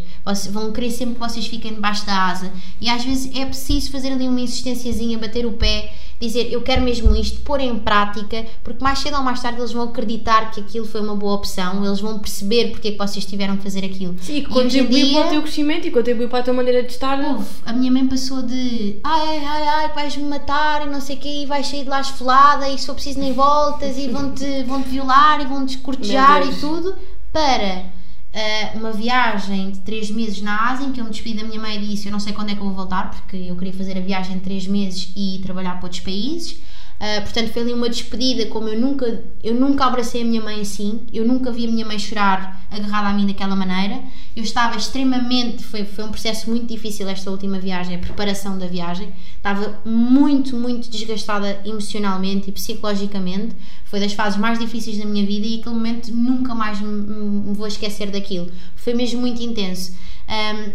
vão 0.52 0.74
querer 0.74 0.92
sempre 0.92 1.14
que 1.16 1.20
vocês 1.22 1.48
fiquem 1.48 1.74
debaixo 1.74 2.06
da 2.06 2.26
asa, 2.26 2.52
e 2.82 2.90
às 2.90 3.02
vezes 3.06 3.34
é 3.34 3.46
preciso 3.46 3.90
fazer 3.92 4.10
ali 4.12 4.28
uma 4.28 4.42
insistênciazinha, 4.42 5.18
bater 5.18 5.46
o 5.46 5.54
pé, 5.54 5.94
dizer 6.20 6.52
eu 6.52 6.62
quero 6.62 6.82
mesmo 6.82 7.16
isto, 7.16 7.42
pôr 7.42 7.60
em 7.60 7.78
prática, 7.78 8.46
porque 8.64 8.84
mais 8.84 9.00
cedo 9.00 9.18
ou 9.18 9.24
mais 9.24 9.42
tarde 9.42 9.60
eles 9.60 9.72
vão 9.72 9.84
acreditar 9.84 10.52
que 10.52 10.60
aquilo 10.62 10.86
foi 10.86 11.02
uma 11.02 11.16
boa 11.16 11.34
opção, 11.34 11.86
eles 11.86 12.00
vão 12.00 12.20
perceber 12.20 12.72
porque 12.72 12.90
é 12.90 12.92
que 12.92 12.98
vocês 12.98 13.26
tiveram 13.26 13.58
que 13.58 13.64
fazer 13.64 13.86
aquilo. 13.86 14.16
Sim, 14.22 14.38
E 14.38 14.42
contribuiu 14.44 15.14
para 15.14 15.28
o 15.28 15.30
teu 15.30 15.42
crescimento 15.42 15.88
e 15.88 15.92
contribuiu 15.92 16.30
para 16.30 16.40
a 16.40 16.44
tua 16.44 16.54
maneira 16.54 16.84
de 16.84 16.92
estar. 16.92 17.20
Houve, 17.20 17.46
a 17.66 17.74
minha 17.74 17.92
mãe 17.92 18.08
passou 18.08 18.42
de 18.42 18.98
ai, 19.04 19.44
ai, 19.46 19.68
ai, 19.68 19.94
vais-me 19.94 20.26
matar 20.26 20.86
e 20.86 20.90
não 20.90 21.02
sei 21.02 21.16
o 21.16 21.20
quê, 21.20 21.44
e 21.44 21.46
vais 21.46 21.68
sair 21.68 21.84
de 21.84 21.90
lá 21.90 22.02
esfolada 22.02 22.68
e 22.70 22.78
se 22.78 22.86
for 22.86 22.96
preciso 22.96 23.20
nem 23.20 23.34
voltas 23.34 23.98
e 23.98 24.08
vão-te 24.08 24.64
vão 24.64 24.82
-te 24.82 24.90
violar 24.90 25.42
e 25.42 25.46
vão-te 25.46 25.76
escortejar 25.76 26.48
e 26.48 26.56
tudo, 26.56 26.96
para 27.32 27.95
ah, 28.36 28.72
uma 28.76 28.92
viagem 28.92 29.72
de 29.72 29.80
3 29.80 30.12
meses 30.12 30.42
na 30.42 30.70
Ásia, 30.70 30.86
em 30.86 30.92
que 30.92 31.00
eu 31.00 31.06
me 31.06 31.10
despedi 31.10 31.38
da 31.38 31.44
minha 31.44 31.60
mãe 31.60 31.78
e 31.78 31.88
disse 31.88 32.08
eu 32.08 32.12
não 32.12 32.20
sei 32.20 32.34
quando 32.34 32.52
é 32.52 32.54
que 32.54 32.60
eu 32.60 32.66
vou 32.66 32.74
voltar, 32.74 33.10
porque 33.10 33.38
eu 33.38 33.56
queria 33.56 33.74
fazer 33.74 33.98
a 33.98 34.02
viagem 34.02 34.38
de 34.38 34.44
3 34.44 34.68
meses 34.68 35.14
e 35.16 35.40
trabalhar 35.42 35.76
para 35.78 35.86
outros 35.86 36.02
países. 36.02 36.58
Ah, 37.00 37.22
portanto, 37.22 37.52
foi 37.52 37.62
ali 37.62 37.74
uma 37.74 37.90
despedida 37.90 38.46
como 38.46 38.70
eu 38.70 38.80
nunca, 38.80 39.24
eu 39.44 39.54
nunca 39.54 39.86
abracei 39.86 40.22
a 40.22 40.26
minha 40.26 40.42
mãe 40.42 40.62
assim, 40.62 41.02
eu 41.12 41.28
nunca 41.28 41.52
vi 41.52 41.68
a 41.68 41.70
minha 41.70 41.86
mãe 41.86 42.00
chorar 42.00 42.66
agarrada 42.72 43.10
a 43.10 43.14
mim 43.14 43.28
daquela 43.28 43.56
maneira. 43.56 44.02
Eu 44.36 44.44
estava 44.44 44.78
extremamente, 44.78 45.64
foi, 45.64 45.84
foi 45.86 46.04
um 46.06 46.10
processo 46.10 46.50
muito 46.50 46.66
difícil 46.68 47.08
esta 47.10 47.30
última 47.30 47.60
viagem, 47.60 47.96
a 47.96 48.00
preparação 48.00 48.58
da 48.58 48.68
viagem. 48.68 49.14
Estava 49.36 49.82
muito, 49.86 50.56
muito 50.56 50.90
desgastada 50.90 51.62
emocionalmente 51.66 52.50
e 52.50 52.54
psicologicamente. 52.54 53.56
Foi 53.86 54.00
das 54.00 54.14
fases 54.14 54.40
mais 54.40 54.58
difíceis 54.58 54.98
da 54.98 55.06
minha 55.06 55.26
vida 55.26 55.46
e 55.46 55.60
aquele 55.60 55.76
momento 55.76 56.12
nunca 56.12 56.56
mais 56.56 56.80
me, 56.80 56.88
me 56.88 57.54
vou 57.54 57.68
esquecer 57.68 58.10
daquilo. 58.10 58.50
Foi 58.76 58.94
mesmo 58.94 59.20
muito 59.20 59.42
intenso. 59.42 59.94
Ahm, 60.28 60.72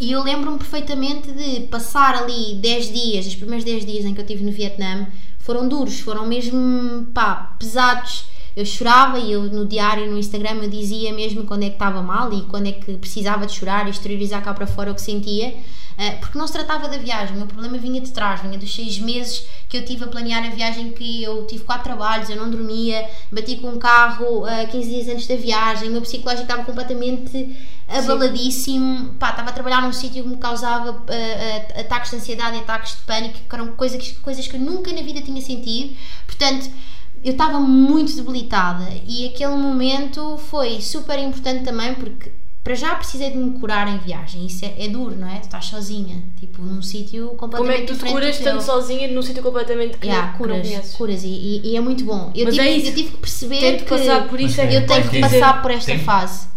e 0.00 0.10
eu 0.10 0.22
lembro-me 0.22 0.58
perfeitamente 0.58 1.30
de 1.30 1.60
passar 1.66 2.16
ali 2.16 2.54
10 2.56 2.92
dias, 2.92 3.26
os 3.26 3.34
primeiros 3.34 3.64
10 3.64 3.86
dias 3.86 4.04
em 4.04 4.14
que 4.14 4.20
eu 4.20 4.24
estive 4.24 4.44
no 4.44 4.50
Vietnã, 4.50 5.06
foram 5.42 5.68
duros, 5.68 6.00
foram 6.00 6.24
mesmo 6.26 7.06
pá, 7.12 7.54
pesados. 7.58 8.26
Eu 8.54 8.66
chorava 8.66 9.18
e 9.18 9.32
eu 9.32 9.44
no 9.44 9.66
diário, 9.66 10.10
no 10.10 10.18
Instagram, 10.18 10.62
eu 10.62 10.68
dizia 10.68 11.12
mesmo 11.12 11.44
quando 11.44 11.62
é 11.62 11.68
que 11.68 11.74
estava 11.74 12.02
mal 12.02 12.32
e 12.32 12.42
quando 12.42 12.68
é 12.68 12.72
que 12.72 12.98
precisava 12.98 13.46
de 13.46 13.52
chorar 13.52 13.86
e 13.86 13.90
exteriorizar 13.90 14.42
cá 14.42 14.52
para 14.52 14.66
fora 14.66 14.92
o 14.92 14.94
que 14.94 15.00
sentia, 15.00 15.56
eh, 15.96 16.10
porque 16.20 16.36
não 16.36 16.46
se 16.46 16.52
tratava 16.52 16.86
da 16.86 16.98
viagem, 16.98 17.34
o 17.34 17.38
meu 17.38 17.46
problema 17.46 17.78
vinha 17.78 17.98
de 17.98 18.10
trás, 18.10 18.42
vinha 18.42 18.58
dos 18.58 18.74
seis 18.74 18.98
meses 18.98 19.46
que 19.70 19.78
eu 19.78 19.84
tive 19.86 20.04
a 20.04 20.06
planear 20.06 20.44
a 20.44 20.50
viagem, 20.50 20.92
que 20.92 21.22
eu 21.22 21.46
tive 21.46 21.64
quatro 21.64 21.84
trabalhos, 21.84 22.28
eu 22.28 22.36
não 22.36 22.50
dormia, 22.50 23.08
bati 23.30 23.56
com 23.56 23.68
um 23.68 23.78
carro 23.78 24.46
eh, 24.46 24.66
15 24.66 24.90
dias 24.90 25.08
antes 25.08 25.26
da 25.26 25.36
viagem, 25.36 25.88
o 25.88 25.92
meu 25.92 26.02
psicológico 26.02 26.42
estava 26.42 26.62
completamente 26.62 27.56
abaladíssimo, 27.98 29.14
pá, 29.18 29.30
estava 29.30 29.50
a 29.50 29.52
trabalhar 29.52 29.82
num 29.82 29.92
sítio 29.92 30.22
que 30.22 30.28
me 30.28 30.36
causava 30.36 31.02
eh, 31.08 31.80
ataques 31.80 32.10
de 32.10 32.16
ansiedade 32.16 32.56
e 32.56 32.60
ataques 32.60 32.96
de 32.96 33.02
pânico, 33.02 33.38
que 33.48 33.54
eram 33.54 33.68
coisas, 33.72 34.12
coisas 34.22 34.46
que 34.46 34.56
eu 34.56 34.60
nunca 34.60 34.92
na 34.92 35.02
vida 35.02 35.20
tinha 35.22 35.40
sentido, 35.40 35.94
portanto 36.26 36.70
eu 37.24 37.32
estava 37.32 37.60
muito 37.60 38.14
debilitada 38.16 38.84
e 39.06 39.26
aquele 39.28 39.54
momento 39.54 40.36
foi 40.50 40.80
super 40.80 41.18
importante 41.18 41.64
também 41.64 41.94
porque 41.94 42.32
para 42.64 42.74
já 42.76 42.94
precisei 42.94 43.30
de 43.32 43.36
me 43.38 43.58
curar 43.58 43.88
em 43.88 43.98
viagem, 43.98 44.46
isso 44.46 44.64
é, 44.64 44.84
é 44.84 44.88
duro, 44.88 45.16
não 45.16 45.28
é? 45.28 45.38
Tu 45.40 45.42
estás 45.46 45.64
sozinha, 45.64 46.22
tipo 46.38 46.62
num 46.62 46.80
sítio 46.80 47.30
completamente 47.30 47.58
Como 47.58 47.72
é 47.72 47.74
que 47.80 47.86
tu 47.86 47.92
te 47.92 47.94
diferente 47.94 48.12
curas 48.12 48.38
estando 48.38 48.60
sozinha 48.60 49.08
num 49.08 49.22
sítio 49.22 49.42
completamente 49.42 49.98
que, 49.98 50.06
Yeah, 50.06 50.28
não, 50.28 50.38
que 50.38 50.46
não 50.48 50.60
curas, 50.62 50.94
curas 50.94 51.24
e, 51.24 51.28
e- 51.28 51.60
e 51.72 51.76
é 51.76 51.80
muito 51.80 52.04
bom. 52.04 52.30
Eu, 52.36 52.44
Mas 52.46 52.54
tive, 52.54 52.68
é 52.68 52.76
isso. 52.76 52.86
eu 52.86 52.94
tive 52.94 53.10
que 53.10 53.16
perceber 53.16 53.78
que 53.78 53.84
passar 53.84 54.28
por 54.28 54.40
isso 54.40 54.60
é 54.60 54.64
Mas 54.64 54.74
que 54.74 54.80
eu 54.80 54.86
tenho 54.86 55.08
que 55.10 55.20
passar 55.20 55.60
por 55.62 55.70
esta 55.72 55.86
Tem- 55.92 55.98
fase. 56.04 56.51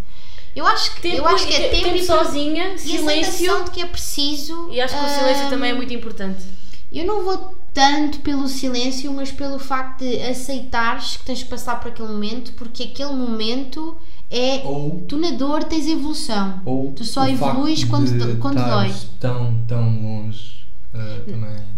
Eu 0.55 0.65
acho 0.65 0.95
que, 0.95 1.01
Tempo, 1.01 1.17
eu 1.17 1.27
acho 1.27 1.47
que 1.47 1.53
é 1.53 1.67
e 1.67 1.69
te- 1.77 1.83
tempo, 1.83 1.95
e, 1.97 2.03
sozinha, 2.05 2.73
e 2.75 2.79
silêncio. 2.79 3.21
aceitação 3.21 3.65
de 3.65 3.71
que 3.71 3.81
é 3.81 3.85
preciso. 3.85 4.69
E 4.71 4.79
acho 4.79 4.97
que 4.97 5.05
o 5.05 5.09
silêncio 5.09 5.45
ah, 5.47 5.49
também 5.49 5.71
é 5.71 5.73
muito 5.73 5.93
importante. 5.93 6.43
Eu 6.91 7.05
não 7.05 7.23
vou 7.25 7.53
tanto 7.73 8.21
pelo 8.21 8.47
silêncio, 8.47 9.11
mas 9.11 9.31
pelo 9.31 9.59
facto 9.59 9.99
de 9.99 10.21
aceitares 10.21 11.17
que 11.17 11.25
tens 11.25 11.43
que 11.43 11.49
passar 11.49 11.79
por 11.81 11.89
aquele 11.89 12.07
momento, 12.07 12.53
porque 12.53 12.83
aquele 12.83 13.11
momento 13.13 13.97
é. 14.31 14.61
Ou, 14.63 15.03
Tu 15.07 15.17
na 15.17 15.31
dor 15.31 15.65
tens 15.65 15.87
evolução. 15.87 16.61
ou 16.65 16.93
Tu 16.93 17.03
só 17.03 17.27
evoluís 17.27 17.83
quando, 17.83 18.07
de 18.17 18.35
quando 18.37 18.63
dói. 18.63 18.93
tão, 19.19 19.61
tão 19.67 20.01
longe 20.01 20.63
ah, 20.93 21.19
também. 21.25 21.74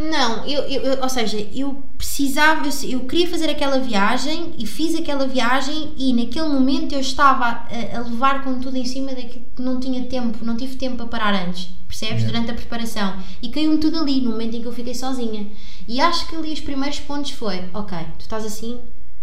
Não, 0.00 0.46
eu, 0.46 0.62
eu- 0.62 0.82
eu- 0.82 1.02
ou 1.02 1.08
seja, 1.10 1.38
eu 1.54 1.82
precisava, 1.98 2.66
eu, 2.66 2.90
eu 2.90 3.00
queria 3.00 3.28
fazer 3.28 3.50
aquela 3.50 3.78
viagem 3.78 4.54
e 4.58 4.66
fiz 4.66 4.94
aquela 4.94 5.26
viagem 5.28 5.92
e 5.98 6.14
naquele 6.14 6.48
momento 6.48 6.94
eu 6.94 7.00
estava 7.00 7.44
a, 7.44 7.96
a 7.98 8.00
levar 8.00 8.42
com 8.42 8.58
tudo 8.58 8.78
em 8.78 8.84
cima 8.86 9.08
daquilo 9.14 9.44
que 9.54 9.60
não 9.60 9.78
tinha 9.78 10.02
tempo, 10.06 10.42
não 10.42 10.56
tive 10.56 10.76
tempo 10.76 10.96
para 10.96 11.04
parar 11.06 11.34
antes, 11.46 11.68
percebes? 11.86 12.22
Yeah. 12.22 12.26
Durante 12.32 12.50
a 12.50 12.54
preparação. 12.54 13.14
E 13.42 13.50
caiu-me 13.50 13.76
tudo 13.76 13.98
ali, 13.98 14.22
no 14.22 14.30
momento 14.30 14.56
em 14.56 14.62
que 14.62 14.68
eu 14.68 14.72
fiquei 14.72 14.94
sozinha. 14.94 15.46
E 15.86 16.00
acho 16.00 16.26
que 16.28 16.34
ali 16.36 16.50
os 16.52 16.60
primeiros 16.60 16.98
pontos 17.00 17.32
foi, 17.32 17.62
ok, 17.74 17.98
tu 18.18 18.22
estás 18.22 18.44
assim 18.46 18.78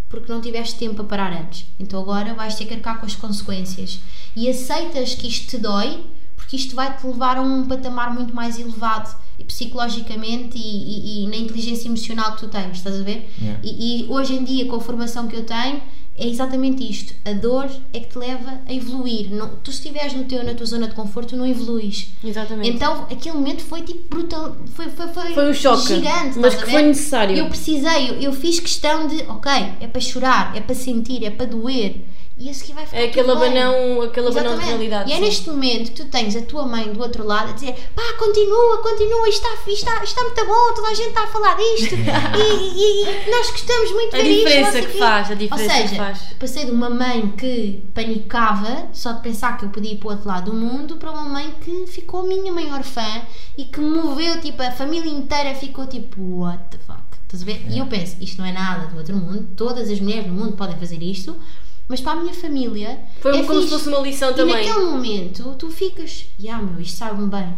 porque 0.09 0.31
não 0.31 0.39
tiveste 0.39 0.75
tempo 0.77 0.93
para 0.95 1.05
parar 1.05 1.33
antes. 1.33 1.65
Então 1.79 1.99
agora 1.99 2.33
vais 2.35 2.53
ter 2.55 2.65
que 2.65 2.73
arcar 2.75 2.99
com 2.99 3.05
as 3.07 3.15
consequências. 3.15 3.99
E 4.35 4.47
aceitas 4.47 5.15
que 5.15 5.27
isto 5.27 5.47
te 5.49 5.57
dói, 5.57 6.05
porque 6.35 6.55
isto 6.55 6.75
vai-te 6.75 7.05
levar 7.05 7.37
a 7.37 7.41
um 7.41 7.65
patamar 7.65 8.13
muito 8.13 8.33
mais 8.33 8.57
elevado 8.59 9.13
psicologicamente 9.45 10.57
e, 10.57 10.61
e- 10.61 11.23
e 11.23 11.27
na 11.27 11.35
inteligência 11.37 11.87
emocional 11.87 12.33
que 12.33 12.39
tu 12.41 12.47
tens, 12.47 12.77
estás 12.77 12.99
a 12.99 13.03
ver? 13.03 13.29
Yeah. 13.41 13.59
E, 13.63 14.01
e 14.03 14.11
hoje 14.11 14.33
em 14.35 14.43
dia, 14.43 14.65
com 14.65 14.75
a 14.77 14.81
formação 14.81 15.27
que 15.27 15.35
eu 15.35 15.43
tenho, 15.43 15.81
é 16.19 16.27
exatamente 16.27 16.83
isto. 16.89 17.13
A 17.25 17.33
dor 17.33 17.69
é 17.93 17.99
que 17.99 18.07
te 18.07 18.17
leva 18.17 18.59
a 18.67 18.73
evoluir. 18.73 19.29
Não, 19.29 19.49
tu 19.63 19.71
se 19.71 19.77
estiveres 19.77 20.13
no 20.13 20.23
teu, 20.23 20.43
na 20.43 20.55
tua 20.55 20.65
zona 20.65 20.87
de 20.87 20.95
conforto, 20.95 21.35
não 21.37 21.45
evoluís. 21.45 22.09
Exatamente. 22.23 22.69
Então, 22.69 23.03
aquele 23.03 23.35
momento 23.35 23.61
foi 23.61 23.83
tipo 23.83 24.09
brutal, 24.09 24.57
foi, 24.73 24.89
foi, 24.89 25.07
foi, 25.09 25.33
Foi 25.35 25.51
um 25.51 25.53
choque, 25.53 25.87
gigante, 25.87 26.39
mas 26.39 26.55
que 26.55 26.71
foi 26.71 26.81
necessário. 26.81 27.37
Eu 27.37 27.45
precisei, 27.47 28.09
eu, 28.09 28.15
eu 28.19 28.33
fiz 28.33 28.59
questão 28.59 29.07
de, 29.07 29.17
ok, 29.29 29.51
é 29.79 29.85
para 29.87 30.01
chorar, 30.01 30.57
é 30.57 30.59
para 30.59 30.73
sentir, 30.73 31.23
é 31.23 31.29
para 31.29 31.45
doer. 31.45 31.97
E 32.39 32.51
a 32.51 32.53
seguir 32.53 32.73
vai 32.73 32.85
ficar 32.85 32.99
é 32.99 33.05
aquele 33.05 33.31
abanão, 33.31 34.01
aquele 34.03 34.27
abanão 34.27 34.59
de 34.59 34.65
realidade. 34.65 35.09
E 35.09 35.13
é 35.13 35.15
sim. 35.15 35.21
neste 35.23 35.49
momento 35.49 35.91
que 35.91 36.03
tu 36.03 36.05
tens 36.05 36.35
a 36.35 36.41
tua 36.43 36.67
mãe 36.67 36.93
do 36.93 37.01
outro 37.01 37.25
lado 37.25 37.49
a 37.49 37.53
dizer 37.53 37.73
pá, 37.95 38.03
continua, 38.19 38.77
continua, 38.77 39.27
isto 39.27 39.43
está, 39.47 39.71
está, 39.71 40.03
está 40.03 40.21
muito 40.21 40.45
bom, 40.45 40.73
toda 40.75 40.87
a 40.89 40.93
gente 40.93 41.07
está 41.09 41.23
a 41.23 41.27
falar 41.27 41.55
disto 41.57 41.95
e, 41.97 42.77
e- 42.77 43.27
e 43.27 43.31
nós 43.31 43.49
gostamos 43.49 43.91
muito 43.91 44.11
de 44.11 44.19
A 44.19 44.23
ver 44.23 44.29
isto. 44.29 44.37
diferença 44.45 44.65
não 44.65 44.71
sei 44.73 44.81
que 44.85 44.91
quê." 44.91 44.97
faz, 44.99 45.31
a 45.31 45.33
diferença 45.33 45.63
Ou 45.63 45.69
seja, 45.81 45.89
que 45.89 45.95
faz. 45.95 46.19
passei 46.39 46.65
de 46.65 46.71
uma 46.71 46.89
mãe 46.91 47.27
que 47.35 47.83
panicava 47.95 48.87
só 48.93 49.13
de 49.13 49.21
pensar 49.21 49.57
que 49.57 49.65
eu 49.65 49.69
podia 49.69 49.93
ir 49.93 49.97
para 49.97 50.07
o 50.07 50.11
outro 50.11 50.27
lado 50.27 50.51
do 50.51 50.57
mundo 50.57 50.97
para 50.97 51.11
uma 51.11 51.23
mãe 51.23 51.55
que 51.61 51.87
ficou 51.87 52.19
a 52.19 52.23
minha 52.27 52.53
maior 52.53 52.83
fã 52.83 53.21
e 53.57 53.65
que 53.65 53.79
me 53.79 53.89
moveu, 53.97 54.39
tipo, 54.41 54.61
a 54.61 54.71
família 54.71 55.09
inteira 55.09 55.55
ficou 55.55 55.87
tipo, 55.87 56.21
what 56.41 56.63
the 56.69 56.77
fuck? 56.85 57.01
Estás 57.23 57.41
a 57.41 57.45
ver? 57.45 57.65
E 57.69 57.79
eu 57.79 57.87
penso, 57.87 58.15
isto 58.21 58.37
não 58.37 58.45
é 58.47 58.51
nada 58.51 58.87
do 58.87 58.97
outro 58.97 59.15
mundo, 59.15 59.47
todas 59.55 59.89
as 59.89 59.99
mulheres 59.99 60.27
no 60.27 60.33
mundo 60.33 60.53
podem 60.55 60.77
fazer 60.77 61.01
isto, 61.01 61.35
mas 61.87 62.01
para 62.01 62.13
a 62.13 62.21
minha 62.21 62.33
família. 62.33 62.99
Foi 63.21 63.31
é 63.39 63.43
como 63.43 63.61
se 63.61 63.67
fixe. 63.67 63.69
fosse 63.69 63.89
uma 63.89 63.99
lição 63.99 64.31
E 64.31 64.33
também. 64.33 64.67
naquele 64.67 64.85
momento 64.85 65.55
tu 65.57 65.69
ficas, 65.69 66.25
ah 66.49 66.57
meu, 66.57 66.81
isto 66.81 66.97
sabe-me 66.97 67.27
bem. 67.29 67.53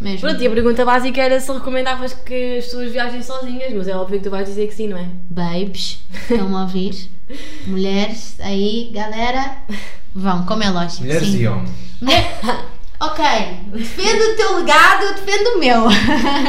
Mesmo. 0.00 0.20
Pronto, 0.20 0.42
e 0.42 0.46
a 0.46 0.50
pergunta 0.50 0.84
básica 0.84 1.20
era 1.20 1.38
se 1.40 1.52
recomendavas 1.52 2.14
que 2.14 2.58
as 2.58 2.64
pessoas 2.66 2.90
viajem 2.90 3.22
sozinhas, 3.22 3.72
mas 3.74 3.86
é 3.88 3.94
óbvio 3.96 4.18
que 4.18 4.24
tu 4.24 4.30
vais 4.30 4.46
dizer 4.48 4.66
que 4.68 4.74
sim, 4.74 4.88
não 4.88 4.96
é? 4.96 5.08
Babes, 5.28 5.98
estão 6.30 6.56
a 6.56 6.62
ouvir? 6.62 7.10
Mulheres, 7.66 8.36
aí, 8.40 8.90
galera, 8.94 9.58
vão, 10.14 10.46
como 10.46 10.62
é 10.62 10.70
lógico. 10.70 11.02
Mulheres 11.02 11.28
sim. 11.28 11.38
e 11.42 11.46
homens. 11.48 11.70
Mulher- 12.00 12.40
Ok, 13.02 13.24
defendo 13.72 14.20
o 14.20 14.36
teu 14.36 14.56
legado, 14.58 15.04
eu 15.04 15.14
defendo 15.14 15.56
o 15.56 15.58
meu. 15.58 15.86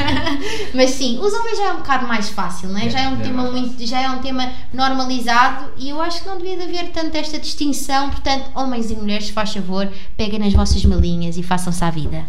Mas 0.75 0.89
sim, 0.89 1.17
os 1.17 1.31
homens 1.33 1.57
já 1.57 1.67
é 1.67 1.73
um 1.73 1.77
bocado 1.77 2.05
mais 2.05 2.29
fácil, 2.29 2.67
não 2.67 2.77
é? 2.77 2.87
É, 2.87 2.89
Já 2.89 2.99
é 2.99 3.07
um 3.07 3.19
é 3.21 3.23
tema 3.23 3.49
muito, 3.49 3.85
já 3.87 4.01
é 4.01 4.09
um 4.09 4.19
tema 4.19 4.51
normalizado 4.73 5.71
e 5.77 5.89
eu 5.89 6.01
acho 6.01 6.21
que 6.21 6.27
não 6.27 6.37
devia 6.37 6.57
de 6.57 6.63
haver 6.63 6.89
tanto 6.91 7.15
esta 7.15 7.39
distinção. 7.39 8.09
Portanto, 8.09 8.51
homens 8.53 8.91
e 8.91 8.95
mulheres, 8.95 9.29
faz 9.29 9.53
favor, 9.53 9.89
peguem 10.17 10.39
nas 10.39 10.51
vossas 10.51 10.83
malinhas 10.83 11.37
e 11.37 11.43
façam-se 11.43 11.81
à 11.85 11.89
vida. 11.89 12.25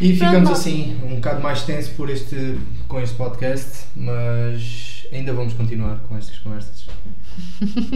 E 0.00 0.14
ficamos 0.14 0.40
Pronto. 0.40 0.52
assim, 0.52 0.98
um 1.04 1.16
bocado 1.16 1.42
mais 1.42 1.62
tenso 1.64 1.90
por 1.90 2.08
este, 2.08 2.58
com 2.88 2.98
este 2.98 3.14
podcast, 3.14 3.88
mas 3.94 5.04
ainda 5.12 5.34
vamos 5.34 5.52
continuar 5.52 5.98
com 6.08 6.16
estas 6.16 6.38
conversas. 6.38 6.86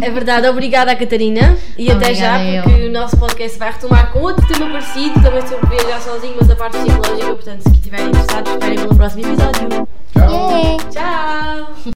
É 0.01 0.11
verdade, 0.11 0.49
obrigada 0.49 0.95
Catarina 0.97 1.57
e 1.77 1.91
até 1.91 2.15
já, 2.15 2.37
Obrigada 2.37 2.45
eu. 2.57 2.63
porque 2.63 2.87
o 2.87 2.91
nosso 2.93 3.17
podcast 3.19 3.59
vai 3.59 3.73
retomar 3.73 4.11
com 4.11 4.21
outro 4.21 4.47
tema 4.47 4.71
parecido, 4.71 5.23
também 5.23 5.47
sobre 5.47 5.67
viajar 5.77 6.01
sozinho, 6.01 6.35
mas 6.41 6.51
a 6.51 6.57
parte 6.57 6.79
psicológica, 6.79 7.35
portanto, 7.35 7.63
se 7.63 7.73
estiverem 7.73 8.07
interessados, 8.07 8.53
esperem 8.53 8.79
pelo 8.79 8.95
próximo 8.95 9.27
episódio. 9.27 9.89
Tchau! 10.15 10.51
Yeah. 10.51 10.85
Tchau! 10.91 11.81